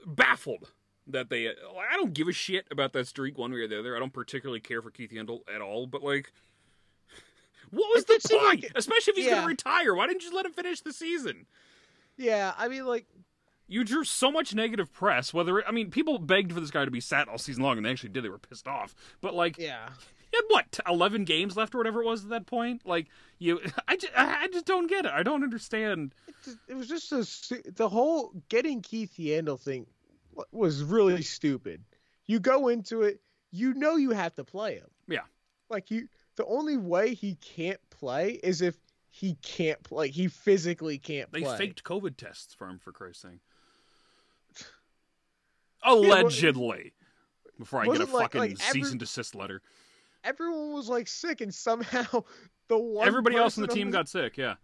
baffled 0.06 0.72
that 1.08 1.30
they. 1.30 1.48
I 1.50 1.96
don't 1.96 2.14
give 2.14 2.28
a 2.28 2.34
shit 2.34 2.66
about 2.72 2.94
that 2.94 3.08
streak 3.08 3.38
one 3.38 3.52
way 3.52 3.60
or 3.60 3.68
the 3.68 3.80
other. 3.80 3.96
I 3.96 4.00
don't 4.00 4.14
particularly 4.14 4.60
care 4.60 4.82
for 4.82 4.92
Keith 4.92 5.12
Yandle 5.12 5.42
at 5.54 5.62
all. 5.62 5.88
But 5.88 6.04
like, 6.04 6.32
what 7.72 7.90
was 7.94 8.04
It 8.10 8.24
the 8.24 8.30
point? 8.38 8.64
like- 8.64 8.72
Especially 8.76 9.12
if 9.12 9.18
he's 9.18 9.26
yeah. 9.28 9.36
gonna 9.36 9.48
retire. 9.48 9.94
Why 9.96 10.08
didn't 10.08 10.24
you 10.24 10.34
let 10.36 10.46
him 10.46 10.54
finish 10.54 10.82
the 10.82 10.94
season? 10.94 11.46
yeah, 12.18 12.54
I 12.58 12.68
mean, 12.70 12.86
like 12.86 13.06
You 13.68 13.84
drew 13.84 14.04
so 14.04 14.32
much 14.32 14.54
negative 14.54 14.92
press. 14.94 15.34
Whether 15.34 15.68
I 15.68 15.72
mean, 15.72 15.90
people 15.90 16.20
begged 16.20 16.54
for 16.54 16.60
this 16.60 16.72
guy 16.72 16.86
to 16.86 16.92
be 16.92 17.00
sat 17.02 17.28
all 17.28 17.38
season 17.38 17.64
long, 17.64 17.78
and 17.78 17.86
they 17.86 17.92
actually 17.92 18.10
did. 18.10 18.24
They 18.24 18.30
were 18.30 18.38
pissed 18.38 18.68
off. 18.68 18.94
But 19.22 19.34
like, 19.34 19.58
yeah. 19.58 19.90
he 20.32 20.38
had 20.38 20.44
what 20.50 20.80
eleven 20.88 21.26
games 21.26 21.58
left 21.58 21.74
or 21.74 21.80
whatever 21.80 22.02
it 22.02 22.06
was 22.06 22.24
at 22.24 22.30
that 22.30 22.46
point. 22.46 22.86
Like 22.86 23.08
you, 23.40 23.60
I 23.88 23.98
just, 23.98 24.14
I 24.16 24.48
just 24.52 24.66
don't 24.66 24.88
get 24.88 25.06
it. 25.06 25.12
I 25.12 25.24
don't 25.24 25.44
understand. 25.44 26.14
it, 26.28 26.36
just- 26.44 26.58
it 26.68 26.76
was 26.76 26.88
just 26.88 27.12
a 27.12 27.72
the 27.72 27.90
whole 27.90 28.32
getting 28.50 28.82
Keith 28.82 29.14
Yandle 29.18 29.60
thing 29.60 29.88
was 30.52 30.84
really 30.84 31.22
stupid. 31.22 31.84
You 32.26 32.40
go 32.40 32.68
into 32.68 33.04
it, 33.04 33.22
you 33.52 33.74
know 33.74 33.96
you 33.96 34.12
have 34.12 34.36
to 34.36 34.44
play 34.44 34.76
him. 34.76 34.88
Yeah. 35.08 35.22
Like 35.70 35.92
you, 35.92 36.08
the 36.36 36.46
only 36.46 36.78
way 36.78 37.14
he 37.14 37.36
can't 37.36 37.80
play 37.90 38.40
is 38.44 38.62
if 38.62 38.76
he 39.10 39.36
can't 39.42 39.82
play. 39.84 40.10
He 40.10 40.28
physically 40.28 40.98
can't 40.98 41.32
They 41.32 41.42
play. 41.42 41.52
They 41.52 41.58
faked 41.58 41.84
COVID 41.84 42.18
tests 42.18 42.54
for 42.54 42.68
him 42.68 42.80
for 42.80 42.92
Christ's 42.92 43.24
sake. 43.24 43.40
Allegedly. 45.86 46.94
Before 47.58 47.82
I 47.82 47.86
get 47.86 48.02
a 48.02 48.06
like- 48.06 48.10
fucking 48.24 48.40
like 48.42 48.58
every- 48.68 48.82
cease 48.82 48.92
and 48.92 49.00
desist 49.00 49.36
letter. 49.36 49.62
Everyone 50.24 50.74
was 50.74 50.90
like 50.90 51.08
sick, 51.08 51.42
and 51.42 51.54
somehow 51.54 52.04
the 52.68 52.78
one 52.78 53.08
Everybody 53.08 53.36
else 53.36 53.58
on 53.58 53.62
the 53.62 53.74
team 53.74 53.92
got 53.92 54.10
sick. 54.10 54.38
Yeah, 54.38 54.56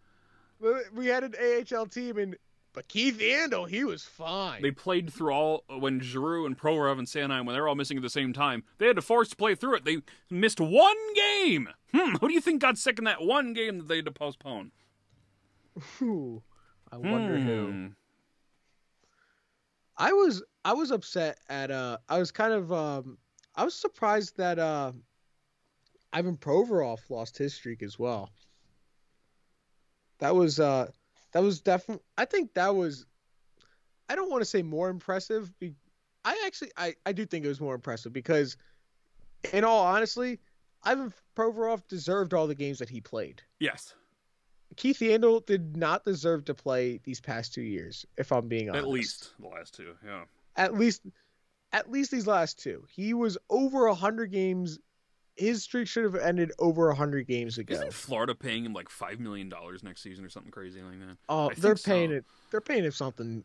We 0.93 1.05
had 1.07 1.23
an 1.23 1.35
AHL 1.39 1.85
team, 1.85 2.17
and 2.17 2.35
but 2.73 2.87
Keith 2.87 3.19
Yandle, 3.19 3.67
he 3.69 3.83
was 3.83 4.03
fine. 4.03 4.61
they 4.61 4.71
played 4.71 5.11
through 5.13 5.33
all 5.33 5.63
when 5.69 5.99
Giroux 5.99 6.45
and 6.45 6.57
Provorov 6.57 6.97
and 6.99 7.07
Sanheim 7.07 7.45
when 7.45 7.53
they 7.53 7.59
were 7.61 7.67
all 7.67 7.75
missing 7.75 7.97
at 7.97 8.01
the 8.03 8.09
same 8.09 8.31
time. 8.33 8.63
They 8.77 8.87
had 8.87 8.95
to 8.95 9.01
force 9.01 9.27
to 9.29 9.35
play 9.35 9.55
through 9.55 9.75
it. 9.75 9.85
They 9.85 9.97
missed 10.29 10.59
one 10.59 10.95
game. 11.13 11.67
Hmm. 11.93 12.15
Who 12.15 12.29
do 12.29 12.33
you 12.33 12.39
think 12.41 12.61
got 12.61 12.77
sick 12.77 12.97
in 12.97 13.03
that 13.05 13.21
one 13.21 13.53
game 13.53 13.77
that 13.79 13.87
they 13.87 13.97
had 13.97 14.05
to 14.05 14.11
postpone? 14.11 14.71
Whew. 15.97 16.43
I 16.91 16.97
wonder 16.97 17.37
who. 17.37 17.91
I 19.97 20.13
was 20.13 20.43
I 20.63 20.73
was 20.73 20.91
upset 20.91 21.39
at 21.49 21.71
uh 21.71 21.97
I 22.09 22.19
was 22.19 22.31
kind 22.31 22.53
of 22.53 22.71
um 22.71 23.17
I 23.55 23.63
was 23.63 23.75
surprised 23.75 24.37
that 24.37 24.59
uh 24.59 24.93
Ivan 26.13 26.37
Provorov 26.37 26.99
lost 27.09 27.37
his 27.37 27.53
streak 27.53 27.83
as 27.83 27.97
well. 27.97 28.29
That 30.19 30.35
was 30.35 30.59
uh 30.59 30.87
that 31.33 31.41
was 31.41 31.61
definitely 31.61 32.03
I 32.17 32.25
think 32.25 32.53
that 32.53 32.75
was 32.75 33.05
I 34.09 34.15
don't 34.15 34.29
want 34.29 34.41
to 34.41 34.45
say 34.45 34.61
more 34.61 34.89
impressive. 34.89 35.51
I 36.23 36.43
actually 36.45 36.71
I 36.77 36.95
I 37.05 37.11
do 37.11 37.25
think 37.25 37.45
it 37.45 37.47
was 37.47 37.61
more 37.61 37.75
impressive 37.75 38.13
because 38.13 38.57
in 39.53 39.63
all 39.63 39.85
honestly, 39.85 40.39
Ivan 40.83 41.13
Provorov 41.35 41.87
deserved 41.87 42.33
all 42.33 42.47
the 42.47 42.55
games 42.55 42.79
that 42.79 42.89
he 42.89 43.01
played. 43.01 43.41
Yes, 43.59 43.93
Keith 44.77 44.99
Yandle 44.99 45.45
did 45.45 45.75
not 45.75 46.05
deserve 46.05 46.45
to 46.45 46.53
play 46.53 46.99
these 47.03 47.19
past 47.19 47.53
two 47.53 47.61
years, 47.61 48.05
if 48.17 48.31
I'm 48.31 48.47
being 48.47 48.69
honest 48.69 48.83
at 48.83 48.89
least 48.89 49.31
the 49.39 49.47
last 49.47 49.73
two. 49.73 49.93
Yeah. 50.05 50.23
at 50.55 50.73
least 50.75 51.01
at 51.73 51.91
least 51.91 52.11
these 52.11 52.27
last 52.27 52.59
two. 52.59 52.85
He 52.89 53.13
was 53.13 53.37
over 53.49 53.85
a 53.87 53.95
hundred 53.95 54.31
games. 54.31 54.79
His 55.35 55.63
streak 55.63 55.87
should 55.87 56.03
have 56.03 56.15
ended 56.15 56.51
over 56.59 56.89
a 56.89 56.95
hundred 56.95 57.27
games 57.27 57.57
ago. 57.57 57.73
Isn't 57.75 57.93
Florida 57.93 58.35
paying 58.35 58.65
him 58.65 58.73
like 58.73 58.89
five 58.89 59.19
million 59.19 59.49
dollars 59.49 59.81
next 59.83 60.01
season 60.03 60.23
or 60.25 60.29
something 60.29 60.51
crazy 60.51 60.81
like 60.81 60.99
that? 60.99 61.17
Oh, 61.29 61.49
I 61.49 61.53
they're 61.55 61.75
think 61.75 61.77
so. 61.79 61.91
paying 61.91 62.11
it. 62.11 62.25
They're 62.51 62.61
paying 62.61 62.83
him 62.83 62.91
something. 62.91 63.43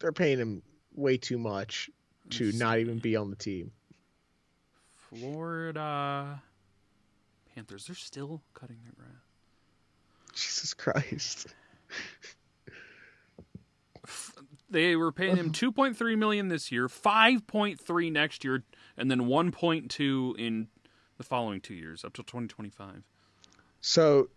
They're 0.00 0.12
paying 0.12 0.38
him 0.38 0.62
way 0.94 1.16
too 1.16 1.38
much 1.38 1.88
to 2.30 2.46
Let's 2.46 2.58
not 2.58 2.74
see. 2.76 2.80
even 2.82 2.98
be 2.98 3.16
on 3.16 3.30
the 3.30 3.36
team. 3.36 3.72
Florida 5.08 6.42
Panthers. 7.54 7.86
They're 7.86 7.96
still 7.96 8.42
cutting 8.54 8.78
their 8.84 8.92
grass. 8.96 9.22
Jesus 10.32 10.74
Christ. 10.74 11.48
They 14.70 14.96
were 14.96 15.12
paying 15.12 15.36
him 15.36 15.52
2.3 15.52 16.16
million 16.16 16.48
this 16.48 16.72
year, 16.72 16.88
5.3 16.88 18.10
next 18.12 18.42
year, 18.42 18.62
and 18.96 19.10
then 19.10 19.22
1.2 19.22 20.38
in 20.38 20.68
the 21.18 21.24
following 21.24 21.60
two 21.60 21.74
years 21.74 22.04
up 22.06 22.14
to 22.14 22.22
2025. 22.22 23.02
So 23.82 24.30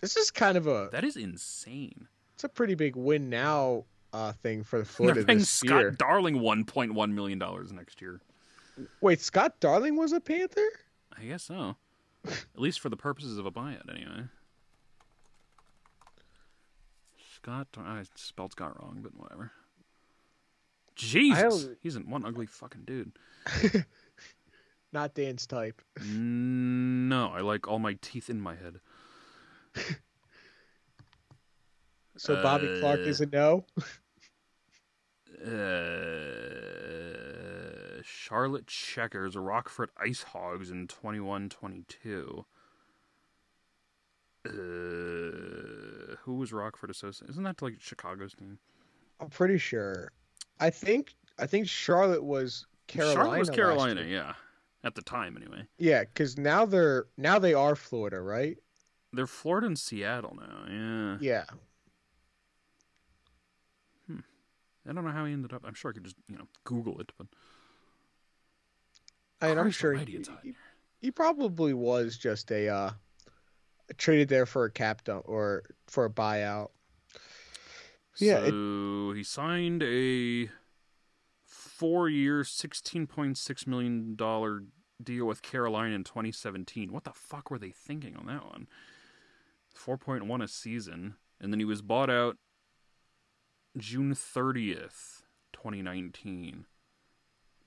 this 0.00 0.16
is 0.16 0.30
kind 0.30 0.56
of 0.56 0.66
a 0.66 0.88
That 0.92 1.04
is 1.04 1.16
insane. 1.16 2.08
it's 2.34 2.44
a 2.44 2.48
pretty 2.48 2.74
big 2.74 2.96
win 2.96 3.28
now 3.28 3.84
uh, 4.14 4.32
thing 4.32 4.64
for 4.64 4.78
the 4.78 4.84
They're 4.84 4.92
Florida 4.92 5.24
paying 5.24 5.38
this 5.40 5.50
Scott 5.50 5.78
year. 5.78 5.90
Darling 5.90 6.36
1.1 6.36 7.12
million 7.12 7.38
dollars 7.38 7.70
next 7.70 8.00
year. 8.00 8.22
Wait, 9.02 9.20
Scott 9.20 9.60
Darling 9.60 9.96
was 9.96 10.12
a 10.12 10.20
Panther? 10.20 10.66
I 11.18 11.24
guess 11.24 11.42
so. 11.42 11.76
At 12.26 12.46
least 12.60 12.80
for 12.80 12.88
the 12.88 12.96
purposes 12.96 13.36
of 13.36 13.44
a 13.44 13.50
buyout, 13.50 13.90
anyway. 13.94 14.24
Scott, 17.46 17.68
I 17.78 18.02
spelled 18.16 18.50
Scott 18.52 18.76
wrong, 18.82 18.98
but 19.02 19.16
whatever. 19.16 19.52
Jesus, 20.96 21.68
he's 21.80 21.94
an 21.94 22.10
one 22.10 22.24
ugly 22.26 22.46
fucking 22.46 22.82
dude. 22.84 23.12
Not 24.92 25.14
Dan's 25.14 25.46
type. 25.46 25.80
No, 26.04 27.30
I 27.32 27.42
like 27.42 27.68
all 27.68 27.78
my 27.78 27.96
teeth 28.00 28.28
in 28.30 28.40
my 28.40 28.56
head. 28.56 28.80
So 32.16 32.42
Bobby 32.42 32.80
Clark 32.80 32.98
Uh, 33.00 33.02
is 33.02 33.20
a 33.20 33.26
no. 33.26 33.64
Uh, 35.44 35.52
Charlotte 38.02 38.66
Checkers, 38.66 39.36
Rockford 39.36 39.90
Ice 40.02 40.24
Hogs 40.24 40.72
in 40.72 40.88
21 40.88 41.50
22. 41.50 42.44
Uh, 44.48 44.50
who 46.26 46.34
was 46.34 46.52
Rockford 46.52 46.90
associated? 46.90 47.30
Isn't 47.30 47.44
that 47.44 47.62
like 47.62 47.80
Chicago's 47.80 48.34
team? 48.34 48.58
I'm 49.20 49.30
pretty 49.30 49.58
sure. 49.58 50.12
I 50.60 50.70
think 50.70 51.14
I 51.38 51.46
think 51.46 51.68
Charlotte 51.68 52.24
was 52.24 52.66
Carolina. 52.88 53.20
Charlotte 53.20 53.38
was 53.38 53.50
Carolina, 53.50 54.02
yeah, 54.02 54.34
at 54.84 54.96
the 54.96 55.02
time 55.02 55.36
anyway. 55.36 55.62
Yeah, 55.78 56.00
because 56.00 56.36
now 56.36 56.66
they're 56.66 57.06
now 57.16 57.38
they 57.38 57.54
are 57.54 57.76
Florida, 57.76 58.20
right? 58.20 58.58
They're 59.12 59.28
Florida 59.28 59.68
and 59.68 59.78
Seattle 59.78 60.36
now. 60.38 60.66
Yeah. 60.68 61.16
Yeah. 61.20 61.44
I 64.88 64.92
don't 64.92 65.04
know 65.04 65.10
how 65.10 65.24
he 65.24 65.32
ended 65.32 65.52
up. 65.52 65.64
I'm 65.66 65.74
sure 65.74 65.90
I 65.90 65.94
could 65.94 66.04
just 66.04 66.16
you 66.28 66.36
know 66.36 66.48
Google 66.64 67.00
it, 67.00 67.12
but 67.16 67.26
I 69.40 69.48
mean, 69.48 69.58
I'm 69.58 69.70
sure 69.70 69.94
he, 69.94 70.12
it's 70.12 70.28
hot 70.28 70.44
in 70.44 70.50
he, 70.50 70.56
he 70.98 71.10
probably 71.10 71.74
was 71.74 72.16
just 72.16 72.50
a 72.50 72.68
uh, 72.68 72.90
traded 73.96 74.28
there 74.28 74.46
for 74.46 74.64
a 74.64 74.70
cap 74.70 75.04
dump 75.04 75.24
or 75.28 75.64
for 75.86 76.04
a 76.04 76.10
buyout. 76.10 76.70
Yeah, 78.18 78.38
it- 78.38 78.50
So 78.50 79.12
he 79.14 79.22
signed 79.22 79.82
a 79.82 80.50
four-year, 81.44 82.44
sixteen 82.44 83.06
point 83.06 83.36
six 83.38 83.66
million 83.66 84.16
dollar 84.16 84.64
deal 85.02 85.26
with 85.26 85.42
Carolina 85.42 85.94
in 85.94 86.04
2017. 86.04 86.90
What 86.92 87.04
the 87.04 87.12
fuck 87.12 87.50
were 87.50 87.58
they 87.58 87.70
thinking 87.70 88.16
on 88.16 88.26
that 88.26 88.44
one? 88.44 88.66
Four 89.74 89.98
point 89.98 90.24
one 90.26 90.40
a 90.40 90.48
season, 90.48 91.16
and 91.38 91.52
then 91.52 91.60
he 91.60 91.66
was 91.66 91.82
bought 91.82 92.08
out 92.08 92.38
June 93.76 94.14
30th, 94.14 95.22
2019, 95.52 96.64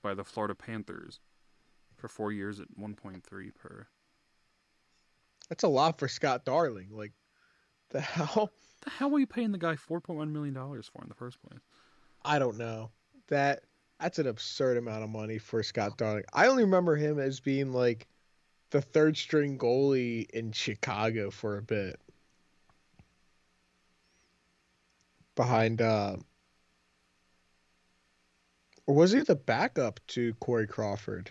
by 0.02 0.12
the 0.12 0.24
Florida 0.24 0.56
Panthers 0.56 1.20
for 1.94 2.08
four 2.08 2.32
years 2.32 2.58
at 2.58 2.66
1.3 2.76 3.54
per. 3.54 3.86
That's 5.50 5.64
a 5.64 5.68
lot 5.68 5.98
for 5.98 6.08
Scott 6.08 6.46
Darling. 6.46 6.88
Like, 6.90 7.12
the 7.90 8.00
hell? 8.00 8.50
The 8.82 8.90
hell 8.90 9.10
were 9.10 9.18
you 9.18 9.26
paying 9.26 9.52
the 9.52 9.58
guy 9.58 9.74
4.1 9.74 10.30
million 10.30 10.54
dollars 10.54 10.88
for 10.90 11.02
in 11.02 11.08
the 11.08 11.14
first 11.14 11.38
place? 11.42 11.60
I 12.24 12.38
don't 12.38 12.56
know. 12.56 12.90
That 13.28 13.64
that's 14.00 14.18
an 14.18 14.26
absurd 14.26 14.78
amount 14.78 15.04
of 15.04 15.10
money 15.10 15.36
for 15.36 15.62
Scott 15.62 15.98
Darling. 15.98 16.24
I 16.32 16.46
only 16.46 16.64
remember 16.64 16.96
him 16.96 17.18
as 17.18 17.40
being 17.40 17.74
like 17.74 18.06
the 18.70 18.80
third 18.80 19.18
string 19.18 19.58
goalie 19.58 20.30
in 20.30 20.52
Chicago 20.52 21.30
for 21.30 21.58
a 21.58 21.62
bit. 21.62 22.00
Behind 25.34 25.82
uh 25.82 26.16
or 28.86 28.94
was 28.94 29.12
he 29.12 29.20
the 29.20 29.36
backup 29.36 30.00
to 30.08 30.34
Corey 30.34 30.66
Crawford? 30.66 31.30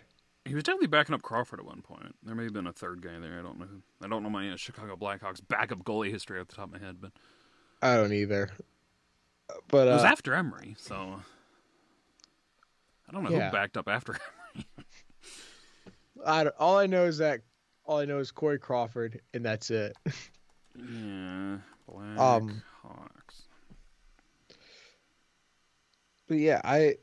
He 0.50 0.56
was 0.56 0.64
definitely 0.64 0.88
backing 0.88 1.16
up 1.16 1.22
Crawford 1.22 1.60
at 1.60 1.66
one 1.66 1.82
point. 1.82 2.16
There 2.24 2.36
may 2.36 2.44
have 2.44 2.54
been 2.54 2.68
a 2.68 2.74
third 2.74 3.02
guy 3.02 3.18
there. 3.20 3.40
I 3.40 3.44
don't 3.44 3.60
know. 3.60 3.68
I 4.04 4.08
don't 4.08 4.24
know 4.24 4.30
my 4.30 4.50
uh, 4.52 4.56
Chicago 4.58 4.96
Blackhawks 4.96 5.42
backup 5.48 5.84
goalie 5.84 6.12
history 6.12 6.40
off 6.40 6.48
the 6.48 6.56
top 6.56 6.74
of 6.74 6.82
my 6.82 6.86
head, 6.86 6.98
but 7.00 7.12
I 7.82 7.96
don't 7.96 8.14
either. 8.14 8.50
But 9.70 9.88
it 9.88 9.92
was 9.92 10.04
uh, 10.04 10.08
after 10.08 10.34
Emery, 10.34 10.76
so 10.78 11.22
I 13.08 13.12
don't 13.12 13.24
know 13.24 13.30
Yeah. 13.30 13.50
who 13.50 13.56
backed 13.56 13.78
up 13.78 13.88
after. 13.88 14.18
I 16.26 16.44
don't, 16.46 16.56
all 16.60 16.78
I 16.78 16.86
know 16.88 17.06
is 17.06 17.20
that 17.20 17.42
all 17.86 18.00
I 18.00 18.06
know 18.06 18.20
is 18.20 18.32
Corey 18.32 18.60
Crawford, 18.60 19.22
and 19.34 19.46
that's 19.46 19.70
it. 19.72 19.96
yeah, 20.76 21.58
Blackhawks. 21.90 22.42
Um, 22.42 22.62
But 26.28 26.38
yeah, 26.38 26.62
I. 26.64 26.96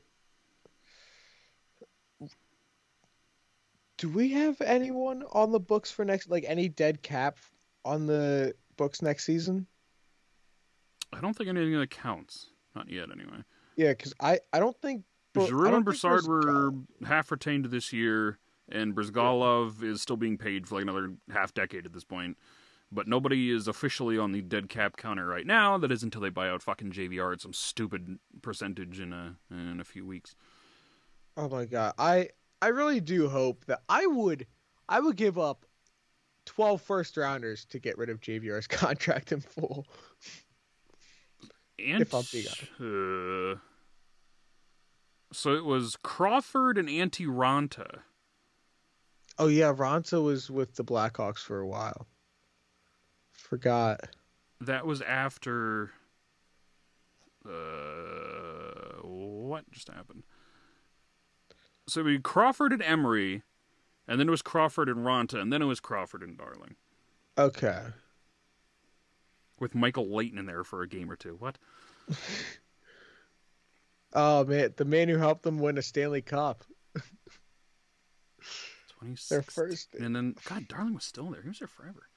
Do 3.99 4.09
we 4.09 4.31
have 4.33 4.61
anyone 4.61 5.25
on 5.33 5.53
the 5.53 5.61
books 5.61 5.91
for 5.91 6.05
next, 6.05 6.29
like 6.29 6.45
any 6.47 6.69
dead 6.69 7.03
cap 7.03 7.39
on 7.85 8.07
the 8.07 8.55
books 8.77 9.01
next 9.01 9.25
season? 9.25 9.67
I 11.13 11.21
don't 11.21 11.35
think 11.35 11.49
anything 11.49 11.79
that 11.79 11.91
counts. 11.91 12.51
Not 12.75 12.91
yet, 12.91 13.11
anyway. 13.11 13.43
Yeah, 13.77 13.91
because 13.91 14.13
I, 14.21 14.41
I 14.53 14.59
don't 14.59 14.77
think. 14.81 15.05
but 15.33 15.49
Giroux 15.49 15.75
and 15.75 15.85
Brassard 15.85 16.27
were 16.27 16.73
half 17.07 17.31
retained 17.31 17.67
this 17.67 17.93
year, 17.93 18.39
and 18.69 18.95
Bryzgalov 18.95 19.83
is 19.83 20.03
still 20.03 20.17
being 20.17 20.37
paid 20.37 20.67
for 20.67 20.75
like 20.75 20.83
another 20.83 21.15
half 21.33 21.55
decade 21.55 21.87
at 21.87 21.93
this 21.93 22.05
point. 22.05 22.37
But 22.93 23.09
nobody 23.09 23.51
is 23.51 23.67
officially 23.67 24.17
on 24.17 24.33
the 24.33 24.43
dead 24.43 24.69
cap 24.69 24.97
counter 24.97 25.27
right 25.27 25.47
now. 25.47 25.77
That 25.77 25.91
is 25.91 26.03
until 26.03 26.21
they 26.21 26.29
buy 26.29 26.49
out 26.49 26.63
fucking 26.63 26.93
JVR 26.93 27.33
at 27.33 27.41
some 27.41 27.53
stupid 27.53 28.19
percentage 28.43 29.01
in 29.01 29.13
a 29.13 29.37
in 29.51 29.81
a 29.81 29.85
few 29.85 30.07
weeks. 30.07 30.37
Oh 31.37 31.49
my 31.49 31.65
god, 31.65 31.95
I 31.99 32.29
I 32.63 32.69
really 32.69 33.01
do 33.01 33.29
hope 33.29 33.65
that 33.67 33.83
I 33.89 34.07
would 34.07 34.47
I 34.89 35.01
would 35.01 35.17
give 35.17 35.39
up 35.39 35.67
12 36.47 36.81
first 36.81 37.17
rounders 37.17 37.65
to 37.67 37.79
get 37.79 37.99
rid 37.99 38.09
of 38.09 38.21
JVR's 38.21 38.67
contract 38.69 39.33
in 39.33 39.41
full. 39.41 39.87
And 41.79 42.01
If 42.01 42.15
I'm 42.15 42.25
being 42.33 42.47
uh, 42.81 43.59
so 45.33 45.55
it 45.55 45.65
was 45.65 45.97
Crawford 46.03 46.79
and 46.79 46.89
Antti 46.89 47.27
Raanta. 47.27 48.01
Oh 49.39 49.49
yeah, 49.49 49.73
Raanta 49.73 50.23
was 50.23 50.51
with 50.51 50.77
the 50.77 50.85
Blackhawks 50.85 51.41
for 51.41 51.61
a 51.61 51.67
while. 51.67 52.07
Forgot. 53.33 54.09
That 54.63 54.87
was 54.87 55.03
after. 55.03 55.91
Uh, 57.45 59.03
what 59.03 59.71
just 59.71 59.89
happened? 59.89 60.23
So 61.89 62.03
we 62.03 62.19
Crawford 62.19 62.73
and 62.73 62.83
Emery, 62.83 63.43
and 64.09 64.19
then 64.19 64.29
it 64.29 64.31
was 64.31 64.43
Crawford 64.43 64.89
and 64.89 64.99
Raanta, 64.99 65.41
and 65.41 65.53
then 65.53 65.63
it 65.63 65.67
was 65.67 65.81
Crawford 65.81 66.23
and 66.23 66.37
Darling, 66.37 66.75
Okay. 67.39 67.83
with 69.61 69.75
Michael 69.75 70.09
Leighton 70.15 70.39
in 70.39 70.47
there 70.47 70.65
for 70.65 70.83
a 70.83 70.89
game 70.89 71.11
or 71.11 71.17
two. 71.17 71.37
What? 71.39 71.59
Oh 74.13 74.45
man, 74.47 74.73
the 74.77 74.85
man 74.87 75.09
who 75.11 75.19
helped 75.19 75.43
them 75.43 75.59
win 75.59 75.77
a 75.77 75.83
Stanley 75.83 76.23
Cup. 76.23 76.65
Twenty 78.99 79.17
Their 79.29 79.43
first. 79.43 79.95
And 79.95 80.17
then 80.17 80.37
God, 80.47 80.69
Darling 80.69 80.95
was 80.95 81.05
still 81.05 81.29
there. 81.31 81.43
He 81.43 81.49
was 81.49 81.59
there 81.59 81.69
forever. 81.69 82.09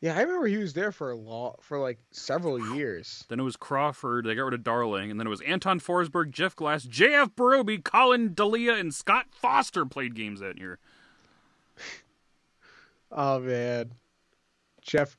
Yeah, 0.00 0.16
I 0.16 0.20
remember 0.22 0.46
he 0.46 0.58
was 0.58 0.74
there 0.74 0.92
for 0.92 1.10
a 1.10 1.16
long, 1.16 1.56
for 1.60 1.78
like 1.78 1.98
several 2.12 2.76
years. 2.76 3.24
Then 3.28 3.40
it 3.40 3.42
was 3.44 3.56
Crawford. 3.56 4.26
They 4.26 4.34
got 4.36 4.44
rid 4.44 4.54
of 4.54 4.62
Darling, 4.62 5.10
and 5.10 5.18
then 5.18 5.26
it 5.26 5.30
was 5.30 5.40
Anton 5.40 5.80
Forsberg, 5.80 6.30
Jeff 6.30 6.54
Glass, 6.54 6.84
J.F. 6.84 7.30
Berube, 7.30 7.82
Collin 7.82 8.32
Delia, 8.34 8.74
and 8.74 8.94
Scott 8.94 9.26
Foster 9.30 9.84
played 9.84 10.14
games 10.14 10.40
that 10.40 10.58
year. 10.58 10.78
Oh 13.10 13.40
man, 13.40 13.92
Jeff. 14.82 15.16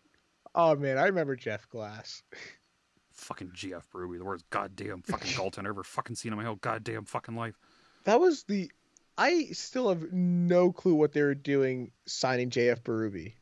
Oh 0.53 0.75
man, 0.75 0.99
I 0.99 1.05
remember 1.05 1.35
Jeff 1.35 1.67
Glass. 1.69 2.21
Fucking 3.13 3.49
J.F. 3.53 3.87
Berube, 3.91 4.17
the 4.17 4.23
worst 4.23 4.49
goddamn 4.49 5.01
fucking 5.01 5.31
goaltender 5.31 5.59
I've 5.59 5.65
ever 5.71 5.83
fucking 5.83 6.15
seen 6.15 6.31
in 6.31 6.37
my 6.37 6.45
whole 6.45 6.55
goddamn 6.55 7.05
fucking 7.05 7.35
life. 7.35 7.59
That 8.05 8.19
was 8.19 8.43
the. 8.43 8.71
I 9.17 9.47
still 9.51 9.89
have 9.89 10.13
no 10.13 10.71
clue 10.71 10.93
what 10.93 11.11
they 11.11 11.21
were 11.21 11.35
doing 11.35 11.91
signing 12.05 12.49
JF 12.49 12.81
Berube. 12.83 13.33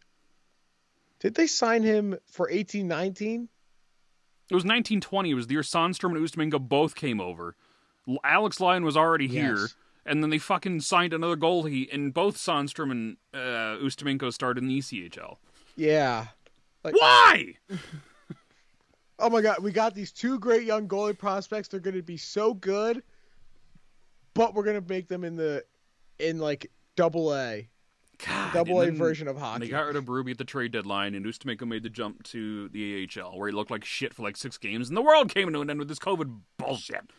Did 1.19 1.35
they 1.35 1.47
sign 1.47 1.83
him 1.83 2.17
for 2.31 2.49
eighteen 2.49 2.87
nineteen? 2.87 3.49
It 4.49 4.55
was 4.55 4.63
1920. 4.63 5.31
It 5.31 5.33
was 5.33 5.47
the 5.47 5.55
year 5.55 5.61
Sandstrom 5.61 6.15
and 6.15 6.25
Ustimenko 6.25 6.59
both 6.69 6.95
came 6.95 7.19
over. 7.19 7.55
Alex 8.23 8.61
Lyon 8.61 8.85
was 8.85 8.95
already 8.95 9.27
here, 9.27 9.57
Yes. 9.57 9.75
and 10.05 10.23
then 10.23 10.29
they 10.29 10.37
fucking 10.37 10.79
signed 10.79 11.11
another 11.11 11.35
goalie, 11.35 11.93
and 11.93 12.13
both 12.13 12.37
Sandstrom 12.37 12.91
and 12.91 13.17
uh, 13.33 13.77
Ustimenko 13.83 14.31
started 14.31 14.63
in 14.63 14.69
the 14.69 14.77
ECHL. 14.79 15.35
Yeah. 15.75 16.27
Like, 16.83 16.95
Why? 16.95 17.55
Oh 19.19 19.31
my 19.31 19.41
god, 19.41 19.63
we 19.63 19.71
got 19.71 19.95
these 19.95 20.11
two 20.11 20.37
great 20.37 20.63
young 20.63 20.87
goalie 20.87 21.17
prospects. 21.17 21.67
They're 21.67 21.79
going 21.79 21.95
to 21.95 22.03
be 22.03 22.17
so 22.17 22.53
good, 22.53 23.01
but 24.35 24.53
we're 24.53 24.63
going 24.63 24.79
to 24.79 24.87
make 24.87 25.07
them 25.07 25.23
in 25.23 25.35
the 25.35 25.63
in 26.19 26.37
like 26.37 26.69
double 26.95 27.35
A, 27.35 27.67
God, 28.25 28.53
double 28.53 28.81
A 28.81 28.89
version 28.91 29.27
of 29.27 29.37
hockey. 29.37 29.65
They 29.65 29.69
got 29.69 29.85
rid 29.85 29.95
of 29.95 30.05
Berube 30.05 30.31
at 30.31 30.37
the 30.37 30.43
trade 30.45 30.71
deadline, 30.71 31.13
and 31.13 31.25
Ustimenko 31.25 31.67
made 31.67 31.83
the 31.83 31.89
jump 31.89 32.23
to 32.23 32.67
the 32.69 33.07
AHL, 33.17 33.37
where 33.37 33.47
he 33.49 33.53
looked 33.55 33.69
like 33.71 33.85
shit 33.85 34.13
for 34.13 34.23
like 34.23 34.35
six 34.37 34.57
games, 34.57 34.87
and 34.89 34.97
the 34.97 35.01
world 35.01 35.31
came 35.33 35.51
to 35.53 35.61
an 35.61 35.69
end 35.69 35.79
with 35.79 35.87
this 35.87 35.99
COVID 35.99 36.39
bullshit. 36.57 36.99
And 36.99 37.09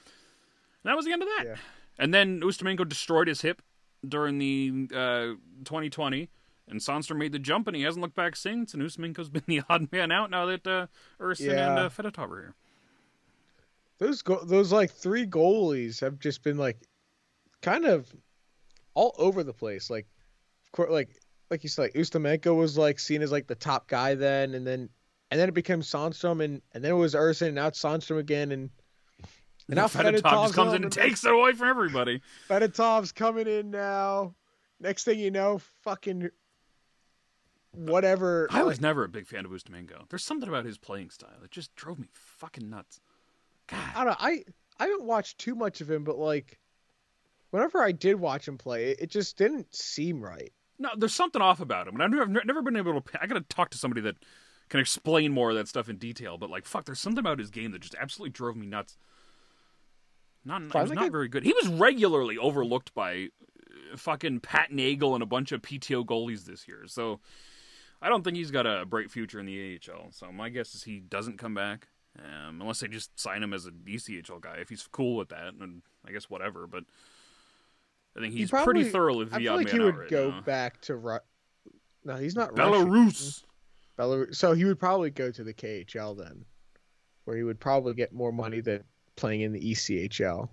that 0.85 0.97
was 0.97 1.05
the 1.05 1.13
end 1.13 1.23
of 1.23 1.29
that. 1.39 1.45
Yeah. 1.47 1.55
And 1.99 2.13
then 2.13 2.41
Ustimenko 2.41 2.89
destroyed 2.89 3.29
his 3.29 3.41
hip 3.43 3.63
during 4.09 4.39
the 4.39 4.89
uh, 4.93 5.35
2020, 5.65 6.29
and 6.69 6.81
Sandstrom 6.81 7.17
made 7.17 7.33
the 7.33 7.39
jump, 7.39 7.67
and 7.69 7.77
he 7.77 7.83
hasn't 7.83 8.03
looked 8.03 8.15
back 8.17 8.35
since. 8.37 8.75
And 8.75 8.83
Ustimenko's 8.83 9.29
been 9.31 9.43
the 9.47 9.63
odd 9.69 9.91
man 9.93 10.11
out 10.13 10.31
now 10.31 10.47
that 10.47 10.67
uh, 10.67 10.87
Ersson 11.21 11.49
and 11.51 11.59
Yeah. 11.59 11.75
uh, 11.85 11.89
Fedotov 11.89 12.31
are 12.31 12.41
here. 12.41 12.55
Those 13.99 14.23
go- 14.23 14.45
those 14.45 14.73
like 14.73 14.93
three 14.93 15.27
goalies 15.27 16.01
have 16.01 16.19
just 16.21 16.43
been 16.45 16.57
like 16.57 16.79
kind 17.63 17.85
of 17.85 18.15
all 18.95 19.15
over 19.19 19.43
the 19.43 19.53
place. 19.53 19.91
Like, 19.91 20.07
of 20.69 20.73
course, 20.73 20.91
like 20.91 21.11
like 21.51 21.63
you 21.63 21.69
said, 21.69 21.83
like 21.83 21.95
Ustimenko 21.95 22.57
was 22.57 22.77
like 22.77 22.99
seen 22.99 23.23
as 23.23 23.33
like 23.33 23.47
the 23.47 23.55
top 23.55 23.89
guy 23.89 24.15
then, 24.15 24.55
and 24.55 24.67
then 24.67 24.89
and 25.31 25.41
then 25.41 25.49
it 25.49 25.55
became 25.55 25.81
Sandstrom, 25.81 26.45
and 26.45 26.63
and 26.73 26.85
then 26.85 26.93
it 26.93 26.97
was 26.97 27.15
Ersson, 27.15 27.47
and 27.47 27.55
now 27.55 27.69
it's 27.69 27.83
Sandstrom 27.83 28.19
again, 28.19 28.53
and 28.53 28.71
and 29.69 29.77
now 29.77 29.87
Fedotov 29.87 30.23
just 30.23 30.55
comes 30.55 30.75
in 30.75 30.83
and 30.85 30.93
takes 30.93 31.25
it 31.25 31.33
away 31.33 31.53
from 31.53 31.69
everybody. 31.69 32.23
Fedotov's 32.49 33.13
coming 33.13 33.47
in 33.47 33.71
now. 33.71 34.35
Next 34.81 35.05
thing 35.05 35.19
you 35.19 35.31
know, 35.31 35.61
fucking 35.83 36.31
whatever. 37.73 38.49
I 38.51 38.63
was 38.63 38.77
like, 38.77 38.83
never 38.83 39.05
a 39.05 39.09
big 39.09 39.27
fan 39.27 39.45
of 39.45 39.51
Ustimenko. 39.51 40.09
There's 40.09 40.25
something 40.25 40.49
about 40.49 40.65
his 40.65 40.79
playing 40.79 41.11
style 41.11 41.37
that 41.41 41.51
just 41.51 41.75
drove 41.77 41.99
me 41.99 42.09
fucking 42.13 42.69
nuts. 42.69 43.01
God. 43.67 43.79
I 43.95 44.05
don't 44.05 44.13
know. 44.13 44.17
I 44.19 44.45
I 44.79 44.85
haven't 44.85 45.05
watched 45.05 45.39
too 45.39 45.55
much 45.55 45.81
of 45.81 45.91
him, 45.91 46.05
but 46.05 46.19
like, 46.19 46.59
whenever 47.51 47.83
I 47.83 47.93
did 47.93 48.17
watch 48.17 48.47
him 48.47 48.59
play, 48.59 48.91
it, 48.91 49.01
it 49.01 49.11
just 49.11 49.37
didn't 49.37 49.75
seem 49.75 50.23
right. 50.23 50.53
No, 50.79 50.91
there's 50.97 51.15
something 51.15 51.43
off 51.43 51.61
about 51.61 51.89
him, 51.89 51.95
and 51.95 52.03
I've 52.03 52.11
never, 52.11 52.41
I've 52.41 52.47
never 52.47 52.63
been 52.63 52.77
able 52.77 53.01
to. 53.01 53.23
I 53.23 53.27
gotta 53.27 53.41
talk 53.41 53.71
to 53.71 53.79
somebody 53.79 54.01
that 54.03 54.17
can 54.69 54.81
explain 54.81 55.33
more 55.33 55.51
of 55.51 55.57
that 55.57 55.69
stuff 55.69 55.89
in 55.89 55.97
detail. 55.97 56.39
But 56.39 56.51
like, 56.51 56.67
fuck, 56.67 56.85
there's 56.85 57.01
something 57.01 57.19
about 57.19 57.39
his 57.39 57.51
game 57.51 57.73
that 57.73 57.81
just 57.81 57.95
absolutely 57.99 58.31
drove 58.31 58.57
me 58.57 58.67
nuts. 58.67 58.97
Not, 60.45 60.63
he 60.63 60.79
was 60.79 60.93
not 60.93 61.13
very 61.13 61.29
good. 61.29 61.45
He 61.45 61.53
was 61.53 61.69
regularly 61.69 62.39
overlooked 62.39 62.95
by 62.95 63.29
uh, 63.93 63.97
fucking 63.97 64.41
Pat 64.41 64.73
Nagle 64.73 65.15
and 65.15 65.23
a 65.23 65.27
bunch 65.27 65.53
of 65.53 65.63
PTO 65.63 66.05
goalies 66.05 66.45
this 66.45 66.67
year. 66.69 66.85
So 66.87 67.21
I 68.01 68.09
don't 68.09 68.23
think 68.23 68.37
he's 68.37 68.51
got 68.51 68.67
a 68.67 68.87
bright 68.87 69.11
future 69.11 69.41
in 69.41 69.47
the 69.47 69.79
AHL. 69.79 70.09
So 70.13 70.31
my 70.33 70.49
guess 70.49 70.75
is 70.75 70.85
he 70.85 71.01
doesn't 71.01 71.39
come 71.39 71.55
back, 71.55 71.89
um, 72.19 72.61
unless 72.61 72.81
they 72.81 72.89
just 72.89 73.19
sign 73.19 73.43
him 73.43 73.53
as 73.53 73.67
a 73.67 73.71
ECHL 73.71 74.41
guy. 74.41 74.57
If 74.61 74.69
he's 74.69 74.89
cool 74.91 75.17
with 75.17 75.31
that, 75.31 75.55
and 75.61 75.83
I 76.07 76.13
guess 76.13 76.31
whatever. 76.31 76.67
But 76.67 76.85
I 78.19 78.21
think 78.23 78.33
He 78.35 78.41
he's 78.41 78.51
probably- 78.51 78.75
pretty 78.75 78.91
thoroughly 78.91 79.27
I 79.27 79.29
the 79.29 79.37
feel 79.45 79.53
odd 79.53 79.57
like 79.57 79.71
he 79.71 79.79
would 79.79 79.97
right 79.97 80.11
go 80.11 80.31
now. 80.31 80.41
back 80.41 80.81
to 80.83 80.97
Ru- 80.97 81.19
No, 82.05 82.17
he's 82.17 82.35
not 82.35 82.57
Russian. 82.59 82.89
Belarus. 82.89 83.45
Belarus. 83.99 84.35
So 84.37 84.53
he 84.55 84.65
would 84.65 84.79
probably 84.81 85.11
go 85.11 85.31
to 85.31 85.45
the 85.45 85.55
KHL 85.55 86.17
then, 86.17 86.45
where 87.25 87.37
he 87.37 87.43
would 87.45 87.61
probably 87.61 87.95
get 87.95 88.13
more 88.13 88.33
money 88.33 88.61
than 88.61 88.83
playing 89.17 89.43
in 89.43 89.53
the 89.53 89.61
ECHL. 89.61 90.49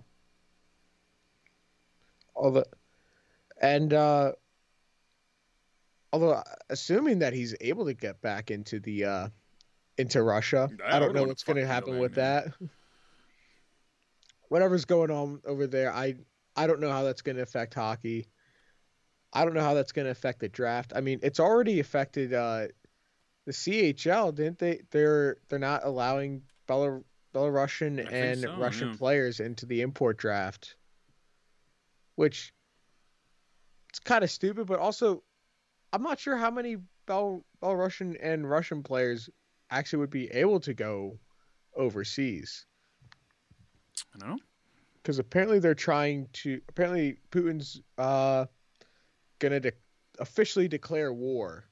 Although, 2.36 2.64
and 3.60 3.92
uh, 3.92 4.32
although 6.12 6.42
assuming 6.68 7.18
that 7.20 7.32
he's 7.32 7.54
able 7.60 7.86
to 7.86 7.94
get 7.94 8.20
back 8.20 8.50
into 8.50 8.78
the 8.78 9.04
uh, 9.04 9.28
into 9.98 10.22
Russia, 10.22 10.68
I 10.84 10.96
I 10.96 10.98
don't 11.00 11.14
know 11.14 11.24
what's 11.24 11.42
going 11.44 11.56
to 11.56 11.66
happen 11.66 11.98
with 11.98 12.16
man. 12.16 12.52
that. 12.60 12.68
Whatever's 14.48 14.84
going 14.84 15.10
on 15.10 15.40
over 15.44 15.66
there, 15.66 15.92
I 15.92 16.14
I 16.56 16.66
don't 16.66 16.80
know 16.80 16.90
how 16.90 17.02
that's 17.02 17.22
going 17.22 17.36
to 17.36 17.42
affect 17.42 17.74
hockey. 17.74 18.26
I 19.32 19.44
don't 19.44 19.54
know 19.54 19.60
how 19.60 19.74
that's 19.74 19.92
going 19.92 20.06
to 20.06 20.10
affect 20.10 20.40
the 20.40 20.48
draft. 20.48 20.92
I 20.96 21.00
mean, 21.00 21.20
it's 21.22 21.40
already 21.40 21.80
affected 21.80 22.32
uh, 22.32 22.68
the 23.44 23.52
CHL, 23.52 24.34
didn't 24.34 24.58
they? 24.58 24.82
They're 24.90 25.36
they're 25.48 25.58
not 25.58 25.84
allowing 25.84 26.42
Belar- 26.66 27.04
Belarusian 27.34 28.10
and 28.10 28.40
so, 28.40 28.56
Russian 28.56 28.90
yeah. 28.90 28.96
players 28.96 29.40
into 29.40 29.66
the 29.66 29.82
import 29.82 30.16
draft, 30.16 30.76
which 32.14 32.52
it's 33.90 34.00
kind 34.00 34.24
of 34.24 34.30
stupid. 34.30 34.66
But 34.66 34.78
also, 34.78 35.22
I'm 35.92 36.02
not 36.02 36.18
sure 36.18 36.36
how 36.36 36.50
many 36.50 36.78
Bel- 37.06 37.44
Belarusian 37.62 38.16
and 38.20 38.48
Russian 38.48 38.82
players 38.82 39.28
actually 39.70 39.98
would 39.98 40.10
be 40.10 40.28
able 40.28 40.60
to 40.60 40.72
go 40.72 41.18
overseas 41.74 42.64
I 44.14 44.18
don't 44.18 44.36
know. 44.36 44.42
Because 45.06 45.20
apparently 45.20 45.60
they're 45.60 45.72
trying 45.72 46.26
to. 46.32 46.60
Apparently, 46.68 47.16
Putin's 47.30 47.80
uh, 47.96 48.46
gonna 49.38 49.60
de- 49.60 49.70
officially 50.18 50.66
declare 50.66 51.12
war 51.12 51.64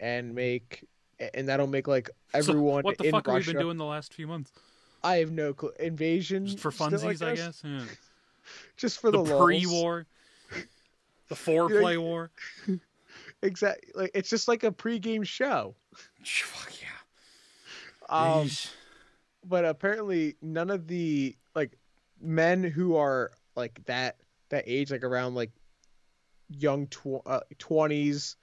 and 0.00 0.34
make, 0.34 0.88
and 1.34 1.48
that'll 1.48 1.68
make 1.68 1.86
like 1.86 2.10
everyone 2.34 2.82
so 2.82 2.86
what 2.86 2.98
the 2.98 3.10
fuck 3.12 3.26
have 3.26 3.34
we 3.34 3.38
Russia. 3.38 3.52
been 3.52 3.62
doing 3.62 3.76
the 3.76 3.84
last 3.84 4.12
few 4.12 4.26
months? 4.26 4.50
I 5.04 5.18
have 5.18 5.30
no 5.30 5.54
clue. 5.54 5.70
Invasion 5.78 6.46
Just 6.46 6.58
for 6.58 6.72
funsies, 6.72 7.24
I 7.24 7.36
guess. 7.36 7.62
Yeah. 7.64 7.84
Just 8.76 9.00
for 9.00 9.12
The, 9.12 9.22
the, 9.22 9.38
pre-war, 9.38 10.06
the 11.28 11.34
foreplay 11.36 11.96
war. 12.02 12.32
Exactly. 13.42 13.90
Like 13.94 14.10
it's 14.12 14.28
just 14.28 14.48
like 14.48 14.64
a 14.64 14.70
pre-game 14.70 15.22
show. 15.22 15.74
Fuck 16.22 16.72
yeah. 16.82 16.88
Um, 18.10 18.50
but 19.42 19.64
apparently 19.64 20.36
none 20.42 20.68
of 20.68 20.86
the 20.86 21.36
men 22.20 22.62
who 22.62 22.96
are 22.96 23.32
like 23.56 23.80
that 23.86 24.16
that 24.50 24.64
age 24.66 24.90
like 24.90 25.04
around 25.04 25.34
like 25.34 25.50
young 26.48 26.86
tw- 26.88 27.26
uh, 27.26 27.40
20s 27.58 28.36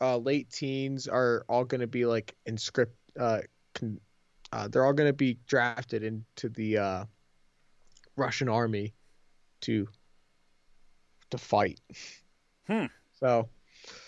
uh 0.00 0.16
late 0.16 0.50
teens 0.50 1.08
are 1.08 1.44
all 1.48 1.64
going 1.64 1.80
to 1.80 1.86
be 1.86 2.06
like 2.06 2.34
in 2.46 2.56
script 2.56 2.94
uh, 3.18 3.40
con- 3.74 4.00
uh 4.52 4.68
they're 4.68 4.84
all 4.84 4.92
going 4.92 5.08
to 5.08 5.16
be 5.16 5.38
drafted 5.46 6.02
into 6.02 6.48
the 6.48 6.78
uh 6.78 7.04
Russian 8.16 8.48
army 8.48 8.94
to 9.62 9.88
to 11.30 11.38
fight. 11.38 11.80
Hmm. 12.66 12.86
So 13.20 13.48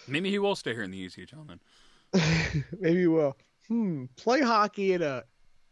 Maybe 0.06 0.30
he 0.30 0.38
will 0.38 0.56
stay 0.56 0.74
here 0.74 0.82
in 0.82 0.90
the 0.90 1.06
ECHL 1.06 1.46
then. 1.46 1.60
maybe 2.80 3.06
we'll 3.06 3.36
hmm 3.68 4.06
play 4.16 4.40
hockey 4.40 4.92
in 4.94 5.02
a 5.02 5.22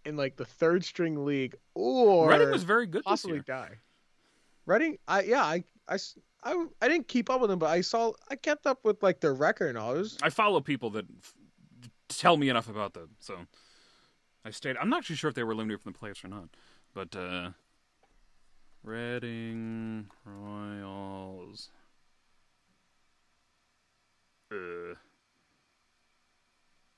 in 0.08 0.16
like 0.16 0.36
the 0.36 0.44
third 0.44 0.84
string 0.84 1.24
league 1.24 1.54
or 1.74 2.28
Reading 2.30 2.50
was 2.50 2.64
very 2.64 2.86
good 2.86 3.00
this 3.00 3.06
possibly 3.06 3.40
die. 3.40 3.78
Reading, 4.66 4.98
I 5.06 5.22
yeah, 5.22 5.44
I, 5.44 5.62
I, 5.86 5.98
I, 6.42 6.66
I 6.82 6.88
didn't 6.88 7.08
keep 7.08 7.30
up 7.30 7.40
with 7.40 7.50
them, 7.50 7.58
but 7.58 7.70
I 7.70 7.82
saw 7.82 8.12
I 8.28 8.36
kept 8.36 8.66
up 8.66 8.84
with 8.84 9.02
like 9.02 9.20
their 9.20 9.34
record 9.34 9.68
and 9.68 9.78
all. 9.78 9.94
Was, 9.94 10.18
I 10.22 10.30
follow 10.30 10.60
people 10.60 10.90
that 10.90 11.06
f- 11.22 11.34
tell 12.08 12.36
me 12.36 12.48
enough 12.48 12.68
about 12.68 12.94
them, 12.94 13.10
so 13.20 13.36
I 14.44 14.50
stayed. 14.50 14.76
I'm 14.78 14.88
not 14.88 14.98
actually 14.98 15.16
sure 15.16 15.28
if 15.28 15.34
they 15.34 15.44
were 15.44 15.52
eliminated 15.52 15.82
from 15.82 15.92
the 15.92 15.98
playoffs 15.98 16.24
or 16.24 16.28
not, 16.28 16.48
but 16.94 17.14
uh, 17.14 17.50
Reading 18.82 20.08
Royals. 20.24 21.70
Uh, 24.50 24.94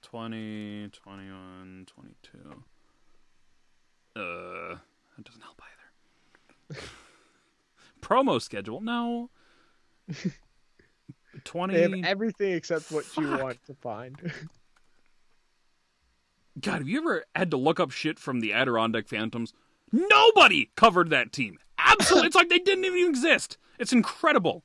20, 0.02 0.88
21, 0.92 1.86
22. 1.86 2.64
Uh, 4.16 4.76
that 5.16 5.24
doesn't 5.24 5.42
help 5.42 5.60
either. 6.70 6.80
Promo 8.00 8.40
schedule? 8.40 8.80
No. 8.80 9.30
20. 11.44 11.74
they 11.74 11.82
have 11.82 11.92
everything 12.04 12.52
except 12.52 12.90
what 12.90 13.04
you 13.16 13.28
want 13.30 13.58
to 13.66 13.74
find. 13.74 14.16
God, 16.60 16.78
have 16.78 16.88
you 16.88 16.98
ever 16.98 17.24
had 17.34 17.52
to 17.52 17.56
look 17.56 17.78
up 17.78 17.90
shit 17.90 18.18
from 18.18 18.40
the 18.40 18.52
Adirondack 18.52 19.06
Phantoms? 19.08 19.52
Nobody 19.92 20.70
covered 20.76 21.10
that 21.10 21.32
team. 21.32 21.58
Absolutely. 21.78 22.26
it's 22.26 22.36
like 22.36 22.48
they 22.48 22.58
didn't 22.58 22.84
even 22.84 23.08
exist. 23.08 23.56
It's 23.78 23.92
incredible. 23.92 24.64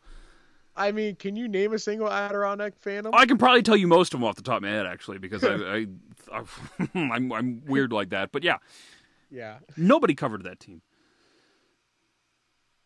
I 0.75 0.91
mean, 0.91 1.15
can 1.15 1.35
you 1.37 1.47
name 1.47 1.73
a 1.73 1.79
single 1.79 2.09
Adirondack 2.11 2.77
Phantom? 2.77 3.13
I 3.15 3.25
can 3.25 3.37
probably 3.37 3.61
tell 3.61 3.77
you 3.77 3.87
most 3.87 4.13
of 4.13 4.19
them 4.19 4.27
off 4.27 4.35
the 4.35 4.41
top 4.41 4.57
of 4.57 4.63
my 4.63 4.69
head, 4.69 4.85
actually, 4.85 5.19
because 5.19 5.43
I, 5.43 5.53
I, 5.53 5.85
I 6.33 6.43
I'm, 6.93 7.31
I'm 7.31 7.61
weird 7.65 7.93
like 7.93 8.09
that. 8.09 8.33
But 8.33 8.43
yeah, 8.43 8.57
yeah, 9.35 9.57
nobody 9.75 10.15
covered 10.15 10.43
that 10.43 10.59
team. 10.59 10.81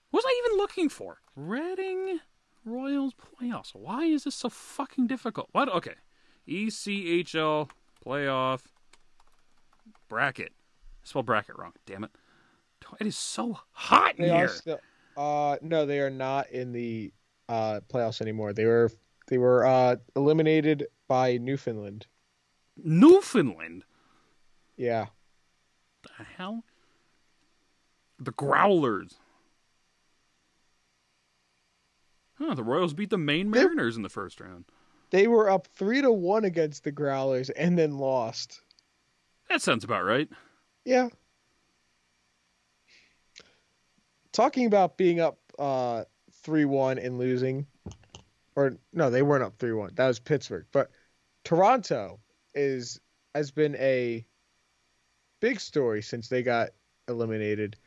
What 0.10 0.24
was 0.24 0.26
I 0.28 0.42
even 0.46 0.58
looking 0.58 0.90
for? 0.90 1.20
Reading 1.36 2.20
Royals 2.66 3.14
playoffs. 3.14 3.76
Why 3.76 4.06
is 4.06 4.24
this 4.24 4.34
so 4.36 4.50
fucking 4.50 5.06
difficult? 5.08 5.50
What? 5.52 5.70
Okay, 5.70 5.94
ECHL 6.48 7.70
playoff 8.04 8.62
bracket. 10.08 10.52
I 10.52 11.08
spelled 11.08 11.28
bracket 11.28 11.56
wrong. 11.58 11.74
Damn 11.86 12.04
it! 12.04 12.12
It 13.00 13.06
is 13.06 13.18
so 13.18 13.60
hot 13.72 14.18
in 14.18 14.28
they 14.28 14.36
here. 14.36 14.48
still. 14.48 14.80
Uh, 15.16 15.58
no, 15.62 15.86
they 15.86 16.00
are 16.00 16.10
not 16.10 16.50
in 16.50 16.72
the 16.72 17.14
uh 17.48 17.82
playoffs 17.94 18.22
anymore. 18.22 18.54
They 18.54 18.66
were 18.66 18.92
they 19.28 19.38
were 19.38 19.66
uh 19.66 19.98
eliminated 20.16 20.88
by 21.08 21.38
Newfoundland. 21.38 22.08
Newfoundland. 22.76 23.84
Yeah, 24.78 25.08
The 26.18 26.24
hell? 26.38 26.64
The 28.20 28.32
Growlers. 28.32 29.16
Huh, 32.36 32.56
the 32.56 32.64
Royals 32.64 32.94
beat 32.94 33.10
the 33.10 33.18
Maine 33.18 33.50
Mariners 33.50 33.98
in 33.98 34.04
the 34.04 34.10
first 34.10 34.40
round. 34.40 34.66
they 35.12 35.28
were 35.28 35.50
up 35.50 35.68
three 35.68 36.02
to 36.02 36.12
one 36.12 36.46
against 36.46 36.84
the 36.84 36.92
Growlers 36.92 37.50
and 37.50 37.78
then 37.78 37.98
lost. 37.98 38.62
That 39.50 39.62
sounds 39.62 39.84
about 39.84 40.04
right. 40.06 40.30
Yeah. 40.86 41.10
Talking 44.32 44.66
about 44.68 44.98
being 44.98 45.20
up 45.20 45.38
uh 45.58 46.06
3-1 46.46 47.04
and 47.06 47.18
losing 47.18 47.68
or 48.56 48.78
no, 48.94 49.10
they 49.10 49.22
weren't 49.22 49.44
up 49.44 49.58
3-1. 49.58 49.96
That 49.96 50.08
was 50.08 50.20
Pittsburgh. 50.20 50.66
But 50.72 50.92
Toronto 51.44 52.20
is 52.54 53.00
has 53.36 53.52
been 53.52 53.76
a 53.76 54.26
big 55.40 55.60
story 55.60 56.02
since 56.02 56.28
they 56.28 56.44
got 56.44 56.70
eliminated. 57.08 57.78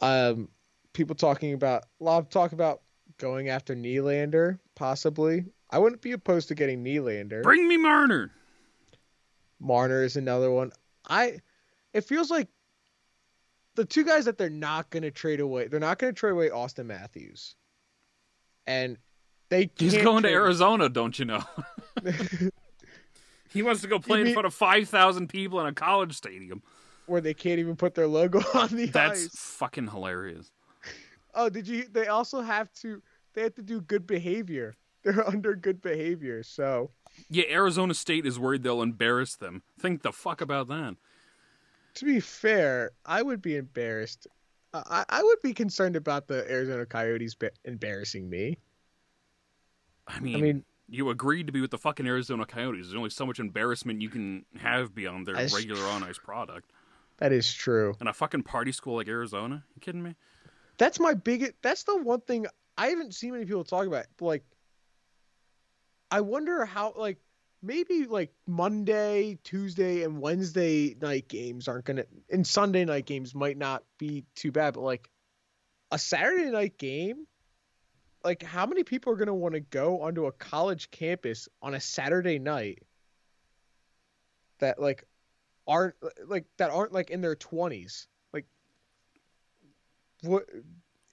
Um 0.00 0.48
people 0.92 1.14
talking 1.14 1.52
about 1.52 1.84
a 2.00 2.04
lot 2.04 2.18
of 2.18 2.28
talk 2.30 2.52
about 2.52 2.82
going 3.18 3.48
after 3.48 3.74
Nylander 3.74 4.58
possibly. 4.74 5.44
I 5.70 5.78
wouldn't 5.78 6.02
be 6.02 6.12
opposed 6.12 6.48
to 6.48 6.54
getting 6.54 6.84
Nylander. 6.84 7.42
Bring 7.42 7.66
me 7.66 7.76
Marner. 7.76 8.30
Marner 9.58 10.02
is 10.02 10.16
another 10.16 10.50
one. 10.50 10.72
I 11.08 11.40
it 11.92 12.02
feels 12.02 12.30
like 12.30 12.48
the 13.74 13.84
two 13.84 14.04
guys 14.04 14.24
that 14.24 14.38
they're 14.38 14.50
not 14.50 14.90
going 14.90 15.02
to 15.02 15.10
trade 15.10 15.40
away. 15.40 15.68
They're 15.68 15.80
not 15.80 15.98
going 15.98 16.14
to 16.14 16.18
trade 16.18 16.32
away 16.32 16.50
Auston 16.50 16.86
Matthews, 16.86 17.54
and 18.66 18.98
they 19.48 19.70
He's 19.76 19.96
going 19.96 20.24
to 20.24 20.30
Arizona, 20.30 20.88
don't 20.88 21.18
you 21.18 21.26
know? 21.26 21.44
he 23.52 23.62
wants 23.62 23.80
to 23.82 23.88
go 23.88 23.98
play 23.98 24.20
in 24.20 24.32
front 24.32 24.46
of 24.46 24.54
5,000 24.54 25.28
people 25.28 25.60
in 25.60 25.66
a 25.66 25.72
college 25.72 26.14
stadium. 26.16 26.62
where 27.06 27.20
they 27.20 27.34
can't 27.34 27.58
even 27.60 27.76
put 27.76 27.94
their 27.94 28.06
logo 28.06 28.40
on 28.54 28.68
the 28.76 28.86
That's 28.86 29.24
ice. 29.26 29.30
fucking 29.36 29.88
hilarious. 29.88 30.50
Oh, 31.34 31.48
did 31.48 31.68
you? 31.68 31.86
They 31.90 32.06
also 32.08 32.40
have 32.40 32.72
to. 32.80 33.02
They 33.34 33.42
have 33.42 33.54
to 33.56 33.62
do 33.62 33.80
good 33.82 34.06
behavior. 34.06 34.74
They're 35.04 35.26
under 35.28 35.54
good 35.54 35.80
behavior. 35.82 36.42
So 36.42 36.90
Yeah, 37.28 37.44
Arizona 37.50 37.94
State 37.94 38.26
is 38.26 38.38
worried 38.38 38.62
they'll 38.62 38.82
embarrass 38.82 39.36
them. 39.36 39.62
Think 39.78 40.02
the 40.02 40.12
fuck 40.12 40.40
about 40.40 40.66
that. 40.68 40.96
to 41.94 42.04
be 42.04 42.18
fair, 42.20 42.90
I 43.04 43.22
would 43.22 43.40
be 43.42 43.56
embarrassed. 43.56 44.26
I, 44.74 45.04
I 45.08 45.22
would 45.22 45.40
be 45.42 45.54
concerned 45.54 45.94
about 45.96 46.26
the 46.26 46.50
Arizona 46.50 46.84
Coyotes 46.86 47.36
embarrassing 47.64 48.28
me. 48.28 48.58
I 50.08 50.20
mean, 50.20 50.36
I 50.36 50.40
mean, 50.40 50.64
you 50.88 51.10
agreed 51.10 51.46
to 51.46 51.52
be 51.52 51.60
with 51.60 51.70
the 51.70 51.78
fucking 51.78 52.06
Arizona 52.06 52.46
Coyotes. 52.46 52.86
There's 52.86 52.96
only 52.96 53.10
so 53.10 53.26
much 53.26 53.38
embarrassment 53.38 54.02
you 54.02 54.08
can 54.08 54.44
have 54.58 54.94
beyond 54.94 55.26
their 55.26 55.34
That's 55.34 55.54
regular 55.54 55.84
on 55.86 56.02
ice 56.02 56.18
product. 56.18 56.72
that 57.18 57.32
is 57.32 57.52
true. 57.52 57.94
And 58.00 58.08
a 58.08 58.12
fucking 58.12 58.42
party 58.42 58.72
school 58.72 58.96
like 58.96 59.08
Arizona? 59.08 59.64
You 59.74 59.80
kidding 59.80 60.02
me? 60.02 60.14
That's 60.78 61.00
my 61.00 61.14
biggest. 61.14 61.54
That's 61.62 61.84
the 61.84 61.96
one 61.96 62.20
thing 62.20 62.46
I 62.76 62.88
haven't 62.88 63.14
seen 63.14 63.32
many 63.32 63.44
people 63.46 63.64
talk 63.64 63.86
about. 63.86 64.06
Like, 64.20 64.44
I 66.10 66.20
wonder 66.20 66.64
how 66.64 66.92
like 66.96 67.18
maybe 67.62 68.04
like 68.04 68.32
Monday, 68.46 69.38
Tuesday, 69.42 70.02
and 70.02 70.20
Wednesday 70.20 70.94
night 71.00 71.28
games 71.28 71.66
aren't 71.68 71.86
gonna, 71.86 72.04
and 72.30 72.46
Sunday 72.46 72.84
night 72.84 73.06
games 73.06 73.34
might 73.34 73.56
not 73.56 73.82
be 73.98 74.24
too 74.34 74.52
bad, 74.52 74.74
but 74.74 74.82
like 74.82 75.10
a 75.90 75.98
Saturday 75.98 76.50
night 76.50 76.78
game, 76.78 77.26
like 78.26 78.42
how 78.42 78.66
many 78.66 78.82
people 78.82 79.12
are 79.12 79.16
gonna 79.16 79.32
want 79.32 79.54
to 79.54 79.60
go 79.60 80.02
onto 80.02 80.26
a 80.26 80.32
college 80.32 80.90
campus 80.90 81.48
on 81.62 81.74
a 81.74 81.80
Saturday 81.80 82.40
night 82.40 82.82
that 84.58 84.80
like 84.82 85.04
aren't 85.68 85.94
like 86.26 86.44
that 86.56 86.70
aren't 86.70 86.92
like 86.92 87.10
in 87.10 87.20
their 87.20 87.36
twenties, 87.36 88.08
like 88.32 88.46
what 90.22 90.44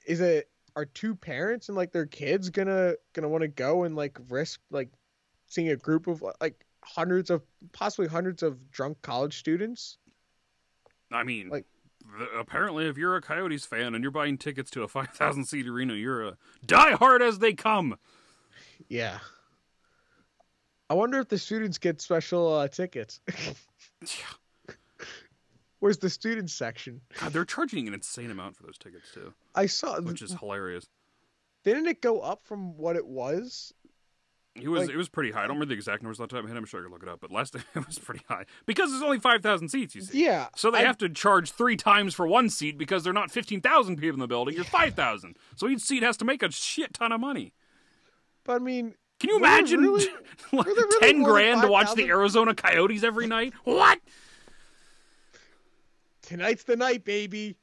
is 0.07 0.21
it? 0.21 0.49
Are 0.75 0.85
two 0.85 1.13
parents 1.13 1.69
and 1.69 1.77
like 1.77 1.91
their 1.91 2.07
kids 2.07 2.49
gonna 2.49 2.95
gonna 3.13 3.29
want 3.29 3.43
to 3.43 3.47
go 3.47 3.83
and 3.83 3.95
like 3.95 4.17
risk 4.29 4.59
like 4.71 4.89
seeing 5.45 5.69
a 5.69 5.75
group 5.75 6.07
of 6.07 6.23
like 6.41 6.65
hundreds 6.83 7.29
of 7.29 7.43
possibly 7.73 8.07
hundreds 8.07 8.41
of 8.41 8.71
drunk 8.71 8.99
college 9.03 9.37
students? 9.37 9.99
I 11.11 11.23
mean, 11.23 11.49
Like- 11.49 11.67
apparently, 12.37 12.87
if 12.87 12.97
you're 12.97 13.15
a 13.15 13.21
Coyotes 13.21 13.65
fan 13.65 13.95
and 13.95 14.03
you're 14.03 14.11
buying 14.11 14.37
tickets 14.37 14.69
to 14.71 14.83
a 14.83 14.87
5,000 14.89 15.45
seat 15.45 15.67
arena, 15.67 15.93
you're 15.93 16.23
a 16.23 16.37
die 16.65 16.91
hard 16.93 17.21
as 17.21 17.39
they 17.39 17.53
come. 17.53 17.97
Yeah. 18.87 19.19
I 20.89 20.95
wonder 20.95 21.19
if 21.19 21.29
the 21.29 21.37
students 21.37 21.77
get 21.77 22.01
special 22.01 22.53
uh, 22.53 22.67
tickets. 22.67 23.19
Where's 25.79 25.97
the 25.97 26.09
students 26.09 26.53
section? 26.53 27.01
God, 27.19 27.33
they're 27.33 27.45
charging 27.45 27.87
an 27.87 27.93
insane 27.93 28.31
amount 28.31 28.55
for 28.55 28.63
those 28.63 28.77
tickets 28.77 29.11
too, 29.13 29.33
I 29.53 29.65
saw. 29.65 29.99
which 29.99 30.21
is 30.21 30.33
hilarious. 30.33 30.85
Didn't 31.63 31.87
it 31.87 32.01
go 32.01 32.19
up 32.21 32.41
from 32.45 32.77
what 32.77 32.95
it 32.95 33.05
was? 33.05 33.73
It 34.55 34.67
was 34.69 34.81
Like- 34.81 34.91
it 34.91 34.97
was 34.97 35.09
pretty 35.09 35.31
high. 35.31 35.39
I 35.39 35.47
don't 35.47 35.55
remember 35.55 35.65
the 35.73 35.73
exact 35.73 36.03
numbers 36.03 36.19
last 36.19 36.29
time 36.29 36.45
I 36.45 36.47
had. 36.49 36.57
I'm 36.57 36.65
sure 36.65 36.79
I 36.79 36.83
could 36.83 36.91
look 36.91 37.01
it 37.01 37.09
up, 37.09 37.19
but 37.21 37.31
last 37.31 37.53
time 37.53 37.63
it 37.75 37.87
was 37.87 37.97
pretty 37.97 38.23
high 38.27 38.45
because 38.67 38.91
there's 38.91 39.01
only 39.01 39.19
five 39.19 39.41
thousand 39.41 39.69
seats. 39.69 39.95
You 39.95 40.01
see, 40.01 40.25
Yeah. 40.25 40.47
so 40.55 40.69
they 40.69 40.79
I- 40.79 40.83
have 40.83 40.97
to 40.99 41.09
charge 41.09 41.51
three 41.51 41.75
times 41.75 42.13
for 42.13 42.27
one 42.27 42.49
seat 42.49 42.77
because 42.77 43.03
they're 43.03 43.13
not 43.13 43.31
fifteen 43.31 43.61
thousand 43.61 43.95
people 43.97 44.13
in 44.15 44.19
the 44.19 44.27
building. 44.27 44.53
You're 44.55 44.63
five 44.63 44.93
thousand, 44.93 45.37
so 45.55 45.67
each 45.67 45.81
seat 45.81 46.03
has 46.03 46.17
to 46.17 46.25
make 46.25 46.43
a 46.43 46.51
shit 46.51 46.93
ton 46.93 47.11
of 47.11 47.19
money. 47.19 47.53
But 48.43 48.57
I 48.57 48.59
mean, 48.59 48.93
Can 49.19 49.29
you 49.31 49.37
imagine 49.37 49.81
really- 49.81 50.07
like 50.51 50.67
really 50.67 50.97
ten 50.99 51.23
grand 51.23 51.61
to 51.63 51.67
watch 51.67 51.93
the 51.95 52.07
Arizona 52.09 52.53
Coyotes 52.53 53.03
every 53.03 53.25
night? 53.25 53.53
What? 53.63 53.99
tonight's 56.21 56.63
the 56.63 56.75
night, 56.75 57.03
baby. 57.03 57.55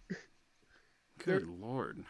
Good 1.18 1.47
lord. 1.47 2.05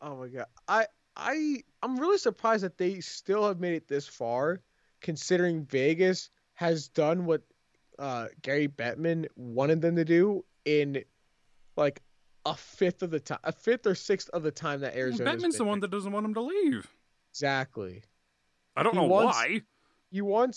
Oh 0.00 0.16
my 0.16 0.28
god. 0.28 0.46
I 0.68 0.86
I 1.16 1.62
I'm 1.82 1.96
really 1.98 2.18
surprised 2.18 2.64
that 2.64 2.78
they 2.78 3.00
still 3.00 3.46
have 3.46 3.60
made 3.60 3.74
it 3.74 3.88
this 3.88 4.06
far, 4.08 4.60
considering 5.00 5.64
Vegas 5.64 6.30
has 6.54 6.88
done 6.88 7.26
what 7.26 7.42
uh, 7.98 8.26
Gary 8.42 8.68
Bettman 8.68 9.26
wanted 9.36 9.80
them 9.80 9.96
to 9.96 10.04
do 10.04 10.44
in 10.64 11.04
like 11.76 12.00
a 12.46 12.54
fifth 12.54 13.02
of 13.02 13.10
the 13.10 13.20
time, 13.20 13.38
a 13.44 13.52
fifth 13.52 13.86
or 13.86 13.94
sixth 13.94 14.28
of 14.30 14.42
the 14.42 14.50
time 14.50 14.80
that 14.80 14.96
Arizona. 14.96 15.30
Bettman's 15.30 15.56
the 15.58 15.64
one 15.64 15.80
that 15.80 15.90
doesn't 15.90 16.12
want 16.12 16.26
him 16.26 16.34
to 16.34 16.40
leave. 16.42 16.88
exactly. 17.30 18.02
I 18.76 18.82
don't 18.82 18.94
He 18.94 19.00
know 19.00 19.06
wants- 19.06 19.36
why. 19.38 19.62
You 20.10 20.24
want 20.24 20.56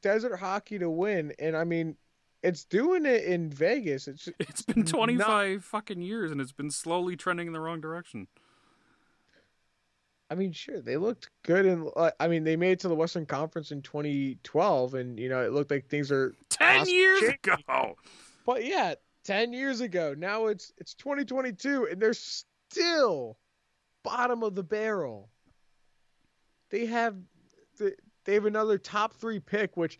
desert 0.00 0.36
hockey 0.36 0.78
to 0.78 0.88
win, 0.90 1.32
and 1.38 1.56
I 1.56 1.64
mean, 1.64 1.96
it's 2.42 2.64
doing 2.64 3.04
it 3.06 3.24
in 3.24 3.50
Vegas. 3.50 4.06
It's 4.08 4.28
It's 4.38 4.62
been 4.62 4.80
not- 4.80 4.88
25 4.88 5.64
fucking 5.64 6.00
years 6.02 6.30
and 6.32 6.40
it's 6.40 6.52
been 6.52 6.70
slowly 6.70 7.16
trending 7.16 7.46
in 7.48 7.52
the 7.52 7.60
wrong 7.60 7.80
direction. 7.80 8.26
I 10.32 10.34
mean, 10.34 10.52
sure, 10.52 10.80
they 10.80 10.96
looked 10.96 11.28
good, 11.42 11.66
and 11.66 11.90
uh, 11.94 12.10
I 12.18 12.26
mean, 12.26 12.42
they 12.42 12.56
made 12.56 12.72
it 12.72 12.80
to 12.80 12.88
the 12.88 12.94
Western 12.94 13.26
Conference 13.26 13.70
in 13.70 13.82
2012, 13.82 14.94
and 14.94 15.18
you 15.18 15.28
know, 15.28 15.44
it 15.44 15.52
looked 15.52 15.70
like 15.70 15.88
things 15.88 16.10
are 16.10 16.34
10 16.48 16.80
Awesome. 16.80 16.88
years 16.94 17.22
ago. 17.22 17.96
But 18.46 18.64
yeah, 18.64 18.94
ten 19.24 19.52
years 19.52 19.82
ago. 19.82 20.14
Now 20.16 20.46
it's 20.46 20.72
it's 20.78 20.94
2022, 20.94 21.88
and 21.90 22.00
they're 22.00 22.14
still 22.14 23.36
bottom 24.02 24.42
of 24.42 24.54
the 24.54 24.62
barrel. 24.62 25.28
They 26.70 26.86
have 26.86 27.14
the 27.78 27.94
they 28.24 28.32
have 28.34 28.46
another 28.46 28.78
top 28.78 29.12
three 29.12 29.38
pick, 29.38 29.76
which 29.76 29.98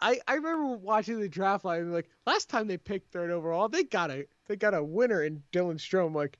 I 0.00 0.18
I 0.26 0.34
remember 0.34 0.76
watching 0.76 1.20
the 1.20 1.28
draft 1.28 1.64
line. 1.66 1.92
Like 1.92 2.08
last 2.26 2.48
time 2.48 2.66
they 2.66 2.78
picked 2.78 3.12
third 3.12 3.30
overall, 3.30 3.68
they 3.68 3.84
got 3.84 4.10
a 4.10 4.26
they 4.46 4.56
got 4.56 4.72
a 4.74 4.82
winner 4.82 5.22
in 5.22 5.42
Dylan 5.52 5.74
Strome. 5.76 6.14
Like 6.14 6.38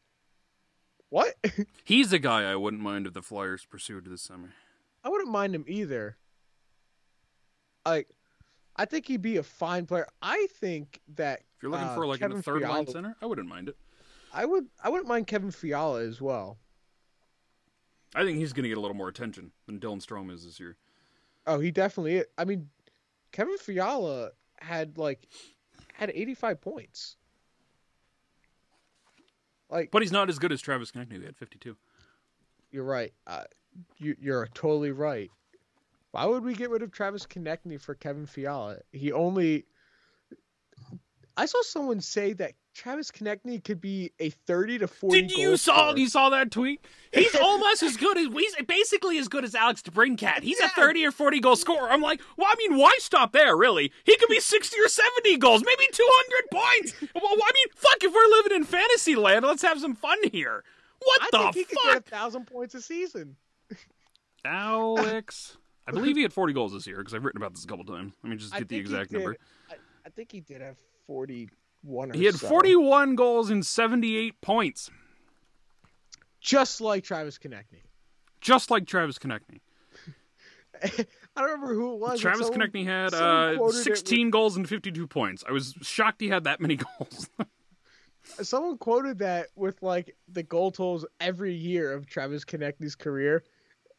what? 1.14 1.36
He's 1.84 2.12
a 2.12 2.18
guy 2.18 2.50
I 2.50 2.56
wouldn't 2.56 2.82
mind 2.82 3.06
if 3.06 3.12
the 3.12 3.22
Flyers 3.22 3.64
pursued 3.64 4.06
this 4.06 4.20
summer. 4.20 4.50
I 5.04 5.08
wouldn't 5.08 5.30
mind 5.30 5.54
him 5.54 5.64
either. 5.68 6.16
Like 7.86 8.08
I 8.74 8.84
think 8.84 9.06
he'd 9.06 9.22
be 9.22 9.36
a 9.36 9.44
fine 9.44 9.86
player. 9.86 10.08
I 10.20 10.48
think 10.58 11.00
that 11.14 11.42
If 11.56 11.62
you're 11.62 11.70
looking 11.70 11.86
uh, 11.86 11.94
for 11.94 12.04
like 12.04 12.18
Kevin 12.18 12.38
a 12.38 12.42
third 12.42 12.62
line 12.62 12.88
center, 12.88 13.14
I 13.22 13.26
wouldn't 13.26 13.48
mind 13.48 13.68
it. 13.68 13.76
I 14.32 14.44
would 14.44 14.66
I 14.82 14.88
wouldn't 14.88 15.06
mind 15.06 15.28
Kevin 15.28 15.52
Fiala 15.52 16.02
as 16.02 16.20
well. 16.20 16.58
I 18.16 18.24
think 18.24 18.38
he's 18.38 18.52
going 18.52 18.64
to 18.64 18.68
get 18.68 18.78
a 18.78 18.80
little 18.80 18.96
more 18.96 19.08
attention 19.08 19.52
than 19.66 19.78
Dylan 19.78 20.04
Strome 20.04 20.32
is 20.32 20.44
this 20.44 20.58
year. 20.58 20.76
Oh, 21.46 21.60
he 21.60 21.70
definitely. 21.70 22.16
Is. 22.16 22.26
I 22.36 22.44
mean, 22.44 22.70
Kevin 23.30 23.56
Fiala 23.58 24.30
had 24.56 24.98
like 24.98 25.28
had 25.92 26.10
85 26.12 26.60
points. 26.60 27.16
Like 29.74 29.90
But 29.90 30.02
he's 30.02 30.12
not 30.12 30.30
as 30.30 30.38
good 30.38 30.52
as 30.52 30.62
Travis 30.62 30.90
Konecny, 30.92 31.14
who 31.14 31.22
had 31.22 31.36
52. 31.36 31.76
you're 32.70 32.84
right. 32.84 33.12
Uh, 33.26 33.44
you 33.98 34.16
you're 34.20 34.46
totally 34.54 34.92
right. 34.92 35.30
Why 36.12 36.24
would 36.26 36.44
we 36.44 36.54
get 36.54 36.70
rid 36.70 36.82
of 36.82 36.92
Travis 36.92 37.26
Konecny 37.26 37.80
for 37.80 37.94
Kevin 37.94 38.24
Fiala? 38.24 38.78
He 38.92 39.12
only. 39.12 39.66
I 41.36 41.46
saw 41.46 41.62
someone 41.62 42.00
say 42.00 42.32
that 42.34 42.52
Travis 42.74 43.10
Konecny 43.10 43.62
could 43.62 43.80
be 43.80 44.12
a 44.20 44.30
30 44.30 44.78
to 44.78 44.88
40. 44.88 45.22
Did 45.22 45.30
you 45.32 45.56
saw 45.56 45.88
scorer. 45.88 45.98
you 45.98 46.08
saw 46.08 46.30
that 46.30 46.50
tweet? 46.50 46.84
He's 47.12 47.34
almost 47.42 47.82
as 47.82 47.96
good 47.96 48.16
as 48.16 48.28
he's 48.32 48.54
basically 48.66 49.18
as 49.18 49.28
good 49.28 49.44
as 49.44 49.54
Alex 49.54 49.82
DeBrincat. 49.82 50.42
He's 50.42 50.60
a 50.60 50.68
30 50.68 51.06
or 51.06 51.10
40 51.12 51.40
goal 51.40 51.56
scorer. 51.56 51.90
I'm 51.90 52.02
like, 52.02 52.20
well, 52.36 52.48
I 52.48 52.54
mean, 52.58 52.78
why 52.78 52.96
stop 52.98 53.32
there? 53.32 53.56
Really? 53.56 53.92
He 54.04 54.16
could 54.16 54.28
be 54.28 54.40
60 54.40 54.80
or 54.80 54.88
70 54.88 55.36
goals, 55.38 55.62
maybe 55.64 55.88
200 55.92 56.50
points. 56.50 57.14
Well, 57.14 57.32
I 57.32 57.50
mean, 57.54 57.66
fuck, 57.74 58.02
if 58.02 58.12
we're 58.12 58.36
living 58.36 58.56
in 58.56 58.64
fantasy 58.64 59.16
land, 59.16 59.44
let's 59.44 59.62
have 59.62 59.80
some 59.80 59.94
fun 59.94 60.18
here. 60.30 60.64
What 61.00 61.22
I 61.22 61.28
the 61.32 61.38
think 61.38 61.54
he 61.54 61.64
could 61.64 61.78
get 61.84 61.90
a 61.90 61.94
fuck, 61.94 62.04
thousand 62.06 62.46
points 62.46 62.74
a 62.74 62.80
season. 62.80 63.36
Alex? 64.44 65.56
I 65.86 65.92
believe 65.92 66.16
he 66.16 66.22
had 66.22 66.32
40 66.32 66.54
goals 66.54 66.72
this 66.72 66.86
year 66.86 66.98
because 66.98 67.12
I've 67.12 67.24
written 67.24 67.42
about 67.42 67.54
this 67.54 67.64
a 67.64 67.66
couple 67.66 67.84
times. 67.84 68.14
Let 68.22 68.30
me 68.30 68.36
just 68.36 68.54
get 68.54 68.68
the 68.68 68.76
exact 68.76 69.12
number. 69.12 69.36
I, 69.70 69.74
I 70.06 70.08
think 70.08 70.32
he 70.32 70.40
did 70.40 70.62
have 70.62 70.76
41 71.06 72.10
or 72.10 72.14
He 72.14 72.24
had 72.24 72.34
so. 72.36 72.48
41 72.48 73.14
goals 73.14 73.50
and 73.50 73.64
78 73.64 74.40
points, 74.40 74.90
just 76.40 76.80
like 76.80 77.04
Travis 77.04 77.38
Konecny. 77.38 77.82
just 78.40 78.70
like 78.70 78.86
Travis 78.86 79.18
Konecny. 79.18 79.60
I 80.82 81.40
don't 81.40 81.50
remember 81.52 81.74
who 81.74 81.94
it 81.94 82.00
was. 82.00 82.20
Travis 82.20 82.46
someone- 82.48 82.68
Konecny 82.70 82.84
had 82.84 83.14
uh, 83.14 83.56
quoted 83.56 83.78
it 83.78 83.82
16 83.84 84.30
goals 84.30 84.56
and 84.56 84.68
52 84.68 85.06
points. 85.06 85.44
I 85.48 85.52
was 85.52 85.74
shocked 85.82 86.20
he 86.20 86.28
had 86.28 86.44
that 86.44 86.60
many 86.60 86.76
goals. 86.98 87.28
someone 88.42 88.78
quoted 88.78 89.18
that 89.18 89.48
with 89.56 89.82
like 89.82 90.16
the 90.28 90.42
goal 90.42 90.70
totals 90.70 91.06
every 91.20 91.54
year 91.54 91.92
of 91.92 92.06
Travis 92.06 92.44
Konecny's 92.44 92.94
career, 92.94 93.42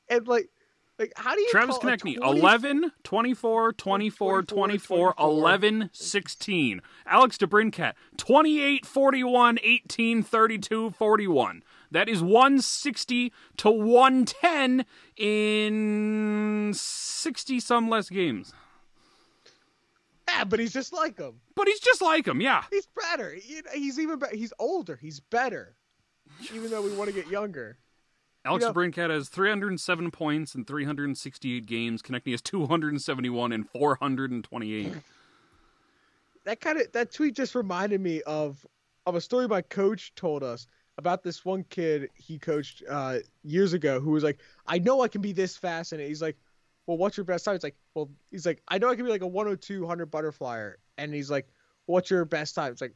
and 0.10 0.28
like, 0.28 0.50
like 0.98 1.14
how 1.16 1.36
do 1.36 1.42
you 1.42 1.50
Travis 1.50 1.78
call 1.78 1.92
Konecny, 1.92 2.18
20 2.18 2.40
11, 2.40 2.92
24, 3.04 3.74
24, 3.74 4.44
24, 4.44 4.44
24, 4.44 5.14
11, 5.20 5.90
16. 5.92 6.82
Alex 7.06 7.38
DeBrincat, 7.38 7.94
28, 8.18 8.86
41, 8.86 9.60
18, 9.62 10.24
32, 10.24 10.92
41. 10.92 11.64
That 11.92 12.10
is 12.10 12.22
160 12.22 13.34
to 13.58 13.70
110 13.70 14.86
in 15.18 16.74
60 16.74 17.60
some 17.60 17.90
less 17.90 18.10
games. 18.10 18.54
Yeah, 20.28 20.44
but 20.44 20.60
he's 20.60 20.74
just 20.74 20.92
like 20.92 21.20
him. 21.20 21.40
But 21.56 21.68
he's 21.68 21.80
just 21.80 22.02
like 22.02 22.28
him, 22.28 22.42
yeah. 22.42 22.64
He's 22.72 22.88
better. 22.88 23.36
He's 23.74 24.00
even 24.00 24.18
better. 24.20 24.36
He's 24.36 24.54
older. 24.60 24.98
He's 25.00 25.20
better. 25.20 25.76
Even 26.54 26.72
though 26.72 26.82
we 26.82 26.92
want 26.96 27.10
to 27.10 27.16
get 27.16 27.28
younger. 27.28 27.78
Alex 28.46 28.62
You 28.64 28.68
know- 28.70 28.74
DeBrincat 28.74 29.10
has 29.10 29.28
307 29.28 30.12
points 30.12 30.56
in 30.56 30.64
368 30.66 31.66
games. 31.66 32.02
Konecny 32.02 32.32
has 32.32 32.42
271 32.42 33.52
and 33.52 33.68
428. 33.70 34.94
That 36.46 36.62
kind 36.62 36.80
of 36.80 36.92
that 36.92 37.12
tweet 37.12 37.36
just 37.36 37.56
reminded 37.56 38.00
me 38.02 38.22
of 38.22 38.66
of 39.08 39.16
a 39.16 39.22
story 39.22 39.48
my 39.48 39.62
coach 39.62 40.14
told 40.16 40.44
us 40.44 40.68
about 40.98 41.24
this 41.24 41.44
one 41.44 41.64
kid 41.70 42.10
he 42.16 42.38
coached 42.40 42.84
uh, 42.90 43.18
years 43.44 43.74
ago 43.74 44.00
who 44.00 44.12
was 44.12 44.24
like, 44.24 44.40
I 44.66 44.80
know 44.80 45.02
I 45.02 45.08
can 45.08 45.22
be 45.22 45.34
this 45.34 45.58
fast, 45.58 45.92
and 45.92 46.02
he's 46.02 46.22
like, 46.22 46.38
Well, 46.86 46.98
what's 46.98 47.18
your 47.18 47.24
best 47.24 47.46
time? 47.46 47.56
It's 47.56 47.64
like, 47.64 47.76
well, 47.96 48.10
he's 48.32 48.46
like, 48.46 48.62
I 48.68 48.78
know 48.78 48.90
I 48.90 48.96
can 48.96 49.06
be 49.06 49.12
like 49.12 49.22
a 49.22 49.28
102 49.28 49.82
100 49.82 50.12
butterflyer, 50.12 50.76
and 51.00 51.14
he's 51.14 51.32
like, 51.32 51.48
What's 51.88 52.12
your 52.12 52.26
best 52.26 52.54
time? 52.54 52.72
It's 52.72 52.82
like 52.82 52.94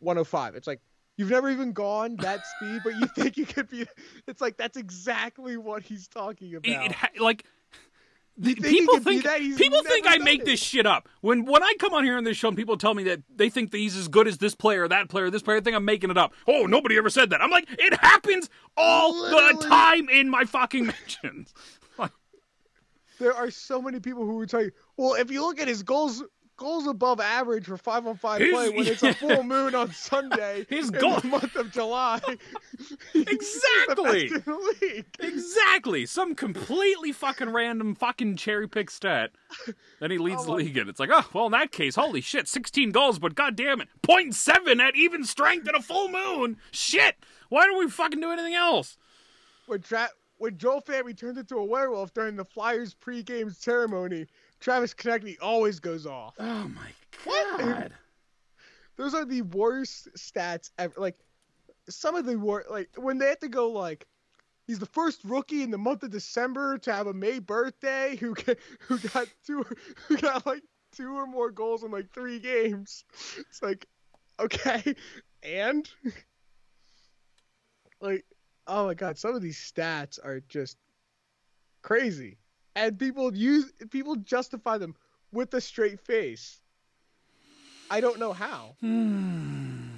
105. 0.00 0.54
It's 0.54 0.66
like 0.66 0.80
you've 1.16 1.30
never 1.30 1.50
even 1.50 1.72
gone 1.72 2.16
that 2.16 2.40
speed, 2.56 2.80
but 2.84 2.94
you 2.96 3.06
think 3.16 3.36
you 3.36 3.46
could 3.46 3.68
be. 3.68 3.86
It's 4.26 4.40
like 4.40 4.56
that's 4.56 4.76
exactly 4.76 5.56
what 5.56 5.82
he's 5.82 6.08
talking 6.08 6.54
about. 6.54 6.68
It, 6.68 6.90
it 6.90 6.92
ha- 6.92 7.08
like 7.20 7.44
the, 8.36 8.54
think 8.54 8.66
people 8.66 8.98
think 8.98 9.22
that? 9.24 9.38
People 9.38 9.82
think 9.84 10.06
I 10.08 10.18
make 10.18 10.40
it. 10.40 10.46
this 10.46 10.60
shit 10.60 10.86
up. 10.86 11.08
When 11.20 11.44
when 11.44 11.62
I 11.62 11.72
come 11.78 11.94
on 11.94 12.04
here 12.04 12.16
on 12.16 12.24
this 12.24 12.36
show 12.36 12.48
and 12.48 12.56
people 12.56 12.76
tell 12.76 12.94
me 12.94 13.04
that 13.04 13.22
they 13.34 13.48
think 13.48 13.70
that 13.70 13.78
he's 13.78 13.96
as 13.96 14.08
good 14.08 14.26
as 14.26 14.38
this 14.38 14.56
player, 14.56 14.88
that 14.88 15.08
player, 15.08 15.30
this 15.30 15.42
player, 15.42 15.58
I 15.58 15.60
think 15.60 15.76
I'm 15.76 15.84
making 15.84 16.10
it 16.10 16.18
up. 16.18 16.32
Oh, 16.48 16.66
nobody 16.66 16.98
ever 16.98 17.10
said 17.10 17.30
that. 17.30 17.40
I'm 17.40 17.50
like, 17.50 17.66
it 17.70 17.94
happens 18.00 18.50
all 18.76 19.12
the 19.12 19.64
time 19.64 20.08
in 20.08 20.28
my 20.28 20.44
fucking 20.44 20.86
mentions. 20.86 21.54
Like, 21.96 22.10
there 23.20 23.32
are 23.32 23.52
so 23.52 23.80
many 23.80 24.00
people 24.00 24.24
who 24.24 24.38
would 24.38 24.50
tell 24.50 24.64
you, 24.64 24.72
well, 24.96 25.14
if 25.14 25.30
you 25.30 25.42
look 25.42 25.60
at 25.60 25.68
his 25.68 25.84
goals, 25.84 26.24
goals 26.56 26.86
above 26.86 27.20
average 27.20 27.66
for 27.66 27.76
five 27.76 28.06
on 28.06 28.16
five 28.16 28.38
play 28.38 28.70
when 28.70 28.86
it's 28.86 29.02
a 29.02 29.12
full 29.14 29.42
moon 29.54 29.74
on 29.74 29.92
Sunday 29.92 30.66
His 30.70 30.88
in 30.90 30.98
goal- 30.98 31.20
the 31.20 31.28
month 31.28 31.56
of 31.56 31.70
July. 31.72 32.20
Exactly. 33.14 34.28
best 34.28 34.46
in 34.46 34.52
the 34.52 34.74
league. 34.82 35.06
exactly. 35.20 36.06
Some 36.06 36.34
completely 36.34 37.12
fucking 37.12 37.50
random 37.50 37.94
fucking 37.94 38.36
cherry 38.36 38.68
pick 38.68 38.90
stat. 38.90 39.30
Then 40.00 40.10
he 40.10 40.18
leads 40.18 40.42
Oh 40.42 40.46
the 40.46 40.52
league 40.52 40.76
in. 40.76 40.88
It's 40.88 41.00
like, 41.00 41.10
oh, 41.12 41.24
well, 41.32 41.46
in 41.46 41.52
that 41.52 41.72
case, 41.72 41.94
holy 41.94 42.20
shit, 42.20 42.48
16 42.48 42.90
goals, 42.90 43.18
but 43.18 43.34
god 43.34 43.56
damn 43.56 43.80
it, 43.80 43.88
0.7 44.02 44.80
at 44.80 44.96
even 44.96 45.24
strength 45.24 45.68
in 45.68 45.74
a 45.74 45.82
full 45.82 46.08
moon. 46.08 46.56
Shit. 46.70 47.16
Why 47.48 47.66
don't 47.66 47.78
we 47.78 47.88
fucking 47.88 48.20
do 48.20 48.30
anything 48.30 48.54
else? 48.54 48.96
When 49.66 49.80
Tra- 49.80 50.10
when 50.38 50.58
Joel 50.58 50.82
Famby 50.82 51.16
turned 51.16 51.38
into 51.38 51.56
a 51.56 51.64
werewolf 51.64 52.12
during 52.12 52.36
the 52.36 52.44
Flyers 52.44 52.94
pregame 52.94 53.54
ceremony, 53.54 54.26
Travis 54.64 54.94
Konecny 54.94 55.36
always 55.42 55.78
goes 55.78 56.06
off. 56.06 56.34
Oh 56.38 56.68
my 56.68 56.88
What? 57.24 57.58
god. 57.60 57.92
Those 58.96 59.12
are 59.12 59.26
the 59.26 59.42
worst 59.42 60.08
stats 60.16 60.70
ever. 60.78 60.94
Like 60.96 61.18
some 61.90 62.14
of 62.14 62.24
the 62.24 62.38
worst. 62.38 62.70
Like 62.70 62.88
when 62.96 63.18
they 63.18 63.28
have 63.28 63.40
to 63.40 63.48
go 63.48 63.70
like. 63.70 64.06
He's 64.66 64.78
the 64.78 64.86
first 64.86 65.22
rookie 65.24 65.62
in 65.62 65.70
the 65.70 65.76
month 65.76 66.04
of 66.04 66.10
December 66.10 66.78
to 66.78 66.94
have 66.94 67.06
a 67.06 67.12
May 67.12 67.38
birthday 67.38 68.16
who 68.16 68.32
got, 68.46 68.56
who 68.88 68.98
got 68.98 69.28
two 69.46 69.66
who 70.08 70.16
got 70.16 70.46
like 70.46 70.62
two 70.96 71.14
or 71.14 71.26
more 71.26 71.50
goals 71.50 71.82
in 71.84 71.90
like 71.90 72.10
three 72.14 72.38
games. 72.38 73.04
It's 73.36 73.62
like, 73.62 73.86
okay, 74.40 74.94
and 75.42 75.86
like, 78.00 78.24
oh 78.66 78.86
my 78.86 78.94
god, 78.94 79.18
some 79.18 79.34
of 79.34 79.42
these 79.42 79.58
stats 79.58 80.18
are 80.24 80.40
just 80.48 80.78
crazy, 81.82 82.38
and 82.76 82.98
people 82.98 83.34
use 83.34 83.72
people 83.90 84.16
justify 84.16 84.78
them 84.78 84.94
with 85.32 85.52
a 85.54 85.60
straight 85.60 86.00
face. 86.00 86.60
I 87.90 88.00
don't 88.00 88.18
know 88.18 88.32
how. 88.32 88.76
Hmm. 88.80 89.88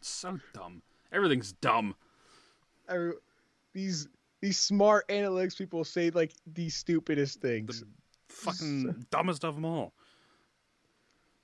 so 0.00 0.38
dumb. 0.52 0.82
Everything's 1.12 1.52
dumb. 1.52 1.94
Every- 2.88 3.14
these 3.72 4.08
these 4.40 4.58
smart 4.58 5.08
analytics 5.08 5.56
people 5.56 5.84
say 5.84 6.10
like 6.10 6.32
the 6.46 6.68
stupidest 6.68 7.40
things. 7.40 7.82
Fucking 8.28 9.06
dumbest 9.10 9.44
of 9.44 9.54
them 9.54 9.64
all. 9.64 9.92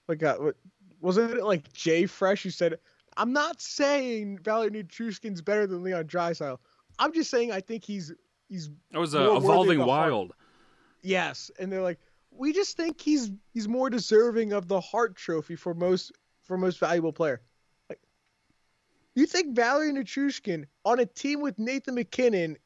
Like, 0.06 0.18
God, 0.18 0.40
what 0.42 0.56
wasn't 1.00 1.32
it 1.32 1.44
like 1.44 1.72
JFresh 1.72 2.42
who 2.42 2.50
said, 2.50 2.78
"I'm 3.16 3.32
not 3.32 3.60
saying 3.60 4.38
Valery 4.42 4.70
Nichushkin's 4.70 5.40
better 5.40 5.66
than 5.66 5.82
Leon 5.82 6.04
Draisaitl. 6.04 6.58
I'm 6.98 7.12
just 7.12 7.30
saying 7.30 7.52
I 7.52 7.60
think 7.60 7.84
he's 7.84 8.12
he's 8.50 8.68
That 8.90 8.98
was 8.98 9.14
uh, 9.14 9.34
Evolving 9.36 9.78
the 9.78 9.84
heart. 9.84 10.12
Wild. 10.12 10.32
yes." 11.02 11.50
And 11.58 11.72
they're 11.72 11.82
like, 11.82 12.00
"We 12.30 12.52
just 12.52 12.76
think 12.76 13.00
he's 13.00 13.30
he's 13.54 13.68
more 13.68 13.88
deserving 13.88 14.52
of 14.52 14.68
the 14.68 14.80
Hart 14.80 15.16
Trophy 15.16 15.56
for 15.56 15.72
most 15.72 16.12
for 16.42 16.58
most 16.58 16.78
valuable 16.78 17.12
player." 17.12 17.40
Like, 17.88 18.00
you 19.14 19.26
think 19.26 19.54
Valery 19.54 19.92
Nichushkin 19.92 20.66
on 20.84 20.98
a 20.98 21.06
team 21.06 21.40
with 21.40 21.58
Nathan 21.58 21.94
MacKinnon 21.94 22.58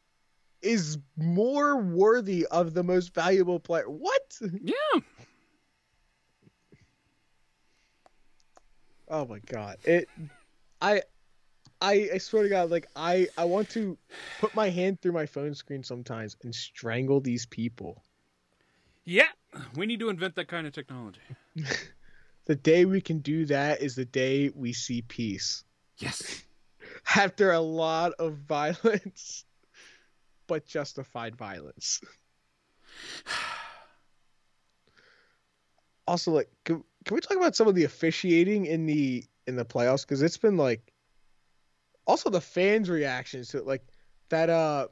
is 0.62 0.99
more 1.16 1.76
worthy 1.76 2.47
of 2.47 2.72
the 2.74 2.82
most 2.82 3.14
valuable 3.14 3.61
player? 3.61 3.89
What? 3.89 4.39
Yeah. 4.62 5.01
Oh 9.07 9.26
my 9.26 9.39
god. 9.41 9.76
It 9.85 10.09
I 10.80 11.03
I 11.85 12.09
I 12.14 12.18
swear 12.18 12.45
to 12.45 12.49
god 12.49 12.70
like 12.70 12.87
I 12.97 13.28
I 13.37 13.45
want 13.45 13.68
to 13.70 13.99
put 14.41 14.55
my 14.55 14.70
hand 14.70 15.01
through 15.01 15.12
my 15.12 15.26
phone 15.26 15.55
screen 15.55 15.85
sometimes 15.85 16.37
and 16.43 16.55
strangle 16.55 17.20
these 17.20 17.45
people. 17.47 18.03
Yeah. 19.05 19.28
We 19.76 19.87
need 19.87 20.01
to 20.01 20.09
invent 20.09 20.35
that 20.37 20.49
kind 20.49 20.66
of 20.66 20.72
technology. 20.72 21.20
The 22.47 22.57
day 22.57 22.85
we 22.85 23.01
can 23.01 23.20
do 23.20 23.47
that 23.47 23.80
is 23.80 23.95
the 23.95 24.05
day 24.05 24.51
we 24.55 24.74
see 24.74 25.01
peace. 25.01 25.64
Yes. 25.97 26.43
After 27.16 27.53
a 27.53 27.61
lot 27.61 28.12
of 28.18 28.35
violence 28.35 29.47
but 30.47 30.66
justified 30.66 31.37
violence. 31.37 32.01
Also 36.07 36.32
like 36.32 36.51
can, 36.66 36.85
can 37.07 37.14
we 37.14 37.22
talk 37.22 37.39
about 37.39 37.57
some 37.57 37.66
of 37.66 37.74
the 37.74 37.85
officiating 37.85 38.66
in 38.66 38.85
the 38.85 39.24
in 39.47 39.57
the 39.57 39.64
playoffs 39.64 40.07
cuz 40.07 40.20
it's 40.20 40.37
been 40.37 40.59
like 40.59 40.93
also 42.07 42.30
the 42.30 42.40
fans 42.40 42.88
reactions 42.90 43.48
to 43.48 43.59
it, 43.59 43.66
like 43.66 43.82
that 44.30 44.50
uh 44.50 44.88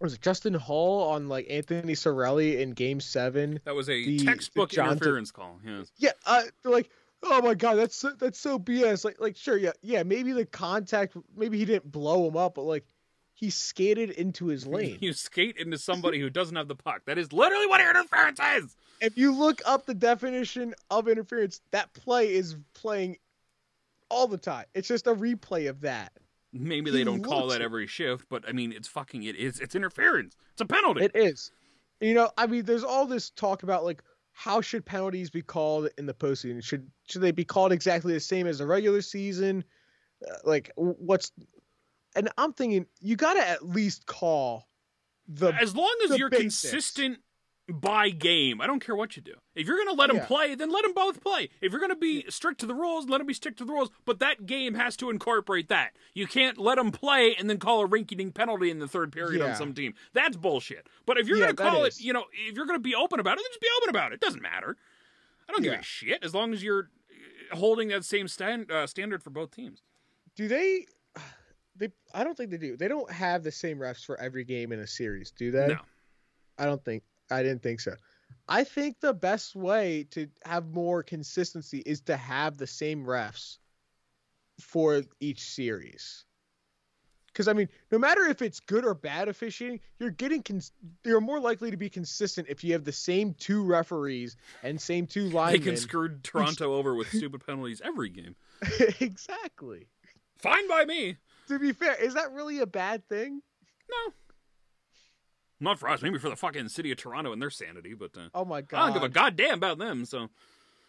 was 0.00 0.14
it 0.14 0.20
Justin 0.20 0.54
Holl 0.54 1.02
on 1.10 1.28
like 1.28 1.46
Anthony 1.48 1.94
Cirelli 1.94 2.58
in 2.60 2.72
game 2.72 3.00
7 3.00 3.60
That 3.64 3.74
was 3.74 3.88
a 3.88 3.92
The- 4.04 4.18
textbook 4.24 4.70
the 4.70 4.82
interference 4.84 5.30
call. 5.30 5.58
Yes. 5.64 5.90
yeah, 5.96 6.10
uh, 6.26 6.42
they're 6.62 6.72
like, 6.72 6.90
oh 7.22 7.40
my 7.40 7.54
god, 7.54 7.76
that's 7.76 7.96
so, 7.96 8.10
that's 8.18 8.38
so 8.38 8.58
BS. 8.58 9.04
Like, 9.06 9.18
like 9.20 9.36
sure, 9.36 9.56
yeah, 9.56 9.72
yeah, 9.82 10.02
maybe 10.02 10.32
the 10.32 10.44
contact, 10.44 11.16
maybe 11.34 11.56
he 11.58 11.64
didn't 11.64 11.90
blow 11.90 12.28
him 12.28 12.36
up, 12.36 12.56
but 12.56 12.62
like, 12.64 12.84
he 13.32 13.48
skated 13.50 14.10
into 14.10 14.46
his 14.46 14.66
lane. 14.66 14.98
You 15.00 15.12
skate 15.14 15.56
into 15.56 15.78
somebody 15.78 16.18
who 16.20 16.28
doesn't 16.28 16.56
have 16.56 16.68
the 16.68 16.74
puck. 16.76 17.02
That 17.06 17.16
is 17.18 17.32
literally 17.32 17.66
what 17.66 17.80
interference 17.80 18.38
is. 18.58 18.76
if 19.00 19.16
you 19.16 19.32
look 19.34 19.62
up 19.64 19.86
the 19.86 19.94
definition 19.94 20.74
of 20.90 21.08
interference, 21.08 21.62
that 21.70 21.92
play 21.94 22.34
is 22.34 22.54
playing 22.74 23.16
all 24.08 24.26
the 24.26 24.38
time. 24.38 24.66
It's 24.74 24.88
just 24.88 25.06
a 25.06 25.14
replay 25.14 25.68
of 25.68 25.80
that. 25.82 26.12
Maybe 26.52 26.90
He 26.90 26.98
they 26.98 27.04
don't 27.04 27.22
call 27.22 27.48
that 27.48 27.60
every 27.60 27.86
shift, 27.86 28.26
but 28.28 28.44
I 28.48 28.52
mean, 28.52 28.72
it's 28.72 28.88
fucking 28.88 29.24
it 29.24 29.36
is. 29.36 29.60
It's 29.60 29.74
interference. 29.74 30.36
It's 30.52 30.60
a 30.60 30.66
penalty. 30.66 31.04
It 31.04 31.12
is. 31.14 31.50
You 32.00 32.14
know, 32.14 32.30
I 32.36 32.46
mean, 32.46 32.64
there's 32.64 32.84
all 32.84 33.06
this 33.06 33.30
talk 33.30 33.62
about 33.62 33.84
like 33.84 34.02
how 34.32 34.60
should 34.60 34.84
penalties 34.84 35.30
be 35.30 35.42
called 35.42 35.88
in 35.96 36.04
the 36.06 36.14
postseason? 36.14 36.62
Should 36.62 36.90
should 37.08 37.22
they 37.22 37.30
be 37.30 37.44
called 37.44 37.72
exactly 37.72 38.12
the 38.12 38.20
same 38.20 38.46
as 38.46 38.58
the 38.58 38.66
regular 38.66 39.00
season? 39.00 39.64
Uh, 40.26 40.34
like, 40.44 40.70
what's? 40.76 41.32
And 42.14 42.30
I'm 42.36 42.52
thinking 42.52 42.86
you 43.00 43.16
got 43.16 43.34
to 43.34 43.48
at 43.48 43.66
least 43.66 44.06
call 44.06 44.68
the. 45.26 45.54
as 45.54 45.74
long 45.74 45.94
as 46.04 46.18
you're 46.18 46.30
consistent 46.30 47.18
by 47.68 48.10
game, 48.10 48.60
I 48.60 48.66
don't 48.68 48.78
care 48.84 48.94
what 48.94 49.16
you 49.16 49.22
do. 49.22 49.34
If 49.56 49.66
you're 49.66 49.76
going 49.76 49.88
to 49.88 50.00
let 50.00 50.06
them 50.08 50.18
Yeah. 50.18 50.26
play, 50.26 50.54
then 50.54 50.70
let 50.70 50.84
them 50.84 50.94
both 50.94 51.20
play. 51.20 51.48
If 51.60 51.72
you're 51.72 51.80
going 51.80 51.90
to 51.90 51.96
be 51.96 52.24
strict 52.28 52.60
to 52.60 52.66
the 52.66 52.74
rules, 52.74 53.08
let 53.08 53.18
them 53.18 53.26
be 53.26 53.34
strict 53.34 53.58
to 53.58 53.64
the 53.64 53.72
rules. 53.72 53.90
But 54.04 54.20
that 54.20 54.46
game 54.46 54.74
has 54.74 54.96
to 54.98 55.10
incorporate 55.10 55.68
that. 55.68 55.96
You 56.14 56.26
can't 56.28 56.58
let 56.58 56.76
them 56.76 56.92
play 56.92 57.34
and 57.34 57.50
then 57.50 57.58
call 57.58 57.84
a 57.84 57.88
rinky-dink 57.88 58.34
penalty 58.34 58.70
in 58.70 58.78
the 58.78 58.86
third 58.86 59.10
period 59.10 59.42
on 59.42 59.54
some 59.56 59.74
team. 59.74 59.94
That's 60.12 60.36
bullshit. 60.36 60.88
But 61.06 61.18
if 61.18 61.26
you're 61.26 61.38
Yeah, 61.38 61.46
going 61.46 61.56
to 61.56 61.62
call 61.62 61.84
it, 61.84 62.00
you 62.00 62.12
know, 62.12 62.24
if 62.46 62.54
you're 62.54 62.66
going 62.66 62.78
to 62.78 62.82
be 62.82 62.94
open 62.94 63.18
about 63.18 63.32
it, 63.38 63.42
then 63.42 63.50
just 63.50 63.60
be 63.60 63.68
open 63.78 63.90
about 63.90 64.12
it. 64.12 64.16
It 64.16 64.20
doesn't 64.20 64.42
matter. 64.42 64.76
I 65.48 65.52
don't 65.52 65.62
give 65.62 65.72
a 65.72 65.82
shit 65.82 66.22
as 66.22 66.34
long 66.34 66.52
as 66.52 66.62
you're 66.62 66.90
uh, 67.52 67.56
holding 67.56 67.88
that 67.88 68.04
same 68.04 68.28
stand, 68.28 68.70
uh, 68.70 68.86
standard 68.86 69.22
for 69.22 69.30
both 69.30 69.50
teams. 69.50 69.82
do 70.36 70.46
they? 70.48 70.86
They. 71.78 71.90
I 72.14 72.24
don't 72.24 72.34
think 72.34 72.50
they 72.50 72.56
do. 72.56 72.74
They 72.78 72.88
don't 72.88 73.10
have 73.12 73.42
the 73.42 73.52
same 73.52 73.76
refs 73.76 74.02
for 74.02 74.18
every 74.18 74.44
game 74.44 74.72
in 74.72 74.78
a 74.80 74.86
series, 74.86 75.30
do 75.30 75.50
they? 75.50 75.66
No. 75.68 75.76
I 76.56 76.64
don't 76.64 76.82
think. 76.82 77.02
I 77.30 77.42
didn't 77.42 77.62
think 77.62 77.80
so. 77.80 77.94
I 78.48 78.64
think 78.64 79.00
the 79.00 79.12
best 79.14 79.56
way 79.56 80.06
to 80.12 80.28
have 80.44 80.66
more 80.68 81.02
consistency 81.02 81.82
is 81.84 82.00
to 82.02 82.16
have 82.16 82.56
the 82.56 82.66
same 82.66 83.04
refs 83.04 83.58
for 84.60 85.02
each 85.20 85.40
series. 85.40 86.24
Because 87.26 87.48
I 87.48 87.52
mean, 87.52 87.68
no 87.92 87.98
matter 87.98 88.22
if 88.22 88.40
it's 88.40 88.60
good 88.60 88.84
or 88.86 88.94
bad 88.94 89.28
officiating, 89.28 89.80
you're 89.98 90.10
getting 90.10 90.42
cons- 90.42 90.72
you're 91.04 91.20
more 91.20 91.38
likely 91.38 91.70
to 91.70 91.76
be 91.76 91.90
consistent 91.90 92.46
if 92.48 92.64
you 92.64 92.72
have 92.72 92.84
the 92.84 92.92
same 92.92 93.34
two 93.34 93.62
referees 93.62 94.36
and 94.62 94.80
same 94.80 95.06
two 95.06 95.28
They 95.28 95.34
linemen. 95.34 95.62
can 95.62 95.76
screw 95.76 96.16
Toronto 96.22 96.74
over 96.74 96.94
with 96.94 97.08
stupid 97.08 97.44
penalties 97.44 97.82
every 97.84 98.08
game. 98.08 98.36
exactly. 99.00 99.86
Fine 100.38 100.66
by 100.68 100.86
me. 100.86 101.16
To 101.48 101.58
be 101.58 101.72
fair, 101.72 101.94
is 102.02 102.14
that 102.14 102.32
really 102.32 102.60
a 102.60 102.66
bad 102.66 103.06
thing? 103.06 103.42
No. 103.90 104.12
Not 105.58 105.78
for 105.78 105.88
us, 105.88 106.02
maybe 106.02 106.18
for 106.18 106.28
the 106.28 106.36
fucking 106.36 106.68
city 106.68 106.92
of 106.92 106.98
Toronto 106.98 107.32
and 107.32 107.40
their 107.40 107.50
sanity, 107.50 107.94
but 107.94 108.10
uh, 108.16 108.28
Oh 108.34 108.44
my 108.44 108.60
god, 108.60 108.76
I 108.76 108.80
god. 108.80 108.86
don't 108.86 108.94
give 108.94 109.02
a 109.10 109.14
goddamn 109.14 109.54
about 109.54 109.78
them, 109.78 110.04
so. 110.04 110.28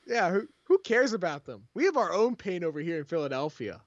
Yeah, 0.05 0.30
who 0.32 0.47
who 0.65 0.78
cares 0.80 1.13
about 1.13 1.45
them? 1.45 1.68
We 1.74 1.86
have 1.86 1.97
our 1.97 2.13
own 2.13 2.36
pain 2.36 2.63
over 2.63 2.80
here 2.80 2.97
in 2.97 3.03
Philadelphia. 3.05 3.82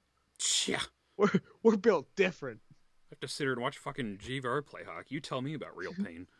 Yeah. 0.65 0.81
We're 1.17 1.29
we're 1.61 1.77
built 1.77 2.07
different. 2.15 2.61
I 2.71 2.73
have 3.11 3.19
to 3.19 3.27
sit 3.27 3.43
here 3.43 3.53
and 3.53 3.61
watch 3.61 3.77
fucking 3.77 4.17
JVR 4.17 4.65
play 4.65 4.81
hockey. 4.83 5.15
You 5.15 5.19
tell 5.19 5.41
me 5.41 5.53
about 5.53 5.75
real 5.77 5.93
pain. 5.93 6.27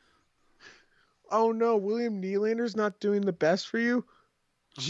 Oh 1.33 1.51
no, 1.53 1.77
William 1.77 2.21
Nylander's 2.21 2.75
not 2.75 2.99
doing 2.99 3.21
the 3.21 3.31
best 3.31 3.69
for 3.69 3.77
you. 3.79 4.03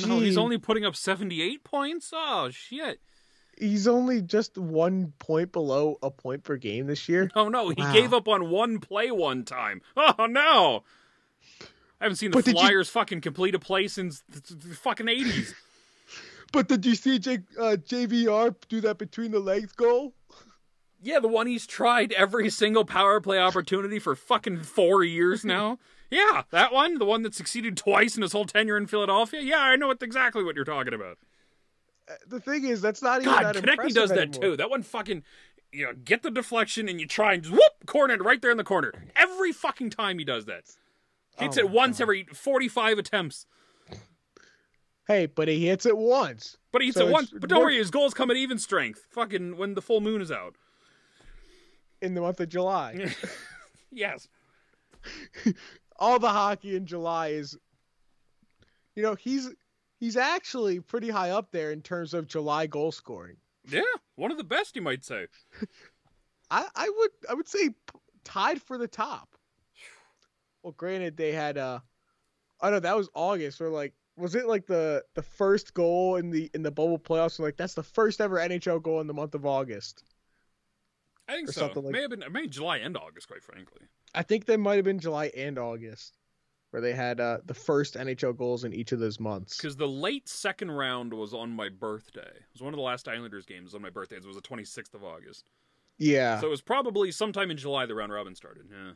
No, 0.08 0.20
he's 0.20 0.38
only 0.40 0.58
putting 0.58 0.84
up 0.86 0.96
78 0.96 1.64
points? 1.64 2.12
Oh, 2.16 2.50
shit. 2.52 3.00
He's 3.62 3.88
only 3.88 4.22
just 4.22 4.58
one 4.58 5.14
point 5.20 5.52
below 5.52 5.98
a 6.02 6.10
point 6.12 6.44
per 6.44 6.58
game 6.58 6.88
this 6.88 7.08
year. 7.08 7.30
Oh, 7.36 7.48
no, 7.48 7.70
he 7.70 7.76
Wow. 7.82 7.94
gave 7.94 8.14
up 8.14 8.28
on 8.28 8.50
one 8.50 8.80
play 8.80 9.12
one 9.12 9.46
time. 9.46 9.82
Oh, 9.96 10.26
no. 10.26 10.84
I 12.00 12.06
haven't 12.06 12.16
seen 12.18 12.32
the 12.32 12.38
But 12.38 12.46
did 12.46 12.56
you- 12.56 12.62
Flyers 12.62 12.90
fucking 12.90 13.22
complete 13.22 13.54
a 13.54 13.60
play 13.60 13.88
since 13.88 14.24
the, 14.28 14.56
the 14.56 14.76
fucking 14.76 15.06
80s. 15.08 15.54
But 16.54 16.68
did 16.68 16.86
you 16.86 16.96
see 16.96 17.18
J, 17.18 17.38
uh, 17.58 17.78
JVR 17.80 18.54
do 18.68 18.82
that 18.82 18.98
between 18.98 19.32
the 19.32 19.40
legs 19.40 19.72
goal? 19.72 20.14
Yeah, 21.02 21.20
the 21.20 21.30
one 21.30 21.48
he's 21.48 21.66
tried 21.66 22.12
every 22.12 22.50
single 22.50 22.84
power 22.84 23.22
play 23.22 23.40
opportunity 23.40 24.00
for 24.00 24.18
fucking 24.18 24.64
four 24.64 25.04
years 25.04 25.46
now. 25.46 25.78
Yeah, 26.14 26.44
that 26.52 26.74
one, 26.74 26.98
the 27.00 27.06
one 27.06 27.22
that 27.22 27.34
succeeded 27.34 27.78
twice 27.78 28.18
in 28.18 28.22
his 28.22 28.34
whole 28.34 28.44
tenure 28.44 28.76
in 28.76 28.86
Philadelphia. 28.86 29.40
Yeah, 29.40 29.60
I 29.62 29.78
know 29.78 29.88
what, 29.88 30.04
exactly 30.04 30.44
what 30.44 30.58
you're 30.58 30.66
talking 30.66 30.94
about. 30.94 31.18
Uh, 32.10 32.14
The 32.28 32.40
thing 32.40 32.66
is, 32.66 32.82
that's 32.82 33.02
not 33.02 33.22
even 33.22 33.34
God, 33.34 33.56
that 33.56 33.94
does 33.94 34.10
that 34.10 34.18
anymore. 34.20 34.42
too. 34.42 34.58
That 34.58 34.70
one 34.70 34.84
fucking, 34.84 35.24
you 35.72 35.86
know, 35.86 35.94
get 35.94 36.24
the 36.24 36.32
deflection 36.32 36.90
and 36.90 37.00
you 37.00 37.08
try 37.08 37.34
and 37.34 37.44
just 37.44 37.54
whoop 37.54 37.86
corner 37.86 38.14
it 38.16 38.24
right 38.24 38.42
there 38.42 38.52
in 38.52 38.58
the 38.58 38.64
corner. 38.64 38.94
Every 39.16 39.52
fucking 39.52 39.90
time 39.92 40.20
he 40.20 40.26
does 40.26 40.46
that. 40.46 40.64
Hits 41.38 41.58
Oh 41.58 41.62
it 41.62 41.70
once 41.70 42.00
every 42.02 42.26
45 42.34 42.98
attempts. 43.00 43.46
Hey, 45.08 45.26
but 45.26 45.48
he 45.48 45.66
hits 45.68 45.86
it 45.86 45.98
once. 45.98 46.58
But 46.72 46.82
he 46.82 46.88
hits 46.90 46.98
So 46.98 47.08
it 47.08 47.12
once. 47.12 47.32
But 47.32 47.50
don't 47.50 47.58
more- 47.58 47.66
worry, 47.66 47.78
his 47.78 47.90
goals 47.92 48.14
come 48.14 48.30
at 48.32 48.38
even 48.38 48.58
strength. 48.60 49.06
Fucking 49.12 49.58
when 49.58 49.74
the 49.74 49.82
full 49.82 50.02
moon 50.02 50.22
is 50.22 50.32
out. 50.32 50.56
in 52.02 52.14
the 52.16 52.22
month 52.22 52.40
of 52.40 52.50
July. 52.50 53.14
Yes. 53.94 54.30
All 56.00 56.18
the 56.18 56.30
hockey 56.30 56.76
in 56.78 56.86
July 56.86 57.30
is, 57.30 57.58
you 58.96 59.04
know, 59.04 59.16
he's 59.16 59.50
he's 60.02 60.18
actually 60.18 60.82
pretty 60.82 61.10
high 61.10 61.30
up 61.30 61.52
there 61.52 61.72
in 61.72 61.82
terms 61.82 62.14
of 62.14 62.28
July 62.28 62.68
goal 62.68 62.92
scoring. 62.92 63.38
Yeah, 63.70 63.84
one 64.16 64.32
of 64.32 64.38
the 64.38 64.44
best, 64.44 64.76
you 64.76 64.82
might 64.82 65.06
say. 65.06 65.28
I, 66.52 66.68
I 66.76 66.90
would 66.90 67.12
I 67.30 67.34
would 67.36 67.48
say 67.48 67.70
tied 68.26 68.62
for 68.62 68.78
the 68.78 68.88
top. 68.88 69.30
Well, 70.64 70.74
granted, 70.74 71.16
they 71.16 71.32
had 71.32 71.58
uh, 71.58 71.80
I 72.60 72.66
don't 72.66 72.74
know 72.74 72.80
that 72.82 72.98
was 72.98 73.10
August 73.14 73.62
or 73.62 73.70
like 73.70 73.94
was 74.18 74.36
it 74.36 74.48
like 74.48 74.66
the 74.66 75.04
the 75.16 75.22
first 75.22 75.74
goal 75.74 76.18
in 76.18 76.30
the 76.32 76.50
in 76.54 76.64
the 76.64 76.72
bubble 76.72 77.00
playoffs? 77.00 77.40
Like 77.40 77.56
that's 77.56 77.76
the 77.76 77.84
first 77.84 78.20
ever 78.20 78.38
NHL 78.38 78.82
goal 78.82 79.00
in 79.00 79.08
the 79.08 79.14
month 79.14 79.36
of 79.36 79.46
August. 79.46 80.04
I 81.30 81.36
think 81.36 81.50
so. 81.50 81.62
something 81.62 81.84
like- 81.84 81.94
May 81.94 82.02
have 82.02 82.10
been, 82.10 82.24
maybe 82.30 82.48
July 82.50 82.78
and 82.78 82.98
August, 82.98 83.28
quite 83.30 83.44
frankly. 83.44 83.84
I 84.14 84.24
think 84.24 84.46
that 84.46 84.60
might 84.60 84.76
have 84.76 84.84
been 84.84 85.00
July 85.00 85.32
and 85.38 85.58
August, 85.58 86.18
where 86.72 86.82
they 86.82 86.94
had 86.94 87.20
uh, 87.20 87.40
the 87.46 87.54
first 87.54 87.96
NHL 87.96 88.36
goals 88.36 88.64
in 88.64 88.74
each 88.74 88.92
of 88.94 89.00
those 89.00 89.20
months. 89.20 89.58
Because 89.58 89.76
the 89.76 89.88
late 89.88 90.28
second 90.28 90.72
round 90.72 91.14
was 91.14 91.34
on 91.34 91.52
my 91.52 91.70
birthday. 91.70 92.22
It 92.22 92.54
was 92.54 92.62
one 92.62 92.74
of 92.74 92.78
the 92.78 92.84
last 92.84 93.08
Islanders 93.08 93.46
games 93.46 93.76
on 93.76 93.82
my 93.82 93.90
birthday. 93.90 94.16
It 94.16 94.26
was 94.26 94.38
the 94.38 94.42
26th 94.42 94.94
of 94.94 95.04
August. 95.04 95.50
Yeah, 95.98 96.40
So 96.40 96.48
it 96.48 96.50
was 96.50 96.62
probably 96.62 97.12
sometime 97.12 97.52
in 97.52 97.58
July 97.58 97.86
the 97.86 97.94
round 97.94 98.12
robin 98.12 98.34
started. 98.34 98.66
Yeah. 98.72 98.92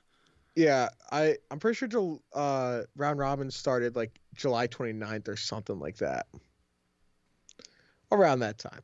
yeah. 0.56 0.90
I 1.12 1.38
I'm 1.52 1.60
pretty 1.60 1.76
sure 1.76 2.20
uh, 2.34 2.82
round 2.96 3.20
robin 3.20 3.52
started 3.52 3.96
like 3.96 4.20
July 4.34 4.68
29th 4.68 5.28
or 5.28 5.36
something 5.36 5.80
like 5.80 5.98
that. 5.98 6.28
Around 8.12 8.40
that 8.40 8.58
time. 8.58 8.82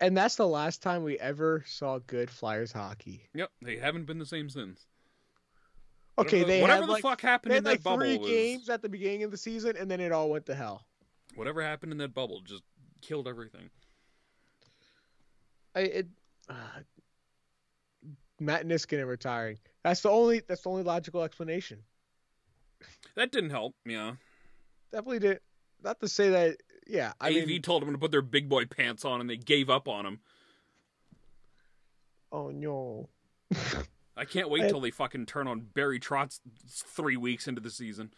And 0.00 0.16
that's 0.16 0.36
the 0.36 0.46
last 0.46 0.82
time 0.82 1.02
we 1.02 1.18
ever 1.18 1.64
saw 1.66 1.98
good 2.06 2.30
Flyers 2.30 2.70
hockey. 2.70 3.28
Yep, 3.34 3.50
they 3.62 3.76
haven't 3.76 4.04
been 4.04 4.18
the 4.18 4.26
same 4.26 4.48
since. 4.48 4.86
Okay, 6.18 6.42
they 6.42 6.60
whatever 6.60 6.80
had 6.80 6.88
the 6.88 6.92
like, 6.92 7.02
fuck 7.02 7.20
happened 7.20 7.52
they 7.52 7.58
in 7.58 7.64
had 7.64 7.72
like 7.72 7.82
bubble 7.82 8.00
three 8.00 8.18
was 8.18 8.28
games 8.28 8.68
at 8.68 8.82
the 8.82 8.88
beginning 8.88 9.22
of 9.22 9.30
the 9.30 9.36
season, 9.36 9.76
and 9.78 9.90
then 9.90 10.00
it 10.00 10.10
all 10.10 10.28
went 10.30 10.46
to 10.46 10.54
hell. 10.54 10.84
whatever 11.36 11.62
happened 11.62 11.92
in 11.92 11.98
that 11.98 12.12
bubble 12.12 12.40
just 12.40 12.62
killed 13.00 13.28
everything. 13.28 13.70
I 15.76 15.80
it, 15.80 16.08
uh, 16.48 16.54
Matt 18.40 18.66
Niskanen 18.66 19.06
retiring. 19.06 19.58
That's 19.84 20.00
the 20.00 20.10
only 20.10 20.40
that's 20.40 20.62
the 20.62 20.70
only 20.70 20.82
logical 20.82 21.22
explanation. 21.22 21.78
That 23.14 23.32
didn't 23.32 23.50
help. 23.50 23.74
Yeah, 23.84 24.14
Definitely 24.92 25.20
did. 25.20 25.40
Not 25.82 26.00
to 26.00 26.08
say 26.08 26.30
that. 26.30 26.56
Yeah, 26.86 27.12
I 27.20 27.28
AV 27.28 27.46
mean, 27.46 27.62
told 27.62 27.82
them 27.82 27.92
to 27.92 27.98
put 27.98 28.10
their 28.10 28.22
big 28.22 28.48
boy 28.48 28.64
pants 28.64 29.04
on, 29.04 29.20
and 29.20 29.28
they 29.28 29.36
gave 29.36 29.70
up 29.70 29.88
on 29.88 30.06
him. 30.06 30.20
oh 32.32 32.50
no. 32.50 33.08
I 34.18 34.24
can't 34.24 34.50
wait 34.50 34.62
And- 34.62 34.70
till 34.70 34.80
they 34.80 34.90
fucking 34.90 35.26
turn 35.26 35.46
on 35.46 35.60
Barry 35.60 36.00
Trotz 36.00 36.40
three 36.68 37.16
weeks 37.16 37.46
into 37.48 37.60
the 37.60 37.70
season. 37.70 38.12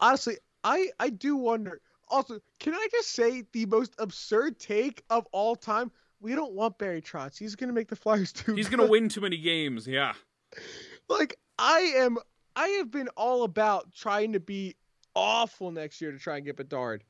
Honestly, 0.00 0.38
I 0.64 0.88
I 0.98 1.10
do 1.10 1.36
wonder. 1.36 1.80
Also, 2.08 2.40
can 2.58 2.74
I 2.74 2.86
just 2.90 3.10
say 3.12 3.44
the 3.52 3.66
most 3.66 3.94
absurd 3.98 4.58
take 4.58 5.04
of 5.10 5.26
all 5.32 5.56
time? 5.56 5.90
We 6.20 6.34
don't 6.34 6.52
want 6.52 6.78
Barry 6.78 7.02
Trotz. 7.02 7.38
He's 7.38 7.54
gonna 7.56 7.72
make 7.72 7.88
the 7.88 7.96
Flyers 7.96 8.32
too. 8.32 8.54
He's 8.54 8.68
gonna 8.68 8.86
win 8.86 9.08
too 9.08 9.20
many 9.20 9.36
games. 9.36 9.86
Yeah, 9.86 10.14
like 11.08 11.36
I 11.58 11.80
am. 11.96 12.18
I 12.56 12.68
have 12.68 12.90
been 12.90 13.08
all 13.16 13.42
about 13.42 13.92
trying 13.94 14.32
to 14.34 14.40
be 14.40 14.76
awful 15.14 15.70
next 15.70 16.00
year 16.00 16.12
to 16.12 16.18
try 16.18 16.36
and 16.36 16.46
get 16.46 16.56
Bedard, 16.56 17.04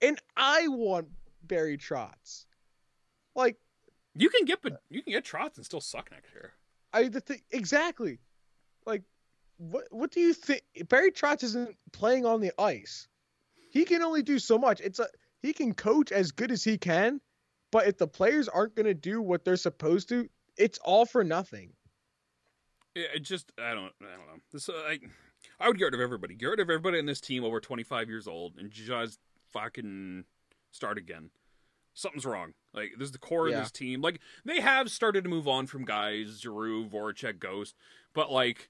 and 0.00 0.18
I 0.36 0.68
want 0.68 1.08
Barry 1.42 1.76
Trotz. 1.78 2.44
Like 3.34 3.56
you 4.14 4.28
can 4.30 4.44
get 4.44 4.62
but 4.62 4.72
uh, 4.74 4.76
you 4.90 5.02
can 5.02 5.12
get 5.12 5.24
Trotz 5.24 5.56
and 5.56 5.64
still 5.64 5.80
suck 5.80 6.10
next 6.10 6.32
year. 6.32 6.52
I 6.94 7.08
the 7.08 7.20
thing 7.20 7.40
exactly. 7.50 8.20
Like, 8.86 9.02
what 9.58 9.84
what 9.90 10.12
do 10.12 10.20
you 10.20 10.32
think? 10.32 10.62
Barry 10.88 11.10
Trotz 11.10 11.42
isn't 11.42 11.76
playing 11.92 12.24
on 12.24 12.40
the 12.40 12.52
ice. 12.58 13.08
He 13.70 13.84
can 13.84 14.02
only 14.02 14.22
do 14.22 14.38
so 14.38 14.56
much. 14.56 14.80
It's 14.80 15.00
a 15.00 15.08
he 15.42 15.52
can 15.52 15.74
coach 15.74 16.12
as 16.12 16.30
good 16.30 16.50
as 16.52 16.62
he 16.62 16.78
can, 16.78 17.20
but 17.72 17.88
if 17.88 17.98
the 17.98 18.06
players 18.06 18.48
aren't 18.48 18.76
going 18.76 18.86
to 18.86 18.94
do 18.94 19.20
what 19.20 19.44
they're 19.44 19.56
supposed 19.56 20.08
to, 20.10 20.28
it's 20.56 20.78
all 20.78 21.04
for 21.04 21.24
nothing. 21.24 21.72
Yeah, 22.94 23.08
it 23.14 23.24
just 23.24 23.52
I 23.58 23.74
don't 23.74 23.92
I 24.00 24.16
don't 24.16 24.26
know. 24.26 24.40
This 24.52 24.68
uh, 24.68 24.72
I 24.86 25.00
I 25.58 25.66
would 25.68 25.78
get 25.78 25.86
rid 25.86 25.94
of 25.94 26.00
everybody. 26.00 26.36
Get 26.36 26.46
rid 26.46 26.60
of 26.60 26.70
everybody 26.70 27.00
in 27.00 27.06
this 27.06 27.20
team 27.20 27.44
over 27.44 27.60
25 27.60 28.08
years 28.08 28.28
old 28.28 28.54
and 28.56 28.70
just 28.70 29.18
fucking 29.52 30.24
start 30.70 30.98
again. 30.98 31.30
Something's 31.94 32.26
wrong. 32.26 32.54
Like 32.72 32.92
this 32.98 33.06
is 33.06 33.12
the 33.12 33.18
core 33.18 33.48
Yeah. 33.48 33.56
of 33.58 33.62
this 33.64 33.70
team. 33.72 34.00
Like 34.02 34.20
they 34.44 34.60
have 34.60 34.90
started 34.90 35.24
to 35.24 35.30
move 35.30 35.46
on 35.48 35.66
from 35.66 35.84
guys, 35.84 36.40
Giroux, 36.40 36.86
Voracek, 36.88 37.38
Ghost, 37.38 37.76
but 38.12 38.30
like 38.30 38.68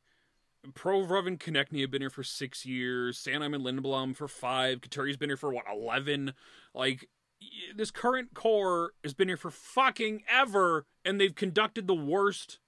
Provorov 0.72 1.26
and 1.26 1.38
Konecny 1.40 1.80
have 1.82 1.90
been 1.90 2.00
here 2.02 2.10
for 2.10 2.22
six 2.22 2.64
years. 2.64 3.18
Sanheim 3.18 3.54
and 3.54 3.64
Lindblom 3.64 4.14
for 4.16 4.28
five. 4.28 4.80
Couturier's 4.80 5.16
been 5.16 5.28
here 5.30 5.36
for 5.36 5.52
what 5.52 5.64
eleven. 5.70 6.32
Like 6.74 7.08
this 7.74 7.90
current 7.90 8.34
core 8.34 8.92
has 9.02 9.12
been 9.14 9.28
here 9.28 9.36
for 9.36 9.50
fucking 9.50 10.22
ever, 10.30 10.86
and 11.04 11.20
they've 11.20 11.34
conducted 11.34 11.86
the 11.86 11.94
worst 11.94 12.58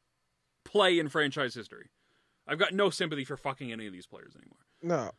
play 0.65 0.99
in 0.99 1.09
franchise 1.09 1.55
history. 1.55 1.91
I've 2.47 2.59
got 2.59 2.75
no 2.75 2.91
sympathy 2.91 3.25
for 3.25 3.37
fucking 3.37 3.73
any 3.73 3.87
of 3.87 3.93
these 3.93 4.07
players 4.07 4.35
anymore. 4.37 4.59
No. 4.83 5.13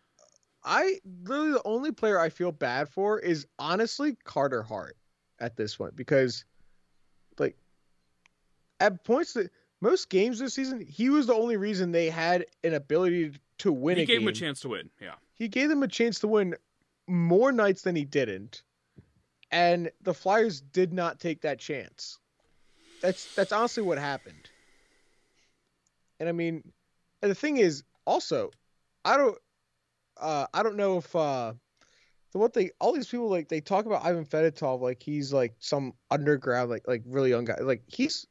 I 0.64 1.00
literally 1.24 1.52
the 1.52 1.62
only 1.66 1.92
player 1.92 2.20
I 2.20 2.30
feel 2.30 2.52
bad 2.52 2.90
for 2.90 3.20
is 3.20 3.48
honestly 3.58 4.18
Carter 4.24 4.64
Hart 4.64 4.98
at 5.40 5.56
this 5.56 5.76
point 5.76 5.96
because 5.96 6.46
like 7.38 7.56
at 8.80 9.04
points 9.04 9.34
that 9.34 9.52
most 9.82 10.10
games 10.10 10.40
this 10.40 10.54
season 10.54 10.80
he 10.80 11.10
was 11.10 11.28
the 11.28 11.34
only 11.34 11.58
reason 11.58 11.92
they 11.92 12.10
had 12.10 12.46
an 12.64 12.74
ability 12.74 13.34
to 13.60 13.72
win 13.72 13.98
he 13.98 14.06
gave 14.06 14.20
game. 14.20 14.24
him 14.24 14.28
a 14.30 14.34
chance 14.34 14.60
to 14.62 14.70
win. 14.70 14.90
Yeah. 15.02 15.16
He 15.36 15.48
gave 15.48 15.70
them 15.70 15.84
a 15.84 15.88
chance 15.88 16.20
to 16.20 16.28
win 16.28 16.56
more 17.08 17.52
nights 17.52 17.84
than 17.84 17.96
he 17.96 18.06
didn't. 18.06 18.64
And 19.52 19.92
the 20.02 20.14
Flyers 20.14 20.62
did 20.62 20.92
not 20.92 21.20
take 21.20 21.42
that 21.42 21.60
chance. 21.60 22.20
That's 23.02 23.34
that's 23.36 23.52
honestly 23.52 23.84
what 23.84 23.98
happened. 23.98 24.50
And 26.20 26.28
I 26.28 26.32
mean, 26.32 26.64
and 27.22 27.32
the 27.32 27.36
thing 27.36 27.58
is 27.58 27.84
also, 28.06 28.52
I 29.06 29.18
don't 29.18 29.38
uh 30.20 30.48
I 30.54 30.64
don't 30.64 30.76
know 30.76 30.98
if 30.98 31.16
uh 31.16 31.54
the 32.32 32.40
what 32.40 32.54
they 32.54 32.72
all 32.80 32.94
these 32.94 33.08
people 33.08 33.30
like 33.30 33.50
they 33.50 33.62
talk 33.62 33.86
about 33.86 34.06
Ivan 34.06 34.26
Fedotov 34.26 34.82
like 34.82 35.02
he's 35.02 35.32
like 35.32 35.54
some 35.60 35.94
underground 36.12 36.70
like 36.70 36.88
like 36.88 37.04
really 37.06 37.30
young 37.30 37.46
guy. 37.46 37.58
Like 37.62 37.84
he's 37.88 38.28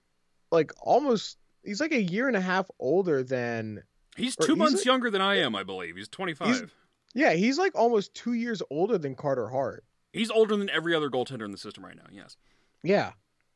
like 0.51 0.73
almost 0.81 1.39
he's 1.65 1.81
like 1.81 1.93
a 1.93 2.03
year 2.03 2.29
and 2.29 2.37
a 2.37 2.41
half 2.41 2.71
older 2.79 3.23
than 3.23 3.83
He's 4.17 4.35
two 4.35 4.53
he's 4.53 4.57
months 4.57 4.83
a- 4.83 4.87
younger 4.87 5.11
than 5.11 5.21
I 5.21 5.37
am, 5.37 5.55
I 5.55 5.63
believe. 5.63 5.97
He's 5.97 6.09
25. 6.09 6.73
Yeah, 7.15 7.33
he's 7.35 7.59
like 7.59 7.73
almost 7.75 8.15
two 8.15 8.33
years 8.33 8.63
older 8.71 8.99
than 8.99 9.15
Carter 9.15 9.49
Hart. 9.49 9.85
He's 10.13 10.31
older 10.31 10.57
than 10.57 10.71
every 10.71 10.95
other 10.95 11.11
goaltender 11.11 11.45
in 11.45 11.53
the 11.53 11.59
system 11.59 11.85
right 11.85 11.97
now, 11.97 12.07
yes. 12.11 12.37
Yeah. 12.83 13.13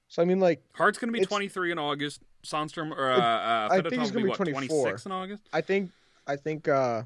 So 0.09 0.21
I 0.21 0.25
mean, 0.25 0.41
like, 0.41 0.63
Hart's 0.75 0.99
going 0.99 1.13
to 1.13 1.19
be 1.19 1.25
23 1.25 1.73
in 1.73 1.79
August. 1.79 2.21
Sandstrom 2.45 2.91
or 2.91 3.11
uh, 3.11 3.19
uh, 3.19 3.69
I 3.71 3.81
think 3.81 4.01
he's 4.01 4.11
gonna 4.11 4.25
be, 4.25 4.31
be 4.31 4.37
24. 4.37 4.83
26 4.83 5.07
in 5.07 5.13
August? 5.13 5.43
I 5.53 5.61
think, 5.61 5.91
I 6.27 6.37
think, 6.37 6.69
uh, 6.69 7.03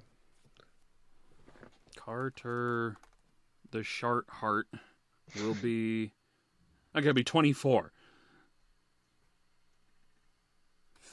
Carter, 1.97 2.97
the 3.75 3.83
Shart 3.83 4.25
Heart 4.29 4.69
will 5.37 5.55
be. 5.55 6.13
I 6.95 7.01
gotta 7.01 7.13
be 7.13 7.25
24. 7.25 7.93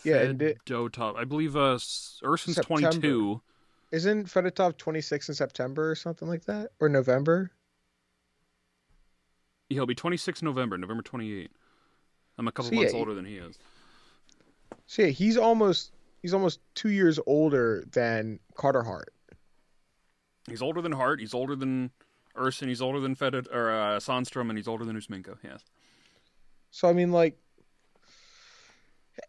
Yeah, 0.04 0.18
and 0.18 0.42
it-. 0.42 0.58
I 0.70 1.24
believe 1.26 1.56
uh, 1.58 1.78
Ersson's 2.24 2.56
September. 2.56 2.90
22. 2.90 3.42
isn't 3.92 4.28
Fedotov 4.28 4.78
26 4.78 5.30
in 5.30 5.36
September 5.36 5.90
or 5.92 5.96
something 5.96 6.28
like 6.28 6.46
that, 6.46 6.70
or 6.80 6.88
November? 6.88 7.52
Yeah, 9.70 9.76
He'll 9.76 9.86
be 9.88 9.96
26 9.96 10.44
November, 10.44 10.78
November 10.78 11.02
28. 11.04 11.50
I'm 12.38 12.48
a 12.48 12.52
couple 12.52 12.70
So, 12.70 12.76
months 12.76 12.94
he- 12.94 12.98
older 13.00 13.14
than 13.16 13.26
he 13.26 13.38
is. 13.38 13.58
So 14.86 15.02
yeah, 15.04 15.08
he's 15.10 15.38
almost 15.38 15.94
he's 16.22 16.34
almost 16.34 16.60
two 16.76 16.90
years 16.90 17.20
older 17.26 17.84
than 17.92 18.40
Carter 18.56 18.84
Hart. 18.84 19.14
He's 20.48 20.62
older 20.62 20.82
than 20.82 20.92
Hart. 20.92 21.20
He's 21.20 21.34
older 21.34 21.56
than 21.56 21.92
Ersson. 22.36 22.68
He's 22.68 22.82
older 22.82 23.00
than 23.00 23.16
Fedot 23.16 23.48
or 23.54 23.72
uh, 23.72 24.00
Sandstrom, 24.00 24.50
and 24.50 24.58
he's 24.58 24.68
older 24.68 24.86
than 24.86 24.96
Ustimenko. 24.96 25.38
Yes. 25.44 25.64
So 26.72 26.88
I 26.88 26.94
mean, 26.94 27.12
like, 27.12 27.38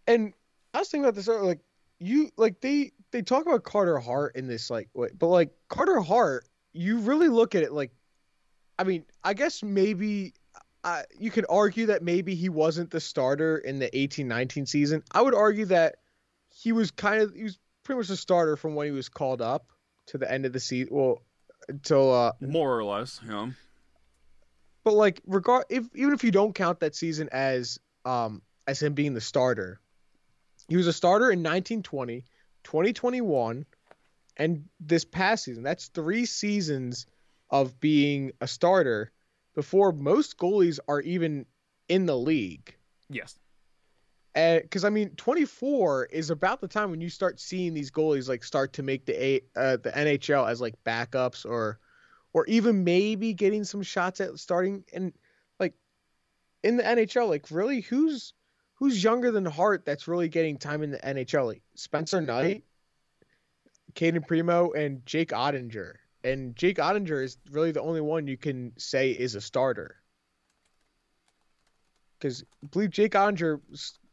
and 0.07 0.32
I 0.74 0.78
was 0.80 0.88
thinking 0.88 1.05
about 1.05 1.14
this 1.14 1.28
earlier, 1.28 1.44
like 1.44 1.61
you 1.98 2.30
like 2.36 2.61
they 2.61 2.92
they 3.11 3.22
talk 3.22 3.46
about 3.46 3.64
Carter 3.64 3.98
Hart 3.98 4.36
in 4.36 4.46
this 4.46 4.70
like 4.70 4.88
way, 4.94 5.09
but 5.18 5.28
like 5.28 5.50
Carter 5.68 6.00
Hart, 6.00 6.46
you 6.72 6.98
really 6.98 7.28
look 7.28 7.55
at 7.55 7.62
it 7.62 7.72
like, 7.72 7.90
I 8.78 8.84
mean, 8.84 9.05
I 9.24 9.34
guess 9.34 9.62
maybe. 9.62 10.34
Uh, 10.84 11.03
you 11.16 11.30
could 11.30 11.46
argue 11.48 11.86
that 11.86 12.03
maybe 12.03 12.34
he 12.34 12.48
wasn't 12.48 12.90
the 12.90 12.98
starter 12.98 13.57
in 13.57 13.78
the 13.78 13.88
18-19 13.90 14.66
season. 14.66 15.00
I 15.12 15.22
would 15.22 15.32
argue 15.32 15.66
that 15.66 15.98
he 16.50 16.72
was 16.72 16.90
kind 16.90 17.22
of 17.22 17.32
he 17.34 17.44
was 17.44 17.57
pretty 17.84 17.98
much 17.98 18.11
a 18.11 18.16
starter 18.16 18.57
from 18.57 18.74
when 18.74 18.86
he 18.86 18.92
was 18.92 19.09
called 19.09 19.40
up 19.40 19.70
to 20.07 20.18
the 20.18 20.30
end 20.30 20.44
of 20.44 20.53
the 20.53 20.61
season. 20.61 20.88
Well, 20.92 21.22
until 21.68 22.12
uh, 22.12 22.32
More 22.40 22.76
or 22.76 22.84
less. 22.84 23.20
Yeah. 23.28 23.50
but 24.84 24.94
like 24.94 25.20
regard 25.26 25.64
if 25.70 25.84
even 25.94 26.12
if 26.12 26.24
you 26.24 26.30
don't 26.30 26.54
count 26.54 26.80
that 26.80 26.94
season 26.94 27.28
as 27.32 27.78
um 28.04 28.42
as 28.66 28.82
him 28.82 28.94
being 28.94 29.14
the 29.14 29.20
starter 29.20 29.80
he 30.68 30.76
was 30.76 30.86
a 30.86 30.92
starter 30.92 31.26
in 31.30 31.40
1920 31.40 32.24
2021 32.64 33.64
and 34.36 34.64
this 34.80 35.04
past 35.04 35.44
season 35.44 35.62
that's 35.62 35.88
three 35.88 36.24
seasons 36.26 37.06
of 37.50 37.78
being 37.80 38.32
a 38.40 38.46
starter 38.48 39.12
before 39.54 39.92
most 39.92 40.38
goalies 40.38 40.78
are 40.88 41.00
even 41.00 41.46
in 41.88 42.06
the 42.06 42.16
league 42.16 42.74
Yes. 43.10 43.38
Because 44.35 44.85
I 44.85 44.91
mean, 44.91 45.11
24 45.16 46.07
is 46.07 46.30
about 46.30 46.61
the 46.61 46.68
time 46.68 46.91
when 46.91 47.01
you 47.01 47.11
start 47.11 47.39
seeing 47.39 47.74
these 47.74 47.91
goalies 47.91 48.28
like 48.28 48.45
start 48.45 48.72
to 48.74 48.83
make 48.83 49.05
the 49.05 49.22
a 49.22 49.41
uh, 49.57 49.76
the 49.76 49.91
NHL 49.91 50.49
as 50.49 50.61
like 50.61 50.83
backups 50.85 51.45
or 51.45 51.78
or 52.33 52.47
even 52.47 52.85
maybe 52.85 53.35
getting 53.35 53.64
some 53.64 53.83
shots 53.83 54.20
at 54.20 54.39
starting 54.39 54.85
and 54.93 55.12
like 55.61 55.74
in 56.62 56.76
the 56.76 56.83
NHL. 56.83 57.28
Like 57.28 57.51
really, 57.51 57.80
who's 57.83 58.33
who's 58.74 59.03
younger 59.03 59.30
than 59.30 59.45
Hart 59.45 59.85
that's 59.85 60.09
really 60.09 60.28
getting 60.28 60.57
time 60.57 60.83
in 60.83 60.93
the 60.93 60.99
NHL? 60.99 61.47
Like 61.47 61.62
Spencer 61.74 62.22
Knight, 62.22 62.64
Cayden 63.95 64.22
Primeau, 64.22 64.72
and 64.72 65.05
Jake 65.05 65.30
Oettinger. 65.30 65.95
And 66.24 66.57
Jake 66.57 66.78
Oettinger 66.78 67.22
is 67.22 67.37
really 67.51 67.72
the 67.72 67.83
only 67.83 68.01
one 68.01 68.28
you 68.28 68.39
can 68.39 68.72
say 68.78 69.11
is 69.11 69.35
a 69.35 69.41
starter 69.41 70.01
because 72.22 72.44
I 72.62 72.66
believe 72.68 72.90
Jake 72.90 73.12
Oettinger 73.12 73.60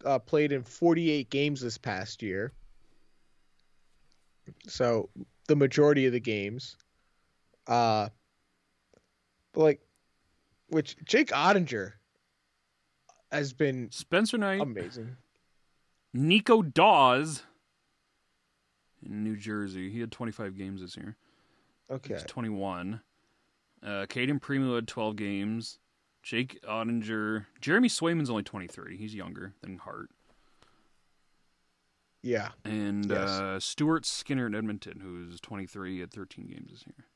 uh, 0.04 0.18
played 0.18 0.52
in 0.52 0.64
48 0.64 1.30
games 1.30 1.62
this 1.62 1.78
past 1.78 2.24
year. 2.24 2.52
So 4.68 5.10
the 5.48 5.56
majority 5.56 6.08
of 6.08 6.14
the 6.14 6.20
games. 6.20 6.76
Uh, 7.68 8.10
but 9.54 9.62
like, 9.62 9.82
which 10.70 10.96
Jake 11.06 11.30
Oettinger 11.30 11.94
has 13.32 13.54
been 13.54 13.92
Spencer 13.92 14.40
Knight, 14.40 14.62
amazing. 14.62 15.16
Nico 16.12 16.64
Daws 16.64 17.44
in 19.06 19.24
New 19.24 19.36
Jersey. 19.36 19.92
He 19.92 20.00
had 20.00 20.12
25 20.12 20.58
games 20.58 20.82
this 20.82 20.98
year. 20.98 21.16
Okay. 21.92 22.16
He's 22.16 22.24
21. 22.24 23.02
Uh, 23.86 24.08
Cayden 24.10 24.40
Primeau 24.40 24.74
had 24.74 24.88
12 24.88 25.16
games. 25.16 25.78
Jake 26.30 26.62
Oettinger. 26.62 27.48
Jeremy 27.60 27.90
Swayman's 27.90 28.30
only 28.30 28.44
23. 28.44 28.98
He's 28.98 29.16
younger 29.16 29.56
than 29.62 29.80
Hart. 29.80 30.12
Yeah. 32.22 32.50
And 32.64 33.10
Yes. 33.10 33.30
uh, 33.30 33.60
Stuart 33.60 34.06
Skinner 34.06 34.46
in 34.46 34.54
Edmonton, 34.54 35.00
who's 35.00 35.42
23, 35.42 36.04
at 36.04 36.12
13 36.12 36.46
games 36.46 36.70
this 36.70 36.86
year. 36.86 37.08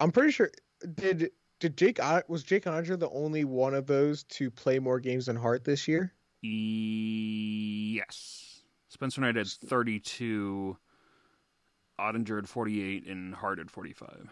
I'm 0.00 0.10
pretty 0.10 0.32
sure 0.32 0.50
did 0.94 1.30
did 1.60 1.76
Jake 1.76 2.00
was 2.26 2.42
Jake 2.42 2.64
Oettinger 2.64 2.98
the 2.98 3.08
only 3.10 3.44
one 3.44 3.74
of 3.74 3.86
those 3.86 4.24
to 4.24 4.50
play 4.50 4.80
more 4.80 4.98
games 4.98 5.26
than 5.26 5.36
Hart 5.36 5.62
this 5.62 5.86
year? 5.86 6.12
Yes. 6.42 8.62
Spencer 8.88 9.20
Knight 9.20 9.36
had 9.36 9.46
32. 9.46 10.76
Oettinger 12.00 12.36
had 12.36 12.48
48, 12.48 13.06
and 13.06 13.36
Hart 13.36 13.58
had 13.58 13.70
45. 13.70 14.28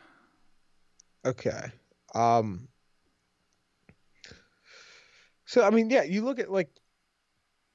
Okay. 1.25 1.71
Um 2.13 2.67
So 5.47 5.65
I 5.65 5.71
mean, 5.71 5.91
yeah, 5.91 6.03
you 6.03 6.23
look 6.25 6.39
at 6.39 6.51
like 6.51 6.71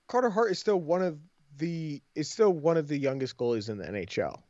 Carter 0.08 0.30
Hart 0.30 0.52
is 0.52 0.60
still 0.60 0.80
one 0.80 1.02
of 1.02 1.20
the 1.58 2.02
is 2.16 2.30
still 2.30 2.52
one 2.52 2.78
of 2.78 2.88
the 2.88 2.98
youngest 2.98 3.38
goalies 3.38 3.70
in 3.70 3.78
the 3.78 3.86
NHL. 3.86 4.42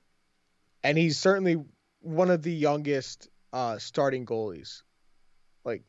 And 0.84 0.98
he's 0.98 1.18
certainly 1.18 1.58
one 2.02 2.30
of 2.30 2.42
the 2.42 2.54
youngest 2.54 3.30
uh 3.52 3.78
starting 3.78 4.26
goalies. 4.26 4.84
Like 5.66 5.84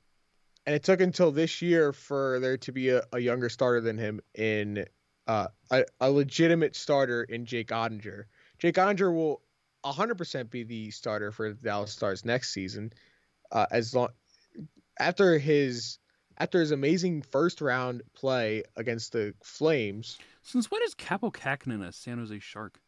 and 0.66 0.74
it 0.74 0.82
took 0.82 1.00
until 1.00 1.30
this 1.30 1.62
year 1.62 1.92
for 1.92 2.40
there 2.40 2.56
to 2.58 2.72
be 2.72 2.90
a, 2.90 3.02
a 3.12 3.18
younger 3.18 3.48
starter 3.48 3.80
than 3.80 3.98
him 3.98 4.20
in 4.34 4.86
uh 5.26 5.48
a, 5.70 5.84
a 6.00 6.10
legitimate 6.10 6.74
starter 6.74 7.22
in 7.22 7.46
Jake 7.46 7.68
Oettinger. 7.68 8.24
Jake 8.58 8.74
Oettinger 8.74 9.14
will 9.14 9.42
100% 9.84 10.50
be 10.50 10.64
the 10.64 10.90
starter 10.90 11.32
for 11.32 11.52
the 11.52 11.62
Dallas 11.62 11.92
Stars 11.92 12.24
next 12.24 12.52
season 12.52 12.92
uh, 13.50 13.66
as 13.70 13.94
long 13.94 14.08
after 14.98 15.38
his 15.38 15.98
after 16.40 16.58
his 16.58 16.70
amazing 16.72 17.22
first 17.22 17.60
round 17.60 18.02
play 18.14 18.64
against 18.76 19.12
the 19.12 19.34
Flames, 19.44 20.18
Since 20.42 20.70
when 20.70 20.82
is 20.82 20.94
Kaapo 20.94 21.32
Kahkonen 21.32 21.86
a 21.86 21.92
San 21.92 22.18
Jose 22.18 22.38
Shark? 22.40 22.80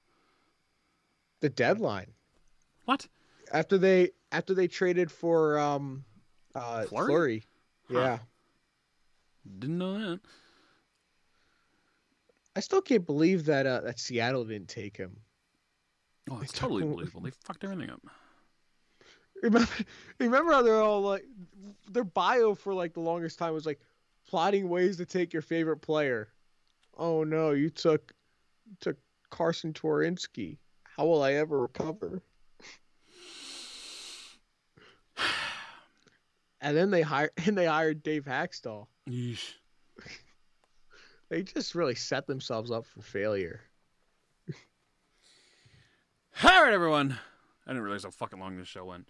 the 1.40 1.48
deadline 1.50 2.12
What? 2.86 3.06
after 3.52 3.76
they 3.78 4.10
after 4.32 4.54
they 4.54 4.66
traded 4.68 5.10
for 5.12 5.58
um 5.58 6.04
uh 6.54 6.84
Fleury? 6.84 7.06
Fleury. 7.08 7.42
Huh. 7.90 7.98
Yeah. 7.98 8.18
Didn't 9.58 9.78
know 9.78 9.98
that. 9.98 10.20
I 12.54 12.60
still 12.60 12.80
can't 12.82 13.04
believe 13.06 13.46
that 13.46 13.66
uh 13.66 13.80
that 13.82 13.98
Seattle 13.98 14.44
didn't 14.44 14.68
take 14.68 14.96
him. 14.96 15.16
Oh, 16.30 16.40
it's 16.40 16.52
totally 16.52 16.84
believable. 16.94 17.20
They 17.22 17.30
fucked 17.44 17.64
everything 17.64 17.90
up. 17.90 18.00
Remember 19.42 19.68
remember 20.18 20.52
how 20.52 20.62
they're 20.62 20.80
all 20.80 21.02
like 21.02 21.24
their 21.90 22.04
bio 22.04 22.54
for 22.54 22.72
like 22.72 22.94
the 22.94 23.00
longest 23.00 23.38
time 23.38 23.52
was 23.52 23.66
like 23.66 23.80
plotting 24.28 24.68
ways 24.68 24.96
to 24.96 25.04
take 25.04 25.32
your 25.32 25.42
favorite 25.42 25.78
player. 25.78 26.28
Oh 26.96 27.24
no, 27.24 27.50
you 27.50 27.68
took 27.68 28.14
you 28.66 28.76
took 28.80 28.96
Carsen 29.30 29.72
Twarynski. 29.72 30.58
How 30.84 31.06
will 31.06 31.22
I 31.22 31.32
ever 31.34 31.58
recover? 31.58 32.22
and 36.60 36.76
then 36.76 36.90
they 36.90 37.02
hired 37.02 37.30
and 37.46 37.58
they 37.58 37.66
hired 37.66 38.02
Dave 38.02 38.24
Hakstol. 38.24 38.86
Yeesh. 39.08 39.54
They 41.28 41.42
just 41.42 41.74
really 41.74 41.94
set 41.94 42.26
themselves 42.26 42.70
up 42.70 42.84
for 42.84 43.00
failure. 43.00 43.62
All 46.44 46.62
right, 46.62 46.74
everyone. 46.74 47.18
I 47.66 47.70
didn't 47.70 47.84
realize 47.84 48.04
how 48.04 48.10
fucking 48.10 48.38
long 48.38 48.58
this 48.58 48.68
show 48.68 48.84
went. 48.84 49.08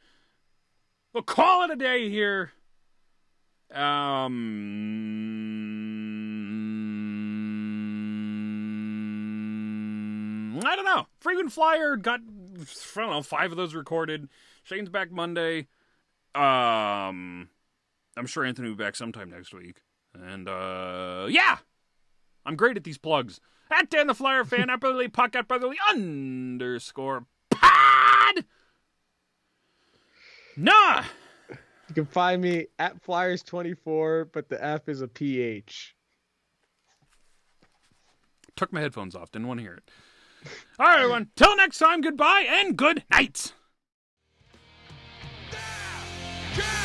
We'll 1.12 1.22
call 1.22 1.64
it 1.64 1.70
a 1.70 1.76
day 1.76 2.08
here. 2.08 2.52
Um, 3.70 4.32
I 10.64 10.76
don't 10.76 10.84
know. 10.84 11.06
Frequent 11.20 11.52
Flyer 11.52 11.96
got, 11.96 12.20
I 12.20 13.00
don't 13.00 13.10
know, 13.10 13.22
five 13.22 13.50
of 13.50 13.56
those 13.56 13.74
recorded. 13.74 14.28
Shane's 14.62 14.88
back 14.88 15.10
Monday. 15.10 15.66
Um, 16.34 17.48
I'm 18.16 18.26
sure 18.26 18.44
Anthony 18.44 18.68
will 18.68 18.76
be 18.76 18.84
back 18.84 18.96
sometime 18.96 19.30
next 19.30 19.52
week. 19.52 19.82
And 20.14 20.48
uh, 20.48 21.26
yeah, 21.28 21.58
I'm 22.46 22.56
great 22.56 22.76
at 22.76 22.84
these 22.84 22.98
plugs. 22.98 23.40
At 23.70 23.90
Dan 23.90 24.06
the 24.06 24.14
Flyer 24.14 24.44
fan, 24.44 24.70
at 24.70 24.80
Brotherly 24.80 25.08
Puck, 25.08 25.36
at 25.36 25.48
Brotherly 25.48 25.76
underscore 25.90 27.26
pod. 27.50 28.44
Nah. 30.56 31.04
You 31.88 31.94
can 31.94 32.06
find 32.06 32.40
me 32.40 32.66
at 32.78 33.02
Flyers24, 33.02 34.28
but 34.32 34.48
the 34.48 34.62
F 34.64 34.88
is 34.88 35.00
a 35.02 35.08
PH. 35.08 35.94
Took 38.56 38.72
my 38.72 38.80
headphones 38.80 39.14
off. 39.14 39.30
Didn't 39.30 39.48
want 39.48 39.60
to 39.60 39.64
hear 39.64 39.74
it. 39.74 39.90
All 40.78 40.86
right, 40.86 41.00
everyone. 41.00 41.28
Till 41.36 41.56
next 41.56 41.78
time, 41.78 42.00
goodbye 42.00 42.46
and 42.48 42.76
good 42.76 43.04
night. 43.10 43.52
Yeah! 46.56 46.81